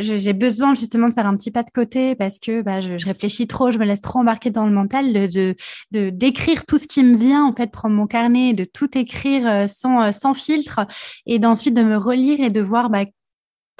j'ai 0.00 0.32
besoin 0.32 0.74
justement 0.74 1.08
de 1.08 1.14
faire 1.14 1.26
un 1.26 1.34
petit 1.34 1.50
pas 1.50 1.62
de 1.62 1.70
côté 1.70 2.14
parce 2.14 2.38
que 2.38 2.62
bah, 2.62 2.80
je, 2.80 3.04
réfléchis 3.04 3.46
trop, 3.46 3.70
je 3.70 3.78
me 3.78 3.84
laisse 3.84 4.00
trop 4.00 4.18
embarquer 4.20 4.50
dans 4.50 4.66
le 4.66 4.72
mental, 4.72 5.12
de, 5.12 5.54
d'écrire 5.90 6.66
tout 6.66 6.78
ce 6.78 6.86
qui 6.86 7.02
me 7.02 7.16
vient, 7.16 7.44
en 7.44 7.54
fait, 7.54 7.70
prendre 7.70 7.94
mon 7.94 8.06
carnet, 8.06 8.52
de 8.52 8.64
tout 8.64 8.96
écrire 8.98 9.46
euh, 9.46 9.66
sans, 9.66 10.12
sans 10.12 10.34
filtre 10.34 10.86
et 11.26 11.38
d'ensuite 11.38 11.74
de 11.74 11.82
me 11.82 11.96
relire 11.96 12.40
et 12.40 12.50
de 12.50 12.60
voir 12.60 12.90
bah, 12.90 13.04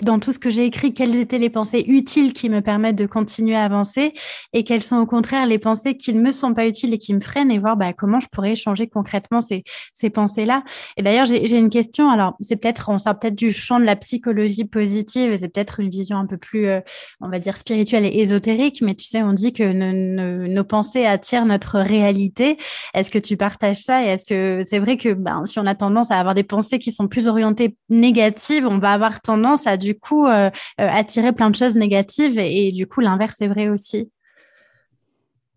dans 0.03 0.19
tout 0.19 0.33
ce 0.33 0.39
que 0.39 0.51
j'ai 0.51 0.65
écrit, 0.65 0.93
quelles 0.93 1.15
étaient 1.17 1.39
les 1.39 1.51
pensées 1.51 1.85
utiles 1.87 2.33
qui 2.33 2.49
me 2.49 2.61
permettent 2.61 2.97
de 2.97 3.07
continuer 3.07 3.55
à 3.55 3.65
avancer 3.65 4.13
et 4.53 4.65
quelles 4.65 4.83
sont 4.83 4.97
au 4.97 5.07
contraire 5.07 5.47
les 5.47 5.59
pensées 5.59 5.97
qui 5.97 6.13
ne 6.13 6.21
me 6.21 6.33
sont 6.33 6.53
pas 6.53 6.67
utiles 6.67 6.93
et 6.93 6.99
qui 6.99 7.15
me 7.15 7.21
freinent 7.21 7.51
et 7.51 7.59
voir 7.59 7.77
bah, 7.77 7.93
comment 7.93 8.19
je 8.19 8.27
pourrais 8.27 8.57
changer 8.57 8.89
concrètement 8.89 9.41
ces, 9.41 9.63
pensées-là. 10.11 10.63
Et 10.99 11.03
d'ailleurs, 11.03 11.25
j'ai 11.27 11.57
une 11.57 11.71
question. 11.71 12.11
Alors, 12.11 12.37
c'est 12.41 12.57
peut-être, 12.57 12.91
on 12.91 12.99
sort 12.99 13.19
peut-être 13.19 13.35
du 13.35 13.53
champ 13.53 13.81
de 13.81 13.85
la 13.85 13.97
psychologie 13.97 14.67
positive 14.67 15.33
et 15.33 15.39
c'est 15.39 15.49
peut-être 15.49 15.81
une 15.81 15.89
vision 15.89 16.19
un 16.19 16.27
peu 16.27 16.37
plus, 16.37 16.67
euh, 16.67 16.81
on 17.21 17.29
va 17.29 17.39
dire, 17.39 17.57
spirituelle 17.57 18.05
et 18.05 18.21
ésotérique, 18.21 18.83
mais 18.83 18.95
tu 18.95 19.07
sais, 19.07 19.23
on 19.23 19.33
dit 19.33 19.53
que 19.53 19.65
nos 19.65 20.65
pensées 20.65 21.07
attirent 21.07 21.47
notre 21.47 21.79
réalité. 21.79 22.59
Est-ce 22.93 23.11
que 23.11 23.19
tu 23.19 23.37
partages 23.37 23.79
ça 23.79 24.05
et 24.05 24.09
est-ce 24.09 24.25
que 24.25 24.63
c'est 24.69 24.79
vrai 24.79 24.97
que 24.97 25.15
ben, 25.15 25.47
si 25.47 25.59
on 25.59 25.67
a 25.67 25.75
tendance 25.75 26.11
à 26.11 26.19
avoir 26.19 26.35
des 26.35 26.43
pensées 26.43 26.79
qui 26.79 26.93
sont 26.93 27.09
plus 27.09 27.29
orientées 27.29 27.77
négatives, 27.89 28.67
on 28.67 28.79
va 28.79 28.93
avoir 28.93 29.21
tendance 29.21 29.67
à 29.67 29.77
du 29.85 29.99
coup 29.99 30.27
euh, 30.27 30.49
euh, 30.49 30.51
attirer 30.77 31.33
plein 31.33 31.51
de 31.51 31.55
choses 31.55 31.77
négatives 31.77 32.39
et, 32.39 32.73
du 32.73 32.87
coup 32.87 33.01
l'inverse 33.01 33.41
est 33.41 33.49
vrai 33.49 33.69
aussi. 33.69 34.11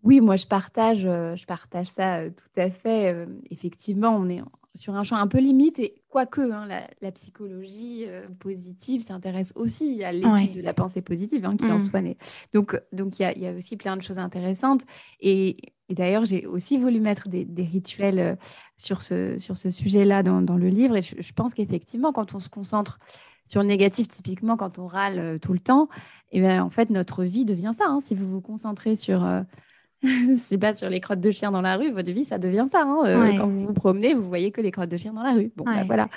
Oui, 0.04 0.20
moi 0.20 0.36
je 0.36 0.46
partage, 0.46 1.04
euh, 1.04 1.34
je 1.34 1.44
partage 1.44 1.88
ça 1.88 2.20
tout 2.30 2.60
à 2.60 2.70
fait. 2.70 3.12
effectivement, 3.50 4.16
on 4.16 4.28
est 4.28 4.40
sur 4.74 4.94
un 4.94 5.02
champ 5.02 5.16
un 5.16 5.26
peu 5.26 5.38
limite 5.38 5.80
et 5.80 6.02
quoique 6.08 6.40
hein, 6.40 6.68
la, 7.00 7.10
psychologie 7.10 8.06
positive 8.38 9.02
s'intéresse 9.02 9.52
aussi 9.56 10.04
à 10.04 10.12
l'étude 10.12 10.54
de 10.54 10.60
la 10.60 10.72
pensée 10.72 11.02
positive 11.02 11.44
hein, 11.44 11.56
qui 11.56 11.66
en 11.66 11.78
mmh. 11.78 11.86
soit 11.86 12.00
née. 12.00 12.16
Donc 12.54 12.80
donc 12.92 13.18
il 13.18 13.42
y, 13.42 13.46
a 13.46 13.52
aussi 13.52 13.76
plein 13.76 13.96
de 13.96 14.02
choses 14.02 14.18
intéressantes 14.18 14.82
et, 15.20 15.56
d'ailleurs 15.90 16.26
j'ai 16.26 16.46
aussi 16.46 16.76
voulu 16.76 17.00
mettre 17.00 17.28
des, 17.28 17.46
rituels 17.64 18.38
sur 18.76 19.02
ce 19.02 19.36
sur 19.38 19.56
ce 19.56 19.70
sujet-là 19.70 20.22
dans, 20.22 20.56
le 20.56 20.68
livre 20.68 20.96
et 20.96 21.02
je 21.02 21.32
pense 21.32 21.54
qu'effectivement 21.54 22.12
quand 22.12 22.34
on 22.34 22.40
se 22.40 22.50
concentre 22.50 23.00
sur 23.48 23.62
le 23.62 23.66
négatif, 23.66 24.06
typiquement, 24.06 24.56
quand 24.56 24.78
on 24.78 24.86
râle 24.86 25.18
euh, 25.18 25.38
tout 25.38 25.52
le 25.52 25.58
temps, 25.58 25.88
et 26.30 26.38
eh 26.38 26.40
bien, 26.40 26.62
en 26.62 26.70
fait, 26.70 26.90
notre 26.90 27.24
vie 27.24 27.46
devient 27.46 27.72
ça. 27.76 27.86
Hein. 27.88 28.00
Si 28.04 28.14
vous 28.14 28.30
vous 28.30 28.42
concentrez 28.42 28.94
sur, 28.94 29.24
euh, 29.24 29.40
je 30.02 30.34
sais 30.34 30.58
pas, 30.58 30.74
sur 30.74 30.90
les 30.90 31.00
crottes 31.00 31.22
de 31.22 31.30
chiens 31.30 31.50
dans 31.50 31.62
la 31.62 31.76
rue, 31.76 31.90
votre 31.90 32.12
vie, 32.12 32.26
ça 32.26 32.38
devient 32.38 32.66
ça. 32.70 32.82
Hein. 32.82 33.00
Euh, 33.06 33.38
quand 33.38 33.48
vous 33.48 33.66
vous 33.66 33.72
promenez, 33.72 34.12
vous 34.12 34.28
voyez 34.28 34.52
que 34.52 34.60
les 34.60 34.70
crottes 34.70 34.90
de 34.90 34.98
chiens 34.98 35.14
dans 35.14 35.22
la 35.22 35.32
rue. 35.32 35.50
Bon, 35.56 35.64
bah, 35.64 35.84
voilà. 35.86 36.10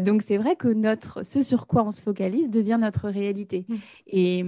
donc, 0.00 0.20
c'est 0.20 0.36
vrai 0.36 0.54
que 0.56 0.68
notre, 0.68 1.24
ce 1.24 1.40
sur 1.40 1.66
quoi 1.66 1.84
on 1.84 1.90
se 1.90 2.02
focalise 2.02 2.50
devient 2.50 2.78
notre 2.78 3.08
réalité. 3.08 3.64
Mmh. 3.66 3.74
Et, 4.08 4.44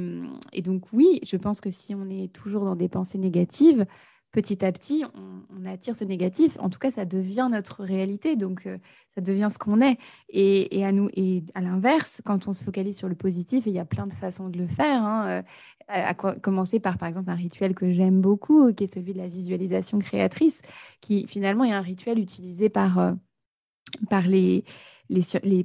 et, 0.52 0.62
donc, 0.62 0.92
oui, 0.92 1.20
je 1.26 1.38
pense 1.38 1.62
que 1.62 1.70
si 1.70 1.94
on 1.94 2.10
est 2.10 2.30
toujours 2.30 2.66
dans 2.66 2.76
des 2.76 2.90
pensées 2.90 3.18
négatives, 3.18 3.86
petit 4.32 4.64
à 4.64 4.72
petit, 4.72 5.04
on, 5.14 5.64
attire 5.66 5.96
ce 5.96 6.04
négatif. 6.04 6.56
En 6.60 6.70
tout 6.70 6.78
cas, 6.78 6.90
ça 6.90 7.04
devient 7.04 7.48
notre 7.50 7.82
réalité, 7.82 8.36
donc 8.36 8.66
euh, 8.66 8.78
ça 9.14 9.20
devient 9.20 9.48
ce 9.52 9.58
qu'on 9.58 9.80
est. 9.80 9.98
Et, 10.28 10.84
à 10.84 10.92
nous, 10.92 11.08
et 11.14 11.42
à 11.54 11.60
l'inverse, 11.60 12.20
quand 12.24 12.48
on 12.48 12.52
se 12.52 12.62
focalise 12.64 12.96
sur 12.96 13.08
le 13.08 13.14
positif, 13.14 13.66
il 13.66 13.72
y 13.72 13.78
a 13.78 13.84
plein 13.84 14.06
de 14.06 14.12
façons 14.12 14.48
de 14.48 14.58
le 14.58 14.66
faire. 14.66 15.02
Hein, 15.02 15.26
euh, 15.28 15.42
à, 15.88 16.14
commencer 16.14 16.80
par, 16.80 16.98
par 16.98 17.08
exemple, 17.08 17.30
un 17.30 17.34
rituel 17.34 17.74
que 17.74 17.90
j'aime 17.90 18.20
beaucoup, 18.20 18.72
qui 18.74 18.84
est 18.84 18.92
celui 18.92 19.14
de 19.14 19.18
la 19.18 19.28
visualisation 19.28 19.98
créatrice, 19.98 20.60
qui 21.00 21.26
finalement 21.26 21.64
est 21.64 21.72
un 21.72 21.80
rituel 21.80 22.18
utilisé 22.18 22.68
par, 22.68 22.98
euh, 22.98 23.12
par 24.10 24.26
les 24.26 24.64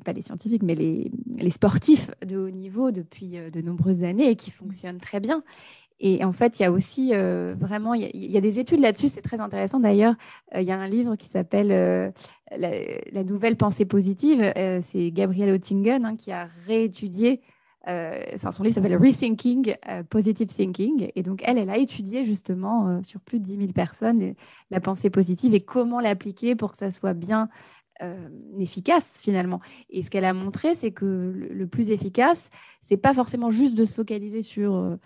pas 0.05 0.13
les 0.13 0.21
scientifiques, 0.21 0.63
mais 0.63 0.73
les, 0.73 1.11
les, 1.35 1.49
sportifs 1.49 2.09
de 2.25 2.37
haut 2.37 2.49
niveau 2.49 2.91
depuis 2.91 3.31
de 3.31 3.61
nombreuses 3.61 4.05
années 4.05 4.29
et 4.29 4.35
qui 4.37 4.51
fonctionne 4.51 4.99
très 4.99 5.19
bien. 5.19 5.43
Et 6.05 6.25
en 6.25 6.33
fait, 6.33 6.59
il 6.59 6.63
y 6.63 6.65
a 6.65 6.71
aussi 6.71 7.11
euh, 7.13 7.55
vraiment, 7.57 7.93
il 7.93 8.13
y, 8.13 8.41
des 8.41 8.59
études 8.59 8.81
là-dessus, 8.81 9.07
c'est 9.07 9.21
très 9.21 9.39
intéressant 9.39 9.79
d'ailleurs. 9.79 10.15
Euh, 10.53 10.59
il 10.59 10.67
y 10.67 10.71
a 10.71 10.77
un 10.77 10.85
livre 10.85 11.15
qui 11.15 11.27
s'appelle 11.27 11.71
euh, 11.71 12.11
la, 12.57 13.23
nouvelle 13.23 13.55
pensée 13.55 13.85
positive. 13.85 14.51
c'est 14.81 15.11
Gabrielle 15.11 15.49
Oettingen 15.51 16.03
hein, 16.03 16.17
qui 16.17 16.33
a 16.33 16.49
réétudié, 16.67 17.39
enfin 17.87 18.51
son 18.51 18.63
livre 18.63 18.75
s'appelle 18.75 18.97
Rethinking 18.97 19.75
Positive 20.09 20.47
Thinking. 20.47 21.09
Et 21.15 21.23
donc, 21.23 21.41
elle, 21.45 21.57
elle 21.57 21.69
a 21.69 21.77
étudié 21.77 22.25
justement 22.25 23.01
sur 23.01 23.21
plus 23.21 23.39
de 23.39 23.45
10 23.45 23.57
000 23.59 23.67
personnes 23.71 24.35
la 24.71 24.81
pensée 24.81 25.09
positive 25.09 25.53
et 25.53 25.61
comment 25.61 26.01
l'appliquer 26.01 26.55
pour 26.55 26.71
que 26.71 26.77
ça 26.77 26.91
soit 26.91 27.13
bien 27.13 27.47
efficace 28.59 29.13
finalement. 29.21 29.61
Et 29.89 30.03
ce 30.03 30.11
qu'elle 30.11 30.25
a 30.25 30.33
montré, 30.33 30.75
c'est 30.75 30.91
que 30.91 31.05
le, 31.05 31.47
le, 31.47 31.67
plus 31.67 31.91
efficace, 31.91 32.49
c'est 32.81 32.97
pas 32.97 33.13
forcément 33.13 33.49
juste 33.49 33.75
de 33.75 33.85
se 33.85 33.95
focaliser 33.95 34.41
sur 34.41 34.97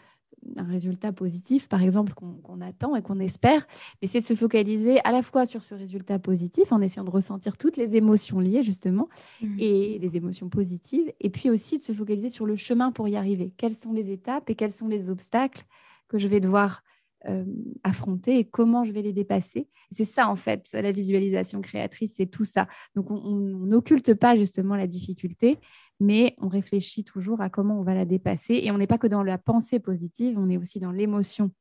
un 0.56 0.63
résultat 0.63 1.12
positif, 1.12 1.67
par 1.67 1.82
exemple, 1.82 2.13
qu'on 2.13 2.62
attend 2.62 2.95
et 2.95 3.02
qu'on 3.02 3.19
espère, 3.19 3.67
mais 4.02 4.08
c'est 4.08 4.21
de 4.21 4.26
se 4.26 4.36
focaliser 4.36 5.00
à 5.04 5.12
la 5.12 5.21
fois 5.21 5.45
sur 5.45 5.63
ce 5.63 5.76
résultat 5.76 6.19
positif 6.19 6.71
en 6.71 6.82
essayant 6.82 7.04
de 7.04 7.12
ressentir 7.12 7.58
toutes 7.58 7.78
les 7.78 7.95
émotions 7.95 8.39
liées, 8.39 8.63
justement, 8.63 9.10
mmh. 9.41 9.56
et 9.60 10.00
des 10.00 10.17
émotions 10.17 10.50
positives, 10.50 11.12
et 11.19 11.30
puis 11.30 11.50
aussi 11.50 11.78
de 11.78 11.84
se 11.84 11.91
focaliser 11.91 12.30
sur 12.30 12.45
le 12.45 12.56
chemin 12.56 12.91
pour 12.91 13.08
y 13.08 13.15
arriver. 13.15 13.54
Quelles 13.58 13.76
sont 13.76 13.93
les 13.93 14.12
étapes 14.12 14.50
et 14.50 14.56
quels 14.56 14.71
sont 14.71 14.88
les 14.88 15.10
obstacles 15.10 15.65
que 16.08 16.17
je 16.17 16.28
vais 16.28 16.39
devoir 16.39 16.84
euh, 17.28 17.43
affronter 17.84 18.38
et 18.38 18.45
comment 18.45 18.84
je 18.84 18.93
vais 18.93 19.02
les 19.02 19.13
dépasser? 19.13 19.67
C'est 19.91 20.06
ça, 20.06 20.30
en 20.30 20.36
fait, 20.36 20.69
la 20.73 20.91
visualisation 20.91 21.62
créatrice, 21.62 22.13
c'est 22.17 22.28
tout 22.28 22.43
ça. 22.43 22.67
Donc, 22.95 23.10
on 23.10 23.39
n'occulte 23.39 24.13
pas 24.13 24.36
justement 24.36 24.76
la 24.76 24.88
difficulté, 24.88 25.58
mais 25.99 26.36
on 26.39 26.47
réfléchit 26.47 27.03
toujours 27.03 27.41
à 27.41 27.49
comment 27.49 27.79
on 27.79 27.83
va 27.83 27.93
la 27.93 28.05
dépasser. 28.05 28.60
Et 28.63 28.71
on 28.71 28.77
n'est 28.77 28.88
pas 28.88 28.97
que 28.97 29.07
dans 29.07 29.23
la 29.23 29.38
pensée 29.38 29.79
positive, 29.79 30.38
on 30.38 30.49
est 30.49 30.57
aussi 30.57 30.79
dans 30.79 30.91
l'émotion 30.91 31.51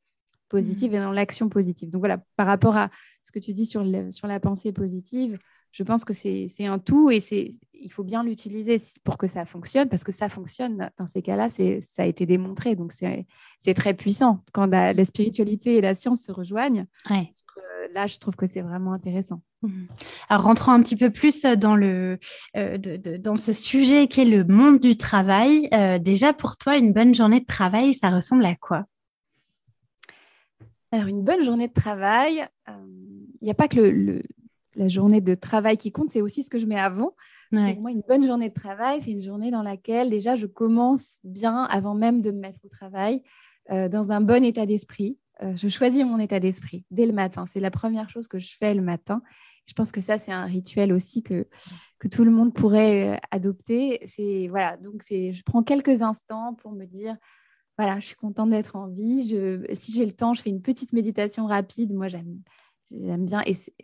positive 0.49 0.91
mmh. 0.91 0.95
et 0.95 0.99
dans 0.99 1.11
l'action 1.11 1.49
positive. 1.49 1.89
Donc 1.89 1.99
voilà, 1.99 2.19
par 2.35 2.47
rapport 2.47 2.77
à 2.77 2.89
ce 3.23 3.31
que 3.31 3.39
tu 3.39 3.53
dis 3.53 3.65
sur, 3.65 3.83
sur 4.11 4.27
la 4.27 4.39
pensée 4.39 4.71
positive, 4.71 5.37
je 5.71 5.83
pense 5.83 6.05
que 6.05 6.13
c'est 6.13 6.49
un 6.65 6.79
tout 6.79 7.11
et 7.11 7.21
il 7.79 7.91
faut 7.91 8.03
bien 8.03 8.23
l'utiliser 8.23 8.81
pour 9.03 9.17
que 9.17 9.27
ça 9.27 9.45
fonctionne, 9.45 9.89
parce 9.89 10.03
que 10.03 10.11
ça 10.11 10.29
fonctionne 10.29 10.89
dans 10.97 11.07
ces 11.07 11.21
cas-là, 11.21 11.49
ça 11.49 12.03
a 12.03 12.05
été 12.05 12.25
démontré. 12.25 12.75
Donc 12.75 12.93
c'est 12.93 13.73
très 13.73 13.93
puissant. 13.93 14.43
Quand 14.53 14.65
la, 14.65 15.05
spiritualité 15.05 15.75
et 15.77 15.81
la 15.81 15.95
science 15.95 16.23
se 16.23 16.31
rejoignent, 16.31 16.85
euh, 17.11 17.87
là, 17.93 18.07
je 18.07 18.17
trouve 18.17 18.35
que 18.35 18.47
c'est 18.47 18.61
vraiment 18.61 18.93
intéressant. 18.93 19.41
Mmh. 19.61 19.85
Alors, 20.29 20.43
rentrons 20.43 20.71
un 20.71 20.81
petit 20.81 20.95
peu 20.95 21.09
plus 21.09 21.43
dans, 21.43 21.75
le, 21.75 22.19
euh, 22.55 22.77
dans 23.19 23.37
ce 23.37 23.53
sujet 23.53 24.07
qui 24.07 24.21
est 24.21 24.25
le 24.25 24.43
monde 24.43 24.79
du 24.79 24.97
travail. 24.97 25.67
Euh, 25.73 25.99
déjà, 25.99 26.33
pour 26.33 26.57
toi, 26.57 26.77
une 26.77 26.93
bonne 26.93 27.13
journée 27.13 27.39
de 27.39 27.45
travail, 27.45 27.93
ça 27.93 28.09
ressemble 28.09 28.45
à 28.45 28.55
quoi? 28.55 28.85
Alors, 30.91 31.07
une 31.07 31.23
bonne 31.23 31.43
journée 31.43 31.67
de 31.67 31.73
travail, 31.73 32.45
il 32.67 33.43
n'y 33.43 33.51
a 33.51 33.55
pas 33.55 33.67
que 33.67 33.79
le, 33.79 34.23
la 34.77 34.87
journée 34.87 35.21
de 35.21 35.33
travail 35.33 35.77
qui 35.77 35.91
compte, 35.91 36.11
c'est 36.11 36.21
aussi 36.21 36.43
ce 36.43 36.49
que 36.49 36.57
je 36.57 36.65
mets 36.65 36.79
avant. 36.79 37.13
Pour 37.49 37.81
moi, 37.81 37.91
une 37.91 38.03
bonne 38.07 38.23
journée 38.23 38.49
de 38.49 38.53
travail, 38.53 39.01
c'est 39.01 39.11
une 39.11 39.21
journée 39.21 39.51
dans 39.51 39.63
laquelle 39.63 40.09
déjà 40.09 40.35
je 40.35 40.47
commence 40.47 41.19
bien 41.23 41.63
avant 41.63 41.95
même 41.95 42.21
de 42.21 42.31
me 42.31 42.39
mettre 42.39 42.59
au 42.65 42.67
travail, 42.67 43.23
euh, 43.71 43.87
dans 43.87 44.11
un 44.11 44.21
bon 44.21 44.43
état 44.43 44.65
d'esprit. 44.65 45.17
Euh, 45.41 45.55
je 45.55 45.67
choisis 45.67 46.03
mon 46.03 46.19
état 46.19 46.39
d'esprit 46.39 46.85
dès 46.91 47.05
le 47.05 47.13
matin. 47.13 47.45
C'est 47.45 47.59
la 47.59 47.71
première 47.71 48.09
chose 48.09 48.27
que 48.27 48.37
je 48.37 48.55
fais 48.57 48.73
le 48.73 48.81
matin. 48.81 49.21
Je 49.65 49.73
pense 49.73 49.91
que 49.91 50.01
ça, 50.01 50.19
c'est 50.19 50.31
un 50.31 50.45
rituel 50.45 50.91
aussi 50.91 51.23
que, 51.23 51.47
que 51.99 52.07
tout 52.07 52.23
le 52.23 52.31
monde 52.31 52.53
pourrait 52.53 53.15
euh, 53.15 53.17
adopter. 53.31 53.99
C'est 54.05 54.47
voilà, 54.49 54.77
donc 54.77 55.01
c'est, 55.01 55.31
je 55.31 55.43
prends 55.43 55.63
quelques 55.63 56.01
instants 56.01 56.53
pour 56.55 56.73
me 56.73 56.85
dire, 56.85 57.15
voilà, 57.77 57.99
je 57.99 58.07
suis 58.07 58.15
contente 58.15 58.49
d'être 58.49 58.75
en 58.75 58.87
vie. 58.87 59.27
Je, 59.27 59.65
si 59.71 59.93
j'ai 59.93 60.05
le 60.05 60.13
temps, 60.13 60.33
je 60.33 60.41
fais 60.41 60.49
une 60.49 60.61
petite 60.61 60.91
méditation 60.91 61.45
rapide. 61.45 61.93
Moi, 61.93 62.09
j'aime 62.09 62.41
j'aime 62.91 63.25
bien 63.25 63.43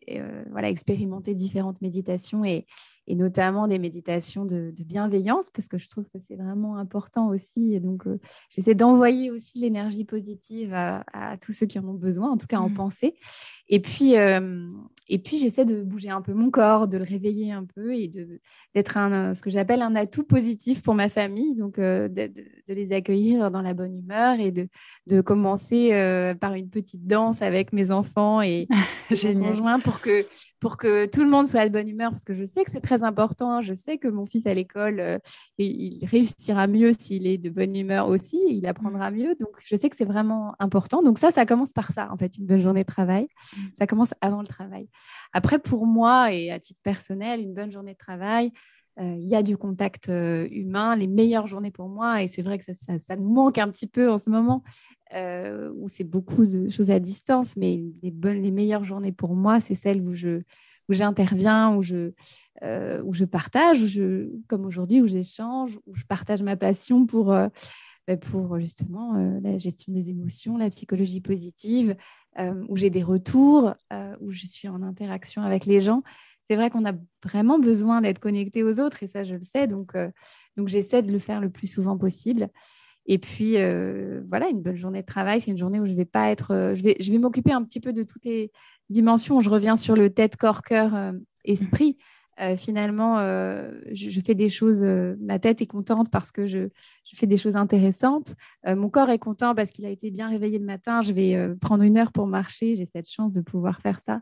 euh, 0.09 0.43
voilà, 0.51 0.69
expérimenter 0.69 1.33
différentes 1.33 1.81
méditations 1.81 2.45
et, 2.45 2.65
et 3.07 3.15
notamment 3.15 3.67
des 3.67 3.79
méditations 3.79 4.45
de, 4.45 4.73
bienveillance 4.83 5.49
parce 5.49 5.67
que 5.67 5.77
je 5.77 5.89
trouve 5.89 6.05
que 6.05 6.19
c'est 6.19 6.35
vraiment 6.35 6.77
important 6.77 7.29
aussi. 7.29 7.73
Et 7.73 7.79
donc, 7.79 8.05
euh, 8.05 8.19
j'essaie 8.49 8.75
d'envoyer 8.75 9.31
aussi 9.31 9.59
l'énergie 9.59 10.05
positive 10.05 10.73
à, 10.73 11.03
tous 11.41 11.51
ceux 11.51 11.65
qui 11.65 11.79
en 11.79 11.87
ont 11.87 11.93
besoin, 11.93 12.31
en 12.31 12.37
tout 12.37 12.47
cas 12.47 12.59
en 12.59 12.69
mmh. 12.69 12.73
pensée. 12.73 13.15
Et 13.69 13.79
puis, 13.79 14.17
euh, 14.17 14.67
et 15.07 15.19
puis 15.19 15.37
j'essaie 15.37 15.65
de 15.65 15.81
bouger 15.81 16.09
un 16.09 16.21
peu 16.21 16.33
mon 16.33 16.51
corps, 16.51 16.87
de 16.87 16.97
le 16.97 17.03
réveiller 17.03 17.51
un 17.51 17.65
peu 17.65 17.95
et 17.95 18.11
d'être 18.73 18.97
un, 18.97 19.33
ce 19.33 19.41
que 19.41 19.49
j'appelle 19.49 19.81
un 19.81 19.95
atout 19.95 20.23
positif 20.23 20.83
pour 20.83 20.95
ma 20.95 21.09
famille. 21.09 21.55
Donc, 21.55 21.79
de, 21.79 22.09
de, 22.09 22.73
les 22.73 22.91
accueillir 22.91 23.51
dans 23.51 23.61
la 23.61 23.73
bonne 23.73 23.97
humeur 23.97 24.39
et 24.39 24.51
de, 24.51 24.67
de 25.07 25.21
commencer 25.21 25.89
par 26.39 26.53
une 26.53 26.69
petite 26.69 27.07
danse 27.07 27.41
avec 27.41 27.73
mes 27.73 27.91
enfants 27.91 28.41
et, 28.41 28.67
mon 29.23 29.45
conjoint 29.45 29.79
pour 29.79 29.99
que, 29.99 30.27
pour 30.60 30.77
que 30.77 31.06
tout 31.06 31.23
le 31.23 31.29
monde 31.29 31.47
soit 31.47 31.63
la 31.63 31.69
bonne 31.69 31.88
humeur 31.88 32.12
parce 32.12 32.23
que 32.23 32.34
je 32.34 32.45
sais 32.45 32.63
que 32.63 32.71
c'est 32.71 32.82
très 32.82 33.03
important. 33.03 33.62
Je 33.62 33.73
sais 33.73 33.97
que 33.97 34.08
mon 34.08 34.25
fils 34.25 34.45
à 34.45 34.53
l'école, 34.53 34.99
euh, 34.99 35.19
il 35.58 36.06
réussira 36.06 36.67
mieux 36.67 36.93
s'il 36.93 37.27
est 37.27 37.38
de 37.38 37.49
bonne 37.49 37.75
humeur 37.75 38.08
aussi, 38.08 38.41
il 38.49 38.65
apprendra 38.65 39.12
mm. 39.12 39.15
mieux. 39.15 39.36
Donc, 39.39 39.51
je 39.63 39.75
sais 39.75 39.89
que 39.89 39.95
c'est 39.95 40.06
vraiment 40.06 40.56
important. 40.60 41.01
Donc, 41.01 41.19
ça, 41.19 41.32
ça 41.32 41.45
commence 41.45 41.73
par 41.73 41.91
ça, 41.91 42.10
en 42.12 42.17
fait, 42.17 42.38
une 42.38 42.45
bonne 42.45 42.62
journée 42.62 42.84
de 42.84 42.91
travail. 42.91 43.27
Mm. 43.56 43.60
Ça 43.77 43.88
commence 43.88 44.13
avant 44.21 44.41
le 44.41 44.47
travail. 44.47 44.88
Après, 45.34 45.60
pour 45.60 45.86
moi 45.86 46.32
et 46.34 46.51
à 46.51 46.60
titre 46.60 46.82
personnel, 46.84 47.41
une 47.41 47.53
bonne 47.53 47.71
journée 47.71 47.93
de 47.93 47.97
travail, 47.97 48.51
il 49.01 49.27
y 49.27 49.36
a 49.36 49.41
du 49.41 49.58
contact 49.58 50.10
euh, 50.10 50.47
humain, 50.51 50.95
les 50.95 51.08
meilleures 51.08 51.47
journées 51.47 51.71
pour 51.71 51.89
moi, 51.89 52.21
et 52.21 52.27
c'est 52.27 52.43
vrai 52.43 52.60
que 52.60 52.63
ça, 52.63 53.15
nous 53.15 53.32
manque 53.32 53.58
un 53.58 53.69
petit 53.69 53.88
peu 53.88 54.12
en 54.12 54.17
ce 54.17 54.29
moment, 54.29 54.63
où 55.15 55.88
c'est 55.89 56.03
beaucoup 56.03 56.47
de 56.47 56.69
choses 56.69 56.89
à 56.89 56.99
distance, 56.99 57.56
mais 57.56 57.84
les, 58.01 58.12
bonnes, 58.12 58.41
les 58.41 58.51
meilleures 58.51 58.84
journées 58.84 59.12
pour 59.12 59.36
moi, 59.36 59.60
c'est 59.60 59.75
celles 59.75 60.01
où 60.01 60.12
je, 60.12 60.41
j'interviens, 60.89 61.75
où 61.75 61.84
je, 61.84 62.12
où 63.03 63.13
je 63.13 63.25
partage, 63.25 63.82
où 63.82 63.88
je, 63.88 64.29
comme 64.47 64.65
aujourd'hui, 64.65 65.01
où 65.01 65.06
j'échange, 65.06 65.77
où 65.86 65.93
je 65.93 66.03
partage 66.06 66.41
ma 66.41 66.58
passion 66.58 67.06
pour, 67.06 67.25
bah, 67.25 68.17
pour 68.32 68.60
justement 68.60 69.13
la 69.43 69.60
gestion 69.60 69.93
des 69.93 70.10
émotions, 70.10 70.58
la 70.58 70.71
psychologie 70.71 71.22
positive, 71.22 71.95
où 72.67 72.76
j'ai 72.76 72.89
des 72.89 73.03
retours, 73.03 73.76
où 74.20 74.32
je 74.32 74.47
suis 74.47 74.67
en 74.67 74.82
interaction 74.82 75.43
avec 75.43 75.67
les 75.67 75.80
gens 75.80 76.01
c'est 76.45 76.55
vrai 76.55 76.69
qu'on 76.69 76.85
a 76.85 76.93
vraiment 77.23 77.59
besoin 77.59 78.01
d'être 78.01 78.19
connecté 78.19 78.63
aux 78.63 78.79
autres 78.79 79.03
et 79.03 79.07
ça, 79.07 79.23
je 79.23 79.35
le 79.35 79.41
sais. 79.41 79.67
Donc, 79.67 79.95
euh, 79.95 80.09
j'essaie 80.65 81.01
de 81.01 81.11
le 81.11 81.19
faire 81.19 81.39
le 81.39 81.49
plus 81.49 81.67
souvent 81.67 81.97
possible. 81.97 82.49
Et 83.05 83.17
puis, 83.17 83.57
euh, 83.57 84.21
voilà, 84.29 84.49
une 84.49 84.61
bonne 84.61 84.75
journée 84.75 85.01
de 85.01 85.05
travail, 85.05 85.41
c'est 85.41 85.51
une 85.51 85.57
journée 85.57 85.79
où 85.79 85.85
je 85.85 85.93
vais 85.93 86.05
pas 86.05 86.31
être. 86.31 86.51
Euh, 86.51 86.75
je 86.75 87.11
vais, 87.11 87.17
m'occuper 87.17 87.51
un 87.51 87.63
petit 87.63 87.79
peu 87.79 87.93
de 87.93 88.03
toutes 88.03 88.25
les 88.25 88.51
dimensions. 88.89 89.39
Je 89.39 89.49
reviens 89.49 89.77
sur 89.77 89.95
le 89.95 90.09
tête, 90.09 90.35
corps, 90.35 90.61
cœur, 90.61 91.13
esprit. 91.45 91.97
finalement, 92.57 93.17
je, 93.91 94.19
fais 94.25 94.35
des 94.35 94.49
choses. 94.49 94.83
ma 95.19 95.39
tête 95.39 95.61
est 95.61 95.67
contente 95.67 96.11
parce 96.11 96.31
que 96.31 96.45
je 96.45 96.67
fais 97.13 97.27
des 97.27 97.37
choses 97.37 97.55
intéressantes. 97.55 98.35
mon 98.65 98.89
corps 98.89 99.09
est 99.09 99.19
content 99.19 99.55
parce 99.55 99.71
qu'il 99.71 99.85
a 99.85 99.89
été 99.89 100.11
bien 100.11 100.29
réveillé 100.29 100.59
le 100.59 100.65
matin. 100.65 101.01
Je 101.01 101.13
vais 101.13 101.55
prendre 101.61 101.83
une 101.83 101.97
heure 101.97 102.11
pour 102.11 102.27
marcher. 102.27 102.75
J'ai 102.75 102.85
cette 102.85 103.09
chance 103.09 103.33
de 103.33 103.41
pouvoir 103.41 103.81
faire 103.81 103.99
ça. 104.05 104.21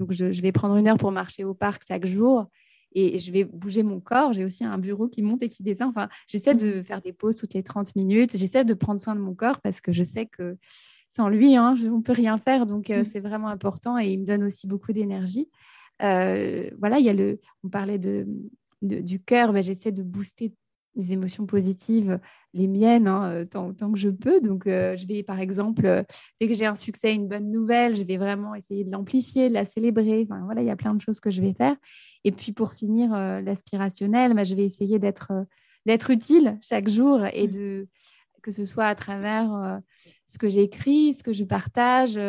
Donc, 0.00 0.12
je, 0.12 0.40
vais 0.40 0.50
prendre 0.50 0.76
une 0.76 0.88
heure 0.88 0.96
pour 0.96 1.12
marcher 1.12 1.44
au 1.44 1.52
parc 1.52 1.84
chaque 1.86 2.06
jour 2.06 2.46
et 2.92 3.18
je 3.18 3.30
vais 3.30 3.44
bouger 3.44 3.82
mon 3.82 4.00
corps. 4.00 4.32
J'ai 4.32 4.44
aussi 4.44 4.64
un 4.64 4.78
bureau 4.78 5.08
qui 5.08 5.20
monte 5.20 5.42
et 5.42 5.48
qui 5.48 5.62
descend. 5.62 5.90
Enfin, 5.90 6.08
j'essaie 6.26 6.54
de 6.54 6.82
faire 6.82 7.02
des 7.02 7.12
pauses 7.12 7.36
toutes 7.36 7.52
les 7.52 7.62
30 7.62 7.94
minutes. 7.94 8.36
J'essaie 8.36 8.64
de 8.64 8.74
prendre 8.74 8.98
soin 8.98 9.14
de 9.14 9.20
mon 9.20 9.34
corps 9.34 9.60
parce 9.60 9.82
que 9.82 9.92
je 9.92 10.02
sais 10.02 10.24
que 10.24 10.56
sans 11.10 11.28
lui, 11.28 11.54
hein, 11.54 11.74
on 11.84 11.98
ne 11.98 12.02
peut 12.02 12.14
rien 12.14 12.38
faire. 12.38 12.64
Donc, 12.64 12.88
euh, 12.88 13.02
mm. 13.02 13.04
c'est 13.04 13.20
vraiment 13.20 13.48
important 13.48 13.98
et 13.98 14.10
il 14.10 14.20
me 14.20 14.24
donne 14.24 14.44
aussi 14.44 14.66
beaucoup 14.66 14.92
d'énergie. 14.92 15.50
Euh, 16.02 16.70
voilà, 16.78 16.98
il 16.98 17.04
y 17.04 17.10
a 17.10 17.12
le, 17.12 17.40
on 17.62 17.68
parlait 17.68 17.98
de, 17.98 18.26
du 18.80 19.20
cœur, 19.20 19.52
ben, 19.52 19.62
j'essaie 19.62 19.92
de 19.92 20.02
booster 20.02 20.54
des 20.96 21.12
émotions 21.12 21.46
positives, 21.46 22.18
les 22.52 22.66
miennes, 22.66 23.06
hein, 23.06 23.30
euh, 23.30 23.44
tant, 23.44 23.72
que 23.72 23.98
je 23.98 24.08
peux. 24.08 24.40
Donc, 24.40 24.66
euh, 24.66 24.96
je 24.96 25.06
vais, 25.06 25.22
par 25.22 25.40
exemple, 25.40 25.86
euh, 25.86 26.02
dès 26.40 26.48
que 26.48 26.54
j'ai 26.54 26.66
un 26.66 26.74
succès, 26.74 27.14
une 27.14 27.28
bonne 27.28 27.50
nouvelle, 27.50 27.96
je 27.96 28.04
vais 28.04 28.16
vraiment 28.16 28.54
essayer 28.54 28.84
de 28.84 28.90
l'amplifier, 28.90 29.48
de 29.48 29.54
la 29.54 29.64
célébrer. 29.64 30.26
Enfin, 30.28 30.42
voilà, 30.44 30.62
il 30.62 30.66
y 30.66 30.70
a 30.70 30.76
plein 30.76 30.94
de 30.94 31.00
choses 31.00 31.20
que 31.20 31.30
je 31.30 31.40
vais 31.40 31.54
faire. 31.54 31.76
Et 32.24 32.32
puis, 32.32 32.52
pour 32.52 32.72
finir, 32.72 33.10
l'aspirationnel, 33.12 34.34
bah, 34.34 34.44
je 34.44 34.54
vais 34.54 34.64
essayer 34.64 34.98
d'être 34.98 35.32
d'être 35.86 36.10
utile 36.10 36.58
chaque 36.60 36.90
jour 36.90 37.24
et 37.32 37.46
mmh. 37.46 37.50
de 37.50 37.88
que 38.42 38.50
ce 38.50 38.66
soit 38.66 38.84
à 38.84 38.94
travers 38.94 39.80
ce 40.26 40.36
que 40.36 40.48
j'écris, 40.48 41.14
ce 41.14 41.22
que 41.22 41.32
je 41.32 41.44
partage. 41.44 42.20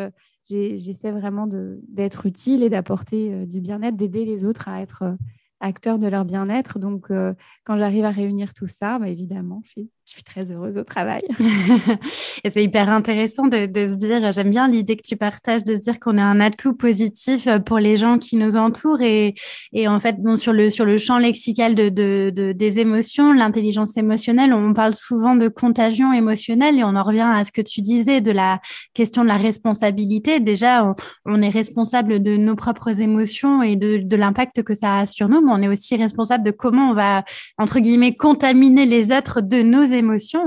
J'essaie 0.50 1.12
vraiment 1.12 1.48
d'être 1.48 2.26
utile 2.26 2.64
et 2.64 2.70
d'apporter 2.70 3.46
du 3.46 3.60
bien-être, 3.60 3.96
d'aider 3.96 4.24
les 4.24 4.46
autres 4.46 4.70
à 4.70 4.82
être 4.82 5.18
acteurs 5.62 6.00
de 6.00 6.08
leur 6.08 6.26
bien-être. 6.26 6.80
Donc, 6.80 7.12
euh, 7.12 7.34
quand 7.64 7.78
j'arrive 7.78 8.06
à 8.06 8.12
réunir 8.12 8.54
tout 8.54 8.68
ça, 8.68 9.00
bah, 9.00 9.10
évidemment, 9.10 9.62
je 9.66 9.70
suis, 9.72 9.92
je 10.12 10.16
suis, 10.16 10.24
très 10.24 10.52
heureuse 10.52 10.78
au 10.78 10.84
travail. 10.84 11.22
et 12.44 12.50
c'est 12.50 12.64
hyper 12.64 12.90
intéressant 12.90 13.48
de, 13.48 13.58
se 13.58 13.96
dire, 13.96 14.32
j'aime 14.32 14.50
bien 14.50 14.68
l'idée 14.68 14.96
que 14.96 15.08
tu 15.08 15.16
partages, 15.16 15.64
de 15.64 15.76
se 15.76 15.80
dire 15.82 16.00
qu'on 16.00 16.18
est 16.18 16.22
un 16.22 16.40
atout 16.40 16.74
positif 16.74 17.48
euh, 17.48 17.60
pour 17.60 17.80
les 17.80 17.98
gens 17.98 18.18
qui 18.18 18.36
nous 18.36 18.56
entourent. 18.56 19.02
Et, 19.02 19.36
et 19.74 19.88
en 19.88 20.00
fait, 20.00 20.16
sur, 20.38 20.54
le, 20.54 20.70
sur 20.70 20.86
le 20.86 20.98
champ 20.98 21.18
lexical 21.18 21.76
de, 21.76 21.90
de, 21.90 22.52
des 22.52 22.80
émotions, 22.80 23.34
l'intelligence 23.34 23.96
émotionnelle, 23.98 24.54
on 24.54 24.74
parle 24.74 24.96
souvent 24.96 25.36
de 25.36 25.48
contagion 25.48 26.14
émotionnelle 26.14 26.78
et 26.78 26.84
on 26.84 26.96
en 26.96 27.04
revient 27.04 27.30
à 27.34 27.46
ce 27.46 27.52
que 27.52 27.62
tu 27.62 27.82
disais 27.82 28.22
de 28.22 28.32
la 28.32 28.60
question 28.94 29.24
de 29.24 29.28
la 29.28 29.38
responsabilité. 29.38 30.40
Déjà, 30.40 30.94
on, 31.26 31.42
est 31.42 31.50
responsable 31.50 32.22
de 32.22 32.38
nos 32.38 32.56
propres 32.56 33.00
émotions 33.00 33.64
et 33.64 33.76
de, 33.76 33.98
de 33.98 34.16
l'impact 34.16 34.64
que 34.64 34.76
ça 34.76 35.00
a 35.00 35.06
sur 35.06 35.30
nous 35.30 35.42
on 35.50 35.62
est 35.62 35.68
aussi 35.68 35.96
responsable 35.96 36.44
de 36.44 36.52
comment 36.52 36.92
on 36.92 36.94
va, 36.94 37.24
entre 37.58 37.80
guillemets, 37.80 38.16
contaminer 38.16 38.86
les 38.86 39.12
autres 39.12 39.42
de 39.42 39.62
nos 39.62 39.84
émotions 39.84 40.01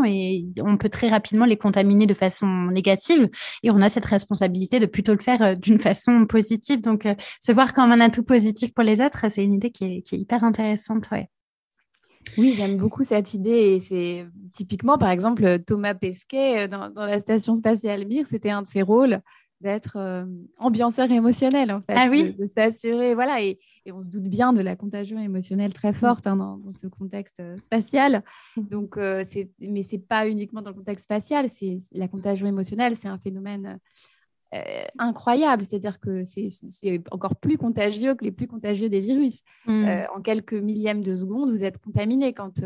et 0.04 0.46
on 0.60 0.76
peut 0.76 0.88
très 0.88 1.08
rapidement 1.08 1.44
les 1.44 1.56
contaminer 1.56 2.06
de 2.06 2.14
façon 2.14 2.46
négative 2.46 3.28
et 3.62 3.70
on 3.70 3.80
a 3.80 3.88
cette 3.88 4.04
responsabilité 4.04 4.80
de 4.80 4.86
plutôt 4.86 5.12
le 5.12 5.20
faire 5.20 5.42
euh, 5.42 5.54
d'une 5.54 5.78
façon 5.78 6.26
positive. 6.26 6.80
Donc, 6.80 7.06
euh, 7.06 7.14
se 7.40 7.52
voir 7.52 7.72
comme 7.74 7.92
un 7.92 8.00
atout 8.00 8.24
positif 8.24 8.72
pour 8.74 8.84
les 8.84 9.00
autres, 9.00 9.26
c'est 9.30 9.44
une 9.44 9.54
idée 9.54 9.70
qui 9.70 9.84
est, 9.84 10.12
hyper 10.12 10.44
intéressante. 10.44 11.10
Ouais. 11.10 11.28
Oui, 12.38 12.52
j'aime 12.54 12.76
beaucoup 12.76 13.02
cette 13.02 13.34
idée 13.34 13.50
et 13.74 13.80
c'est 13.80 14.26
typiquement, 14.54 14.96
par 14.96 15.10
exemple, 15.10 15.58
Thomas 15.66 15.94
Pesquet 15.94 16.64
euh, 16.64 16.68
dans, 16.68 16.90
dans 16.90 17.06
la 17.06 17.20
station 17.20 17.54
spatiale 17.54 18.06
Mir, 18.06 18.26
c'était 18.26 18.50
un 18.50 18.62
de 18.62 18.66
ses 18.66 18.82
rôles 18.82 19.20
d'être 19.60 19.96
euh, 19.96 20.24
ambianceur 20.58 21.10
émotionnel, 21.10 21.72
en 21.72 21.80
fait. 21.80 21.94
Ah 21.96 22.08
oui 22.10 22.34
De, 22.34 22.46
s'assurer, 22.46 23.14
voilà. 23.14 23.42
Et, 23.42 23.58
on 23.92 24.02
se 24.02 24.08
doute 24.08 24.28
bien 24.28 24.52
de 24.52 24.62
la 24.62 24.76
contagion 24.76 25.20
émotionnelle 25.20 25.72
très 25.72 25.90
mm. 25.90 25.94
forte 25.94 26.26
hein, 26.26 26.36
dans, 26.36 26.60
ce 26.72 26.86
contexte 26.86 27.40
euh, 27.40 27.58
spatial. 27.58 28.22
Mm. 28.56 28.62
Donc, 28.68 28.96
euh, 28.96 29.24
c'est, 29.26 29.50
mais 29.60 29.82
ce 29.82 29.96
n'est 29.96 30.02
pas 30.02 30.28
uniquement 30.28 30.62
dans 30.62 30.70
le 30.70 30.76
contexte 30.76 31.04
spatial. 31.04 31.48
C'est, 31.48 31.78
la 31.92 32.08
contagion 32.08 32.46
émotionnelle, 32.46 32.96
c'est 32.96 33.08
un 33.08 33.18
phénomène 33.18 33.78
incroyable. 34.98 35.64
C'est-à-dire 35.64 36.00
que 36.00 36.22
c'est, 36.24 36.48
encore 37.10 37.36
plus 37.36 37.58
contagieux 37.58 38.14
que 38.14 38.24
les 38.24 38.32
plus 38.32 38.46
contagieux 38.46 38.88
des 38.88 39.00
virus. 39.00 39.42
Mm. 39.66 39.86
en 40.14 40.20
quelques 40.20 40.54
millièmes 40.54 41.02
de 41.02 41.14
seconde, 41.14 41.50
vous 41.50 41.64
êtes 41.64 41.78
contaminé. 41.78 42.32
Quand, 42.32 42.60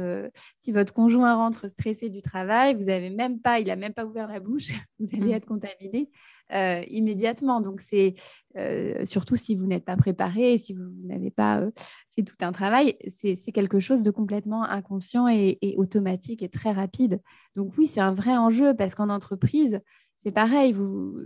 si 0.59 0.73
votre 0.73 0.93
conjoint 0.93 1.35
rentre 1.35 1.69
stressé 1.69 2.09
du 2.09 2.23
travail, 2.23 2.75
vous 2.75 2.89
avez 2.89 3.11
même 3.11 3.41
pas, 3.41 3.61
il 3.61 3.67
n'a 3.67 3.77
même 3.77 3.95
pas 3.95 4.05
ouvert 4.05 4.29
la 4.29 4.41
bouche, 4.41 4.73
vous 4.99 5.09
allez 5.13 5.33
être 5.33 5.47
contaminé. 5.47 6.11
Euh, 6.55 6.83
immédiatement. 6.89 7.61
Donc, 7.61 7.81
c'est 7.81 8.15
euh, 8.57 9.05
surtout 9.05 9.37
si 9.37 9.55
vous 9.55 9.67
n'êtes 9.67 9.85
pas 9.85 9.99
préparé, 9.99 10.57
si 10.57 10.73
vous 10.73 10.91
n'avez 11.05 11.31
pas 11.31 11.61
euh, 11.61 11.71
fait 12.15 12.23
tout 12.23 12.37
un 12.41 12.53
travail, 12.53 12.97
c'est 13.07 13.37
quelque 13.53 13.81
chose 13.81 14.03
de 14.03 14.11
complètement 14.11 14.65
inconscient 14.65 15.29
et, 15.29 15.59
automatique 15.77 16.43
et 16.43 16.49
très 16.49 16.73
rapide. 16.73 17.21
Donc, 17.55 17.77
oui, 17.77 17.87
c'est 17.87 18.01
un 18.01 18.15
vrai 18.15 18.35
enjeu 18.35 18.75
parce 18.75 18.95
qu'en 18.95 19.11
entreprise, 19.11 19.81
c'est 20.19 20.33
pareil, 20.33 20.73
vous, 20.73 21.17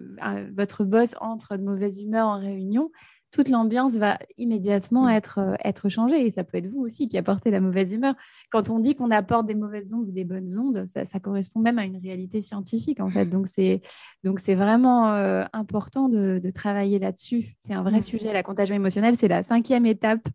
votre 0.54 0.84
boss 0.84 1.16
entre 1.20 1.56
de 1.56 1.62
mauvaise 1.62 2.00
humeur 2.00 2.28
en 2.28 2.38
réunion, 2.38 2.90
toute 3.32 3.48
l'ambiance 3.48 3.96
va 3.96 4.18
immédiatement 4.36 5.06
mm. 5.06 5.10
être, 5.10 5.38
euh, 5.38 5.54
être 5.64 5.88
changée. 5.88 6.24
Et 6.24 6.30
ça 6.30 6.44
peut 6.44 6.58
être 6.58 6.66
vous 6.66 6.82
aussi 6.82 7.08
qui 7.08 7.18
apportez 7.18 7.50
la 7.50 7.60
mauvaise 7.60 7.92
humeur. 7.92 8.14
Quand 8.50 8.68
on 8.68 8.78
dit 8.78 8.94
qu'on 8.94 9.10
apporte 9.10 9.46
des 9.46 9.54
mauvaises 9.54 9.92
ondes 9.94 10.06
ou 10.08 10.12
des 10.12 10.24
bonnes 10.24 10.58
ondes, 10.58 10.84
ça, 10.86 11.20
correspond 11.20 11.60
même 11.60 11.78
à 11.78 11.84
une 11.84 11.96
réalité 11.96 12.42
scientifique, 12.42 13.00
en 13.00 13.08
fait. 13.08 13.26
Donc, 13.26 13.48
c'est, 13.48 13.80
donc 14.22 14.38
c'est 14.38 14.54
vraiment 14.54 15.14
euh, 15.14 15.44
important 15.52 16.08
de, 16.08 16.40
travailler 16.54 16.98
là-dessus. 16.98 17.56
C'est 17.60 17.72
un 17.72 17.82
vrai 17.82 17.98
mm. 17.98 18.02
sujet. 18.02 18.32
La 18.32 18.42
contagion 18.42 18.76
émotionnelle, 18.76 19.16
c'est 19.16 19.28
la 19.28 19.42
cinquième 19.42 19.86
étape 19.86 20.28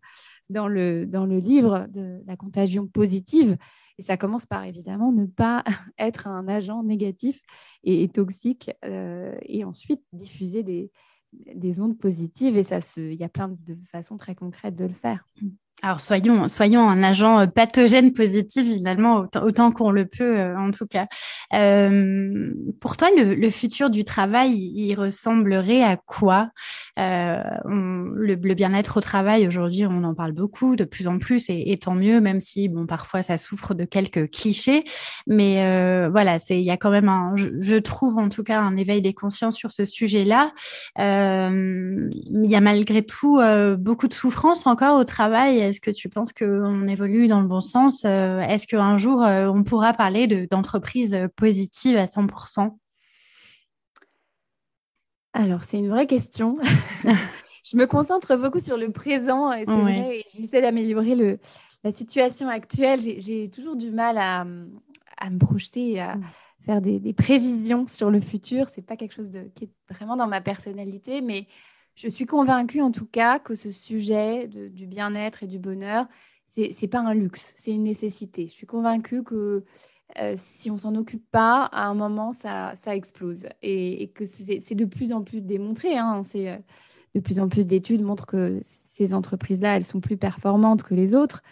dans 0.50 0.66
le, 0.66 1.06
dans 1.06 1.26
le 1.26 1.38
livre 1.38 1.86
de 1.90 2.20
la 2.26 2.36
contagion 2.36 2.88
positive. 2.88 3.56
Et 3.98 4.02
ça 4.02 4.16
commence 4.16 4.46
par 4.46 4.64
évidemment 4.64 5.12
ne 5.12 5.26
pas 5.26 5.64
être 5.98 6.26
un 6.26 6.48
agent 6.48 6.82
négatif 6.82 7.42
et, 7.84 8.08
toxique 8.08 8.70
euh, 8.84 9.36
et 9.42 9.64
ensuite 9.64 10.02
diffuser 10.12 10.62
des, 10.62 10.90
des 11.32 11.80
ondes 11.80 11.98
positives 11.98 12.56
et 12.56 12.62
ça 12.62 12.78
il 12.96 13.14
y 13.14 13.24
a 13.24 13.28
plein 13.28 13.48
de 13.48 13.76
façons 13.90 14.16
très 14.16 14.34
concrètes 14.34 14.76
de 14.76 14.84
le 14.84 14.94
faire. 14.94 15.26
Alors 15.80 16.00
soyons, 16.00 16.48
soyons 16.48 16.88
un 16.88 17.04
agent 17.04 17.38
euh, 17.38 17.46
pathogène 17.46 18.12
positif 18.12 18.66
finalement 18.66 19.26
autant, 19.40 19.70
qu'on 19.70 19.92
le 19.92 20.06
peut 20.06 20.36
euh, 20.36 20.58
en 20.58 20.72
tout 20.72 20.88
cas. 20.88 21.06
Euh, 21.54 22.52
pour 22.80 22.96
toi, 22.96 23.08
le, 23.16 23.50
futur 23.50 23.88
du 23.88 24.04
travail, 24.04 24.54
il 24.74 24.94
ressemblerait 24.96 25.84
à 25.84 25.96
quoi? 25.96 26.50
Le, 26.96 28.54
bien-être 28.54 28.96
au 28.96 29.00
travail 29.00 29.46
aujourd'hui, 29.46 29.86
on 29.86 30.02
en 30.02 30.14
parle 30.14 30.32
beaucoup, 30.32 30.74
de 30.74 30.82
plus 30.82 31.06
en 31.06 31.18
plus, 31.18 31.46
et, 31.48 31.78
tant 31.80 31.94
mieux, 31.94 32.20
même 32.20 32.40
si 32.40 32.68
bon 32.68 32.86
parfois 32.86 33.22
ça 33.22 33.38
souffre 33.38 33.72
de 33.72 33.84
quelques 33.84 34.30
clichés, 34.30 34.84
mais 35.26 36.08
voilà, 36.10 36.38
c'est 36.38 36.58
il 36.58 36.66
y 36.66 36.70
a 36.70 36.76
quand 36.76 36.90
même 36.90 37.08
un, 37.08 37.34
je, 37.36 37.76
trouve 37.76 38.18
en 38.18 38.28
tout 38.28 38.42
cas 38.42 38.60
un 38.60 38.76
éveil 38.76 39.00
des 39.00 39.14
consciences 39.14 39.56
sur 39.56 39.70
ce 39.70 39.84
sujet-là. 39.84 40.52
il 40.98 42.10
y 42.44 42.56
a 42.56 42.60
malgré 42.60 43.02
tout 43.02 43.40
beaucoup 43.78 44.08
de 44.08 44.14
souffrance 44.14 44.66
encore 44.66 44.98
au 44.98 45.04
travail 45.04 45.67
est-ce 45.68 45.80
que 45.80 45.90
tu 45.90 46.08
penses 46.08 46.32
qu'on 46.32 46.88
évolue 46.88 47.28
dans 47.28 47.40
le 47.40 47.46
bon 47.46 47.60
sens 47.60 48.02
euh, 48.04 48.40
Est-ce 48.40 48.66
qu'un 48.66 48.98
jour, 48.98 49.22
euh, 49.22 49.46
on 49.48 49.62
pourra 49.62 49.92
parler 49.92 50.26
d'entreprises 50.50 51.18
positives 51.36 51.96
à 51.96 52.06
100% 52.06 52.76
Alors, 55.32 55.64
c'est 55.64 55.78
une 55.78 55.88
vraie 55.88 56.06
question. 56.06 56.56
je 57.64 57.76
me 57.76 57.86
concentre 57.86 58.36
beaucoup 58.36 58.60
sur 58.60 58.76
le 58.76 58.90
présent 58.90 59.52
et 59.52 59.64
c'est 59.66 59.72
vrai, 59.72 60.24
j'essaie 60.34 60.62
d'améliorer 60.62 61.38
la 61.84 61.92
situation 61.92 62.48
actuelle. 62.48 63.00
J'ai 63.00 63.50
toujours 63.50 63.76
du 63.76 63.90
mal 63.90 64.18
à, 64.18 64.44
me 64.44 65.38
projeter, 65.38 66.00
à 66.00 66.16
mm. 66.16 66.24
faire 66.64 66.80
des, 66.80 67.12
prévisions 67.12 67.86
sur 67.86 68.10
le 68.10 68.20
futur. 68.20 68.66
C'est 68.66 68.82
pas 68.82 68.96
quelque 68.96 69.14
chose 69.14 69.30
de, 69.30 69.50
qui 69.54 69.64
est 69.64 69.70
vraiment 69.90 70.16
dans 70.16 70.26
ma 70.26 70.40
personnalité, 70.40 71.20
mais 71.20 71.46
je 71.98 72.06
suis 72.06 72.26
convaincue 72.26 72.80
en 72.80 72.92
tout 72.92 73.06
cas 73.06 73.40
que 73.40 73.56
ce 73.56 73.72
sujet 73.72 74.46
du 74.46 74.86
bien-être 74.86 75.42
et 75.42 75.48
du 75.48 75.58
bonheur, 75.58 76.06
c'est 76.46 76.70
n'est 76.80 76.88
pas 76.88 77.00
un 77.00 77.12
luxe, 77.12 77.52
c'est 77.56 77.72
une 77.72 77.82
nécessité. 77.82 78.46
Je 78.46 78.52
suis 78.52 78.66
convaincue 78.66 79.24
que 79.24 79.64
euh, 80.20 80.34
si 80.36 80.70
on 80.70 80.76
s'en 80.76 80.94
occupe 80.94 81.28
pas, 81.30 81.64
à 81.64 81.86
un 81.86 81.94
moment, 81.94 82.32
ça, 82.32 82.72
explose. 82.86 83.46
Et, 83.62 84.12
que 84.14 84.24
c'est 84.26 84.74
de 84.76 84.84
plus 84.84 85.12
en 85.12 85.22
plus 85.22 85.40
démontré. 85.40 85.96
Hein, 85.96 86.22
euh, 86.36 86.56
de 87.16 87.20
plus 87.20 87.40
en 87.40 87.48
plus 87.48 87.66
d'études 87.66 88.02
montrent 88.02 88.26
que 88.26 88.60
ces 88.64 89.12
entreprises-là, 89.12 89.76
elles 89.76 89.84
sont 89.84 90.00
plus 90.00 90.16
performantes 90.16 90.84
que 90.84 90.94
les 90.94 91.16
autres. 91.16 91.42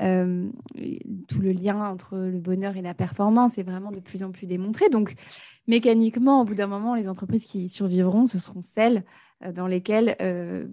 Euh, 0.00 0.50
tout 1.28 1.40
le 1.40 1.52
lien 1.52 1.82
entre 1.82 2.16
le 2.18 2.40
bonheur 2.40 2.76
et 2.76 2.82
la 2.82 2.94
performance 2.94 3.56
est 3.56 3.62
vraiment 3.62 3.90
de 3.90 4.00
plus 4.00 4.22
en 4.22 4.32
plus 4.32 4.46
démontré. 4.46 4.90
Donc, 4.90 5.14
mécaniquement, 5.66 6.42
au 6.42 6.44
bout 6.44 6.54
d'un 6.54 6.66
moment, 6.66 6.94
les 6.94 7.08
entreprises 7.08 7.46
qui 7.46 7.70
survivront, 7.70 8.26
ce 8.26 8.38
seront 8.38 8.62
celles 8.62 9.02
dans 9.52 9.66
lesquelles 9.66 10.16
euh, 10.20 10.66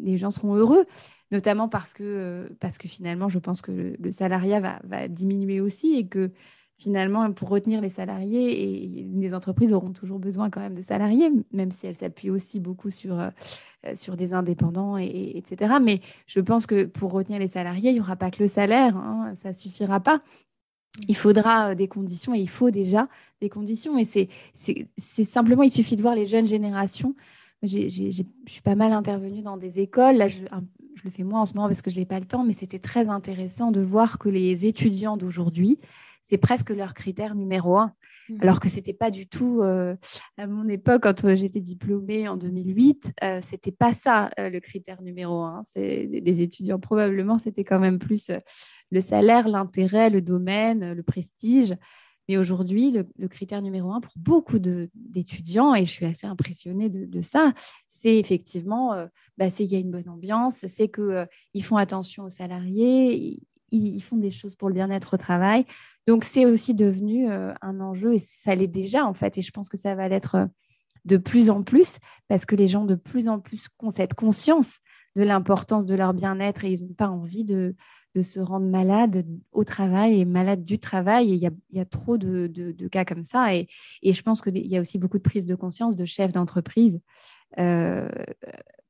les 0.00 0.16
gens 0.16 0.30
seront 0.30 0.54
heureux, 0.54 0.86
notamment 1.30 1.68
parce 1.68 1.94
que, 1.94 2.48
parce 2.60 2.78
que 2.78 2.88
finalement, 2.88 3.28
je 3.28 3.38
pense 3.38 3.62
que 3.62 3.96
le, 3.98 4.12
salariat 4.12 4.60
va, 4.60 4.80
va, 4.84 5.08
diminuer 5.08 5.60
aussi 5.60 5.96
et 5.96 6.06
que 6.06 6.30
finalement, 6.82 7.32
pour 7.32 7.48
retenir 7.48 7.80
les 7.80 7.88
salariés, 7.88 8.84
et 8.84 9.06
les 9.14 9.34
entreprises 9.34 9.72
auront 9.72 9.92
toujours 9.92 10.18
besoin 10.18 10.50
quand 10.50 10.60
même 10.60 10.74
de 10.74 10.82
salariés, 10.82 11.30
même 11.52 11.70
si 11.70 11.86
elles 11.86 11.94
s'appuient 11.94 12.30
aussi 12.30 12.58
beaucoup 12.58 12.90
sur, 12.90 13.20
euh, 13.20 13.30
sur 13.94 14.16
des 14.16 14.32
indépendants, 14.32 14.98
et, 14.98 15.36
etc. 15.36 15.74
Mais 15.80 16.00
je 16.26 16.40
pense 16.40 16.66
que 16.66 16.84
pour 16.84 17.12
retenir 17.12 17.38
les 17.38 17.46
salariés, 17.46 17.90
il 17.90 17.94
n'y 17.94 18.00
aura 18.00 18.16
pas 18.16 18.32
que 18.32 18.42
le 18.42 18.48
salaire, 18.48 18.96
hein, 18.96 19.32
ça 19.34 19.50
ne 19.50 19.54
suffira 19.54 20.00
pas. 20.00 20.22
Il 21.08 21.16
faudra 21.16 21.70
euh, 21.70 21.74
des 21.76 21.86
conditions 21.86 22.34
et 22.34 22.40
il 22.40 22.50
faut 22.50 22.70
déjà 22.70 23.08
des 23.40 23.48
conditions. 23.48 23.96
Et 23.96 24.04
c'est 24.04 25.24
simplement, 25.24 25.62
il 25.62 25.70
suffit 25.70 25.94
de 25.94 26.02
voir 26.02 26.16
les 26.16 26.26
jeunes 26.26 26.48
générations. 26.48 27.14
Je 27.62 28.22
suis 28.46 28.62
pas 28.62 28.74
mal 28.74 28.92
intervenue 28.92 29.42
dans 29.42 29.56
des 29.56 29.80
écoles. 29.80 30.16
Là, 30.16 30.28
je, 30.28 30.42
je 30.94 31.04
le 31.04 31.10
fais 31.10 31.24
moins 31.24 31.42
en 31.42 31.46
ce 31.46 31.54
moment 31.54 31.68
parce 31.68 31.82
que 31.82 31.90
je 31.90 32.00
n'ai 32.00 32.06
pas 32.06 32.18
le 32.18 32.24
temps, 32.24 32.44
mais 32.44 32.52
c'était 32.52 32.78
très 32.78 33.08
intéressant 33.08 33.70
de 33.70 33.80
voir 33.80 34.18
que 34.18 34.28
les 34.28 34.66
étudiants 34.66 35.16
d'aujourd'hui, 35.16 35.78
c'est 36.22 36.38
presque 36.38 36.70
leur 36.70 36.94
critère 36.94 37.34
numéro 37.34 37.76
un. 37.76 37.92
Mmh. 38.28 38.36
Alors 38.40 38.60
que 38.60 38.68
ce 38.68 38.76
n'était 38.76 38.92
pas 38.92 39.10
du 39.10 39.26
tout, 39.26 39.60
euh, 39.62 39.96
à 40.38 40.46
mon 40.46 40.68
époque, 40.68 41.02
quand 41.02 41.24
euh, 41.24 41.34
j'étais 41.34 41.60
diplômée 41.60 42.28
en 42.28 42.36
2008, 42.36 43.12
euh, 43.22 43.40
ce 43.40 43.52
n'était 43.52 43.72
pas 43.72 43.92
ça 43.92 44.30
le 44.38 44.58
critère 44.60 45.02
numéro 45.02 45.42
un. 45.42 45.62
C'est 45.64 46.06
des 46.06 46.42
étudiants, 46.42 46.78
probablement, 46.78 47.38
c'était 47.38 47.64
quand 47.64 47.80
même 47.80 47.98
plus 47.98 48.30
le 48.90 49.00
salaire, 49.00 49.48
l'intérêt, 49.48 50.10
le 50.10 50.22
domaine, 50.22 50.92
le 50.92 51.02
prestige. 51.02 51.74
Mais 52.28 52.36
aujourd'hui, 52.36 52.92
le, 52.92 53.28
critère 53.28 53.62
numéro 53.62 53.92
un 53.92 54.00
pour 54.00 54.12
beaucoup 54.16 54.58
d'étudiants, 54.58 55.74
et 55.74 55.84
je 55.84 55.90
suis 55.90 56.06
assez 56.06 56.26
impressionnée 56.26 56.88
de, 56.88 57.20
ça, 57.20 57.52
c'est 57.88 58.16
effectivement, 58.16 58.94
bah, 59.38 59.50
c'est 59.50 59.64
qu'il 59.64 59.72
y 59.72 59.76
a 59.76 59.80
une 59.80 59.90
bonne 59.90 60.08
ambiance, 60.08 60.64
c'est 60.68 60.88
qu'ils 60.88 61.64
font 61.64 61.76
attention 61.76 62.24
aux 62.24 62.30
salariés, 62.30 63.40
ils, 63.72 64.02
font 64.02 64.16
des 64.16 64.30
choses 64.30 64.54
pour 64.54 64.68
le 64.68 64.74
bien-être 64.74 65.14
au 65.14 65.16
travail. 65.16 65.64
Donc, 66.06 66.24
c'est 66.24 66.46
aussi 66.46 66.74
devenu 66.74 67.30
euh, 67.30 67.52
un 67.62 67.80
enjeu 67.80 68.14
et 68.14 68.18
ça 68.18 68.54
l'est 68.54 68.66
déjà 68.66 69.04
en 69.04 69.14
fait. 69.14 69.38
Et 69.38 69.42
je 69.42 69.50
pense 69.50 69.68
que 69.68 69.76
ça 69.76 69.94
va 69.94 70.08
l'être 70.08 70.34
euh, 70.36 70.46
de 71.04 71.16
plus 71.16 71.50
en 71.50 71.62
plus 71.62 71.98
parce 72.28 72.44
que 72.44 72.54
les 72.54 72.66
gens 72.66 72.84
de 72.84 72.94
plus 72.94 73.28
en 73.28 73.40
plus 73.40 73.66
ont 73.80 73.90
cette 73.90 74.14
conscience 74.14 74.78
de 75.16 75.22
l'importance 75.22 75.86
de 75.86 75.94
leur 75.94 76.14
bien-être 76.14 76.64
et 76.64 76.72
ils 76.72 76.86
n'ont 76.86 76.94
pas 76.94 77.08
envie 77.08 77.44
de, 77.44 77.74
se 78.20 78.40
rendre 78.40 78.66
malade 78.66 79.24
au 79.52 79.64
travail 79.64 80.20
et 80.20 80.26
malade 80.26 80.64
du 80.66 80.78
travail. 80.78 81.32
Et 81.32 81.34
il 81.36 81.76
y 81.76 81.80
a, 81.80 81.84
trop 81.86 82.18
de, 82.18 82.88
cas 82.88 83.06
comme 83.06 83.22
ça. 83.22 83.54
Et, 83.54 83.68
je 84.02 84.22
pense 84.22 84.42
qu'il 84.42 84.66
y 84.66 84.76
a 84.76 84.80
aussi 84.80 84.98
beaucoup 84.98 85.16
de 85.16 85.22
prise 85.22 85.46
de 85.46 85.54
conscience 85.54 85.96
de 85.96 86.04
chefs 86.04 86.32
d'entreprise 86.32 87.00
euh, 87.58 88.10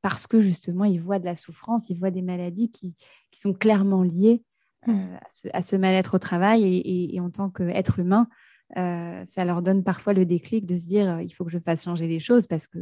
parce 0.01 0.27
que 0.27 0.41
justement, 0.41 0.85
ils 0.85 1.01
voient 1.01 1.21
de 1.21 1.25
la 1.25 1.37
souffrance, 1.37 1.89
ils 1.91 1.99
voient 1.99 2.11
des 2.11 2.23
maladies 2.23 2.73
qui 2.73 2.97
sont 3.31 3.53
clairement 3.53 4.03
liées 4.03 4.43
Mmh. 4.87 4.91
Euh, 4.91 5.49
à, 5.53 5.63
ce, 5.63 5.77
mal-être 5.77 6.15
au 6.15 6.19
travail 6.19 6.65
et, 6.65 7.21
en 7.21 7.31
tant 7.31 7.51
qu'être 7.51 7.99
humain, 7.99 8.29
euh, 8.77 9.23
ça 9.27 9.45
leur 9.45 9.63
donne 9.63 9.85
parfois 9.85 10.13
le 10.13 10.25
déclic 10.25 10.67
de 10.67 10.77
se 10.77 10.87
dire 10.87 11.21
il 11.21 11.31
faut 11.31 11.45
que 11.45 11.51
je 11.51 11.59
fasse 11.59 11.85
changer 11.85 12.09
les 12.09 12.19
choses 12.19 12.47
parce 12.47 12.67
que 12.67 12.79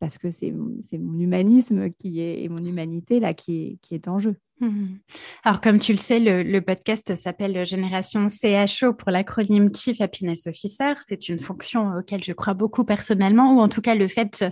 parce 0.00 0.18
que 0.18 0.30
c'est 0.30 0.50
mon 0.50 1.18
humanisme 1.18 1.90
qui 1.90 2.20
est, 2.20 2.42
et 2.42 2.48
mon 2.48 2.62
humanité 2.62 3.20
là 3.20 3.32
qui 3.32 3.78
qui 3.82 3.94
est 3.94 4.08
en 4.08 4.18
jeu. 4.18 4.36
Mhm. 4.60 5.00
Alors, 5.42 5.60
comme 5.60 5.80
tu 5.80 5.92
le 5.92 5.98
sais, 5.98 6.20
le, 6.20 6.60
podcast 6.60 7.16
s'appelle 7.16 7.66
Génération 7.66 8.28
CHO 8.28 8.94
pour 8.94 9.10
l'acronyme 9.10 9.74
Chief 9.74 10.00
Happiness 10.00 10.46
Officer. 10.46 10.94
C'est 11.06 11.28
une 11.28 11.40
fonction 11.40 11.90
auquel 11.98 12.22
je 12.22 12.32
crois 12.32 12.54
beaucoup 12.54 12.84
personnellement, 12.84 13.56
ou 13.56 13.60
en 13.60 13.68
tout 13.68 13.80
cas 13.80 13.96
le 13.96 14.06
fait 14.06 14.44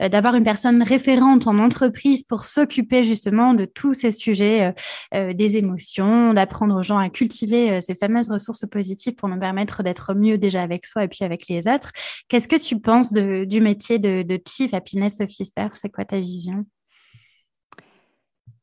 euh, 0.00 0.08
d'avoir 0.08 0.36
une 0.36 0.44
personne 0.44 0.82
référente 0.82 1.48
en 1.48 1.58
entreprise 1.58 2.22
pour 2.22 2.44
s'occuper 2.44 3.02
justement 3.02 3.52
de 3.52 3.64
tous 3.64 3.94
ces 3.94 4.12
sujets 4.12 4.66
euh, 4.66 4.72
euh, 5.14 5.32
des 5.32 5.56
émotions, 5.56 6.32
d'apprendre 6.34 6.78
aux 6.78 6.84
gens 6.84 6.98
à 6.98 7.10
cultiver 7.10 7.80
ces 7.80 7.96
fameuses 7.96 8.30
ressources 8.30 8.64
positives 8.70 9.14
pour 9.14 9.28
nous 9.28 9.40
permettre 9.40 9.82
d'être 9.82 10.14
mieux 10.14 10.38
déjà 10.38 10.62
avec 10.62 10.86
soi 10.86 11.04
et 11.04 11.08
puis 11.08 11.24
avec 11.24 11.48
les 11.48 11.66
autres. 11.66 11.90
Qu'est-ce 12.28 12.48
que 12.48 12.56
tu 12.56 12.80
penses 12.80 13.12
du 13.12 13.60
métier 13.60 13.98
de 13.98 14.40
Chief 14.46 14.72
Happiness 14.72 15.20
Officer? 15.20 15.66
C'est 15.74 15.90
quoi 15.90 16.04
ta 16.04 16.20
vision? 16.20 16.64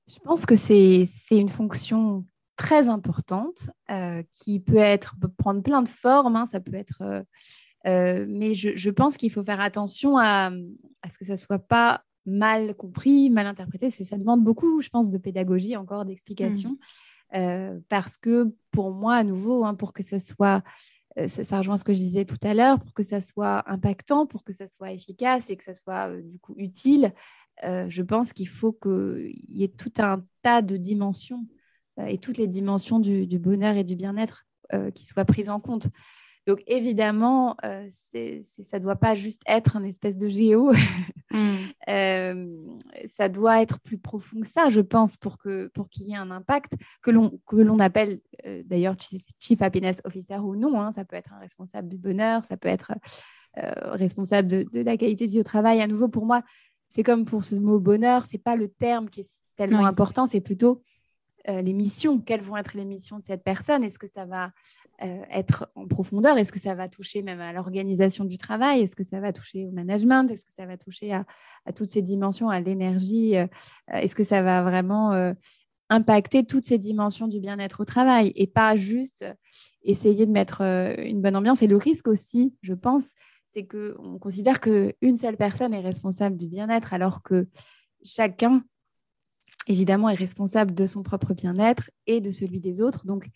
Je 0.08 0.20
pense 0.20 0.46
que 0.46 0.56
c'est 0.56 1.08
une 1.32 1.50
fonction 1.50 2.26
très 2.56 2.88
importante 2.88 3.70
euh, 3.92 4.24
qui 4.32 4.60
peut 4.60 4.78
être 4.78 5.16
prendre 5.38 5.62
plein 5.62 5.82
de 5.82 5.90
formes. 5.90 6.36
Hein, 6.36 6.46
ça 6.46 6.60
peut 6.60 6.76
être, 6.76 7.02
euh, 7.02 7.24
euh, 7.88 8.26
mais 8.30 8.54
je, 8.54 8.90
pense 8.90 9.18
qu'il 9.18 9.32
faut 9.32 9.44
faire 9.44 9.60
attention 9.62 10.18
à, 10.18 10.52
ce 11.10 11.18
que 11.18 11.26
ça 11.26 11.38
soit 11.38 11.60
pas 11.60 12.04
mal 12.26 12.76
compris, 12.76 13.30
mal 13.30 13.48
interprété. 13.48 13.90
Ça 13.90 14.18
demande 14.18 14.44
beaucoup, 14.44 14.82
je 14.82 14.90
pense, 14.90 15.10
de 15.10 15.18
pédagogie, 15.18 15.76
encore 15.76 16.06
d'explication, 16.06 16.78
mmh. 17.34 17.82
parce 17.90 18.18
que 18.18 18.54
pour 18.72 18.92
moi, 18.92 19.16
à 19.16 19.24
nouveau, 19.24 19.66
hein, 19.66 19.76
pour 19.76 19.94
que 19.94 20.04
ça 20.04 20.20
soit 20.20 20.64
ça, 21.28 21.60
rejoint 21.60 21.78
ce 21.78 21.86
que 21.86 21.94
je 21.94 22.00
disais 22.00 22.26
tout 22.26 22.40
à 22.44 22.54
l'heure, 22.54 22.78
pour 22.80 22.94
que 22.94 23.04
ça 23.04 23.22
soit 23.22 23.64
impactant, 23.72 24.26
pour 24.26 24.44
que 24.44 24.52
ça 24.52 24.68
soit 24.68 24.92
efficace 24.92 25.50
et 25.50 25.56
que 25.56 25.64
ça 25.64 25.74
soit 25.74 26.10
du 26.22 26.40
coup 26.40 26.56
utile, 26.58 27.14
euh, 27.64 27.86
je 27.90 28.02
pense 28.02 28.34
qu'il 28.34 28.48
faut 28.48 28.74
qu'il 28.74 29.34
y 29.50 29.64
ait 29.64 29.70
tout 29.70 29.94
un 30.00 30.24
tas 30.42 30.62
de 30.62 30.78
dimensions 30.78 31.46
euh, 32.00 32.06
et 32.06 32.18
toutes 32.18 32.38
les 32.38 32.48
dimensions 32.48 33.00
du, 33.00 33.40
bonheur 33.40 33.78
et 33.78 33.84
du 33.84 33.96
bien-être 33.96 34.46
euh, 34.74 34.92
qui 34.92 35.06
soient 35.06 35.26
prises 35.26 35.50
en 35.50 35.60
compte. 35.60 35.88
Donc 36.48 36.62
évidemment, 36.68 37.58
ça 37.64 38.78
ne 38.78 38.80
doit 38.80 38.98
pas 38.98 39.16
juste 39.16 39.42
être 39.48 39.78
un 39.78 39.84
espèce 39.84 40.18
de 40.18 40.28
géo. 40.28 40.72
Mm. 41.88 42.68
ça 43.08 43.28
doit 43.28 43.62
être 43.62 43.82
plus 43.82 43.98
profond 43.98 44.40
que 44.40 44.48
ça, 44.48 44.70
je 44.70 44.80
pense, 44.80 45.18
pour 45.18 45.38
qu'il 45.38 45.70
pour 45.74 45.90
qu'il 45.90 46.04
y 46.04 46.14
ait 46.14 46.16
un 46.16 46.32
impact 46.32 46.76
que 47.02 47.12
l'on 47.12 47.80
appelle 47.80 48.22
d'ailleurs 48.64 48.96
Chief 49.40 49.62
Happiness 49.62 50.02
Officer 50.06 50.38
ou 50.38 50.56
non. 50.56 50.80
Hein. 50.80 50.94
Ça 50.94 51.04
peut 51.04 51.18
être 51.18 51.34
un 51.34 51.40
responsable 51.40 51.90
du 51.90 51.98
bonheur, 51.98 52.46
ça 52.46 52.56
peut 52.56 52.70
être 52.70 52.94
responsable 53.58 54.48
de, 54.48 54.66
de, 54.72 54.82
la 54.82 54.96
qualité 54.96 55.26
de 55.26 55.32
vie 55.32 55.40
au 55.40 55.44
travail. 55.44 55.82
À 55.82 55.88
nouveau, 55.88 56.08
pour 56.08 56.26
moi, 56.26 56.42
c'est 56.96 57.04
comme 57.04 57.26
pour 57.26 57.44
ce 57.44 57.56
mot 57.56 57.78
bonheur, 57.78 58.24
c'est 58.24 58.38
pas 58.38 58.56
le 58.56 58.70
terme 58.70 59.10
qui 59.10 59.20
est 59.20 59.30
tellement 59.58 59.86
important, 59.86 60.26
c'est 60.26 60.40
plutôt 60.40 60.82
euh, 61.50 61.62
les 61.62 61.74
missions. 61.74 62.22
Quelles 62.22 62.42
vont 62.42 62.56
être 62.56 62.74
les 62.74 62.86
missions 62.86 63.18
de 63.18 63.22
cette 63.22 63.44
personne? 63.44 63.84
Est-ce 63.84 64.00
que 64.00 64.08
ça 64.08 64.24
va 64.24 64.52
euh, 65.04 65.22
être 65.30 65.70
en 65.76 65.88
profondeur? 65.88 66.38
Est-ce 66.38 66.54
que 66.54 66.60
ça 66.60 66.74
va 66.74 66.88
toucher 66.88 67.22
même 67.22 67.42
à 67.42 67.52
l'organisation 67.52 68.24
du 68.24 68.38
travail? 68.38 68.80
Est-ce 68.80 68.96
que 68.96 69.04
ça 69.04 69.20
va 69.20 69.34
toucher 69.34 69.66
au 69.66 69.72
management? 69.72 70.32
Est-ce 70.32 70.46
que 70.46 70.54
ça 70.54 70.66
va 70.66 70.78
toucher 70.78 71.12
à, 71.12 71.26
toutes 71.76 71.90
ces 71.90 72.02
dimensions, 72.02 72.50
à 72.50 72.62
l'énergie 72.62 73.36
euh, 73.36 73.48
Est-ce 73.92 74.16
que 74.16 74.24
ça 74.24 74.42
va 74.42 74.64
vraiment 74.64 75.34
impacter 75.90 76.46
toutes 76.46 76.64
ces 76.64 76.78
dimensions 76.78 77.28
du 77.28 77.42
bien-être 77.42 77.82
au 77.82 77.86
travail? 77.86 78.32
Et 78.38 78.48
pas 78.48 78.78
juste 78.78 79.26
essayer 79.84 80.26
de 80.26 80.32
mettre 80.32 80.62
une 80.62 81.22
bonne 81.22 81.36
ambiance. 81.36 81.62
Et 81.62 81.68
le 81.68 81.76
risque 81.76 82.08
aussi, 82.08 82.56
je 82.62 82.74
pense, 82.74 83.12
c'est 83.56 83.66
qu'on 83.66 84.20
considère 84.20 84.60
qu'une 84.60 85.16
seule 85.16 85.38
personne 85.38 85.74
est 85.74 85.80
responsable 85.80 86.36
du 86.36 86.48
bien-être 86.48 86.94
alors 86.94 87.24
que 87.24 87.48
chacun, 88.04 88.66
évidemment, 89.68 90.10
est 90.10 90.16
responsable 90.16 90.74
de 90.74 90.86
son 90.86 91.04
propre 91.04 91.34
bien-être 91.34 91.90
et 92.06 92.20
de 92.20 92.32
celui 92.32 92.60
des 92.60 92.82
autres. 92.82 93.06
Donc, 93.06 93.28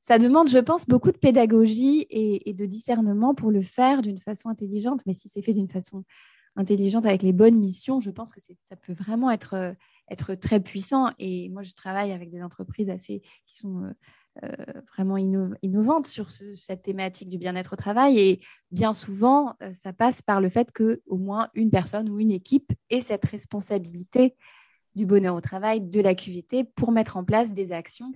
ça 0.00 0.18
demande, 0.18 0.48
je 0.48 0.58
pense, 0.58 0.88
beaucoup 0.88 1.12
de 1.12 1.18
pédagogie 1.18 2.06
et, 2.10 2.52
de 2.52 2.66
discernement 2.66 3.34
pour 3.34 3.52
le 3.52 3.62
faire 3.62 4.02
d'une 4.02 4.18
façon 4.18 4.48
intelligente. 4.48 5.02
Mais 5.06 5.12
si 5.12 5.28
c'est 5.28 5.42
fait 5.42 5.52
d'une 5.52 5.68
façon 5.68 6.04
intelligente 6.56 7.06
avec 7.06 7.22
les 7.22 7.32
bonnes 7.32 7.58
missions, 7.58 8.00
je 8.00 8.10
pense 8.10 8.32
que 8.32 8.40
ça 8.40 8.76
peut 8.76 8.94
vraiment 8.94 9.30
être, 9.30 9.76
être 10.10 10.34
très 10.34 10.58
puissant. 10.58 11.12
Et 11.20 11.48
moi, 11.50 11.62
je 11.62 11.74
travaille 11.74 12.10
avec 12.10 12.30
des 12.32 12.42
entreprises 12.42 12.90
assez 12.90 13.20
qui 13.46 13.56
sont 13.56 13.94
euh, 14.44 14.80
vraiment 14.94 15.16
innovante 15.16 16.06
sur 16.06 16.30
cette 16.30 16.82
thématique 16.82 17.28
du 17.28 17.36
bien-être 17.36 17.72
au 17.72 17.76
travail. 17.76 18.18
Et 18.18 18.40
bien 18.70 18.92
souvent, 18.92 19.54
euh, 19.60 19.72
ça 19.74 19.92
passe 19.92 20.22
par 20.22 20.40
le 20.40 20.48
fait 20.48 20.70
que 20.70 21.02
au 21.06 21.18
moins 21.18 21.48
une 21.54 21.70
personne 21.70 22.08
ou 22.08 22.20
une 22.20 22.30
équipe 22.30 22.72
ait 22.90 23.00
cette 23.00 23.24
responsabilité 23.26 24.36
du 24.94 25.04
bonheur 25.04 25.34
au 25.34 25.40
travail, 25.40 25.80
de 25.80 26.00
la 26.00 26.14
QVT, 26.14 26.64
pour 26.64 26.92
mettre 26.92 27.16
en 27.16 27.24
place 27.24 27.52
des 27.52 27.72
actions, 27.72 28.12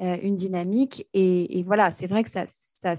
euh, 0.00 0.16
une 0.22 0.36
dynamique. 0.36 1.06
Et, 1.12 1.62
voilà, 1.64 1.90
c'est 1.90 2.06
vrai 2.06 2.24
que 2.24 2.30
ça, 2.30 2.46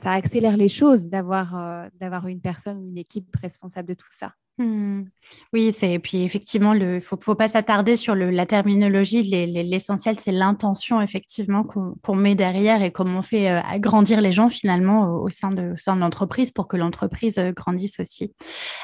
accélère 0.03 0.55
les 0.55 0.69
choses 0.69 1.09
d'avoir 1.09 2.27
une 2.27 2.41
personne 2.41 2.77
ou 2.77 2.87
une 2.87 2.99
équipe 2.99 3.35
responsable 3.35 3.89
de 3.89 3.93
tout 3.95 4.11
ça. 4.11 4.35
Mmh. 4.59 5.05
Oui, 5.53 5.73
c'est 5.73 5.99
puis 5.99 6.23
effectivement 6.23 6.73
le 6.73 6.99
faut 6.99 7.17
faut 7.21 7.35
pas 7.35 7.47
s'attarder 7.47 7.95
sur 7.95 8.15
le, 8.15 8.29
la 8.29 8.45
terminologie. 8.45 9.23
L'essentiel 9.23 10.17
c'est 10.19 10.31
l'intention 10.31 11.01
effectivement 11.01 11.63
qu'on 11.63 12.15
met 12.15 12.35
derrière 12.35 12.81
et 12.83 12.91
comment 12.91 13.19
on 13.19 13.21
fait 13.21 13.49
euh, 13.49 13.59
agrandir 13.61 14.21
les 14.21 14.31
gens 14.31 14.49
finalement 14.49 15.21
au, 15.21 15.29
sein 15.29 15.51
de 15.51 15.73
l'entreprise 15.99 16.51
pour 16.51 16.67
que 16.67 16.77
l'entreprise 16.77 17.37
euh, 17.37 17.51
grandisse 17.51 17.99
aussi. 17.99 18.31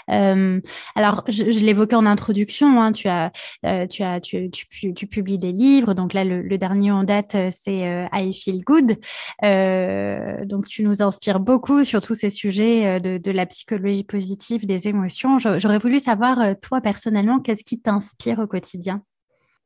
Euh, 0.10 0.60
alors 0.96 1.24
je, 1.28 1.44
l'évoquais 1.44 1.96
en 1.96 2.06
introduction. 2.06 2.82
Hein, 2.82 2.92
tu 2.92 3.08
as 3.08 3.32
euh, 3.66 3.88
tu 3.88 4.04
as 4.04 4.20
tu, 4.20 4.50
tu, 4.52 4.94
tu, 4.94 5.08
publies 5.08 5.38
des 5.38 5.52
livres. 5.52 5.94
Donc 5.94 6.14
là 6.14 6.24
le, 6.24 6.58
dernier 6.58 6.92
en 6.92 7.04
date 7.04 7.36
c'est 7.52 8.08
I 8.14 8.34
Feel 8.34 8.64
Good. 8.64 8.98
donc 10.48 10.68
tu 10.68 10.84
nous 10.84 11.02
inspires 11.02 11.40
beaucoup 11.40 11.84
sur 11.84 12.02
tous 12.02 12.14
ces 12.14 12.30
sujets 12.30 13.00
de, 13.00 13.32
la 13.32 13.46
psychologie 13.46 14.04
positive, 14.04 14.66
des 14.66 14.88
émotions. 14.88 15.38
J'aurais 15.66 15.80
voulu 15.80 16.00
savoir, 16.00 16.40
euh, 16.42 16.54
toi 16.54 16.80
personnellement, 16.80 17.40
qu'est-ce 17.40 17.64
qui 17.64 17.82
t'inspire 17.82 18.38
au 18.38 18.46
quotidien? 18.46 19.04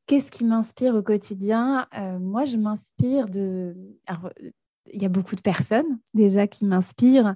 Qu'est-ce 0.07 0.31
qui 0.31 0.45
m'inspire 0.45 0.95
au 0.95 1.01
quotidien? 1.03 1.89
Euh, 1.93 2.17
Moi, 2.19 2.45
je 2.45 2.55
m'inspire 2.55 3.27
de... 3.27 3.75
Alors, 4.05 4.31
il 4.93 5.01
y 5.01 5.05
a 5.05 5.09
beaucoup 5.09 5.35
de 5.35 5.41
personnes 5.41 5.99
déjà 6.13 6.47
qui 6.47 6.63
m'inspirent, 6.63 7.35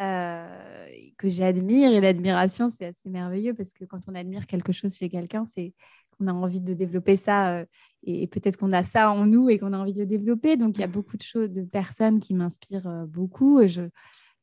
euh, 0.00 0.86
que 1.18 1.28
j'admire. 1.28 1.90
Et 1.90 2.00
l'admiration, 2.00 2.68
c'est 2.68 2.86
assez 2.86 3.10
merveilleux 3.10 3.52
parce 3.52 3.72
que 3.72 3.84
quand 3.84 3.98
on 4.06 4.14
admire 4.14 4.46
quelque 4.46 4.70
chose 4.70 4.94
chez 4.94 5.08
quelqu'un, 5.08 5.44
c'est 5.52 5.74
qu'on 6.16 6.28
a 6.28 6.32
envie 6.32 6.60
de 6.60 6.72
développer 6.72 7.16
ça. 7.16 7.64
et, 8.04 8.28
peut-être 8.28 8.56
qu'on 8.56 8.70
a 8.70 8.84
ça 8.84 9.10
en 9.10 9.26
nous 9.26 9.50
et 9.50 9.58
qu'on 9.58 9.72
a 9.72 9.76
envie 9.76 9.92
de 9.92 9.98
le 9.98 10.06
développer. 10.06 10.56
Donc, 10.56 10.78
il 10.78 10.82
y 10.82 10.84
a 10.84 10.86
beaucoup 10.86 11.16
de 11.16 11.22
choses, 11.24 11.50
de 11.50 11.62
personnes 11.62 12.20
qui 12.20 12.32
m'inspirent 12.34 13.06
beaucoup. 13.08 13.66
Je, 13.66 13.82
euh, 13.82 13.88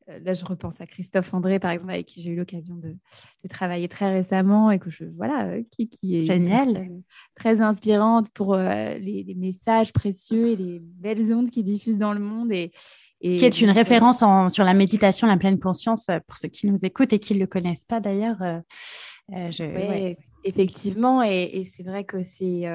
là, 0.08 0.32
je 0.32 0.44
repense 0.44 0.80
à 0.80 0.86
Christophe 0.86 1.32
André, 1.34 1.58
par 1.58 1.70
exemple, 1.70 1.92
avec 1.92 2.06
qui 2.06 2.22
j'ai 2.22 2.30
eu 2.30 2.36
l'occasion 2.36 2.74
de, 2.74 2.96
travailler 3.48 3.88
très 3.88 4.12
récemment 4.12 4.70
et 4.70 4.78
que 4.78 4.90
je 4.90 5.04
voilà, 5.16 5.46
euh, 5.46 5.62
qui, 5.70 5.88
qui 5.88 6.18
est 6.18 6.24
génial, 6.24 6.90
très 7.34 7.60
inspirante 7.60 8.30
pour 8.32 8.54
euh, 8.54 8.94
les, 8.98 9.34
messages 9.36 9.92
précieux 9.92 10.48
et 10.48 10.56
les 10.56 10.80
belles 10.80 11.32
ondes 11.32 11.50
qui 11.50 11.64
diffusent 11.64 11.98
dans 11.98 12.12
le 12.12 12.20
monde 12.20 12.52
et, 12.52 12.72
et 13.20 13.36
qui 13.36 13.44
est 13.44 13.60
une 13.60 13.70
référence 13.70 14.22
en, 14.22 14.48
sur 14.48 14.64
la 14.64 14.74
méditation, 14.74 15.26
la 15.26 15.36
pleine 15.36 15.58
conscience 15.58 16.06
pour 16.26 16.36
ceux 16.38 16.48
qui 16.48 16.66
nous 16.66 16.78
écoutent 16.84 17.12
et 17.12 17.18
qui 17.18 17.34
ne 17.34 17.40
le 17.40 17.46
connaissent 17.46 17.84
pas 17.84 18.00
d'ailleurs. 18.00 18.38
je, 19.30 20.14
Effectivement, 20.44 21.22
et, 21.22 21.64
c'est 21.64 21.84
vrai 21.84 22.04
que 22.04 22.22
c'est 22.24 22.66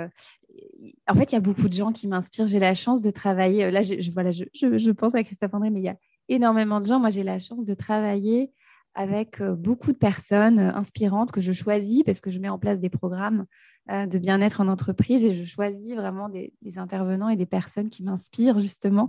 en 1.07 1.15
fait, 1.15 1.32
il 1.32 1.36
y 1.36 1.38
a 1.38 1.41
beaucoup 1.41 1.67
de 1.67 1.73
gens 1.73 1.91
qui 1.91 2.07
m'inspirent. 2.07 2.47
J'ai 2.47 2.59
la 2.59 2.73
chance 2.73 3.01
de 3.01 3.09
travailler. 3.09 3.69
Là, 3.69 3.82
je, 3.82 4.11
voilà, 4.11 4.32
je, 4.32 4.43
je, 4.53 4.91
pense 4.91 5.13
à 5.13 5.23
Christophe 5.23 5.53
André, 5.53 5.69
mais 5.69 5.82
il 5.82 5.86
y 5.86 5.89
a 5.89 5.97
énormément 6.30 6.80
de 6.80 6.86
gens. 6.86 6.99
Moi, 6.99 7.09
j'ai 7.09 7.23
la 7.23 7.39
chance 7.39 7.65
de 7.65 7.73
travailler 7.73 8.51
avec 8.97 9.41
euh, 9.41 9.55
beaucoup 9.55 9.93
de 9.93 9.97
personnes 9.97 10.59
euh, 10.59 10.73
inspirantes 10.73 11.32
que 11.32 11.39
je 11.39 11.51
choisis 11.53 12.03
parce 12.03 12.19
que 12.19 12.32
je 12.32 12.39
mets 12.39 12.49
en 12.49 12.57
place 12.57 12.80
des 12.80 12.89
programmes 12.89 13.45
euh, 13.91 14.07
de 14.07 14.17
bien-être 14.17 14.59
en 14.59 14.67
entreprise 14.67 15.23
et 15.23 15.36
je 15.36 15.45
choisis 15.45 15.95
vraiment 15.95 16.30
des, 16.30 16.51
intervenants 16.78 17.30
et 17.30 17.36
des 17.36 17.45
personnes 17.45 17.89
qui 17.89 18.03
m'inspirent 18.03 18.59
justement. 18.59 19.07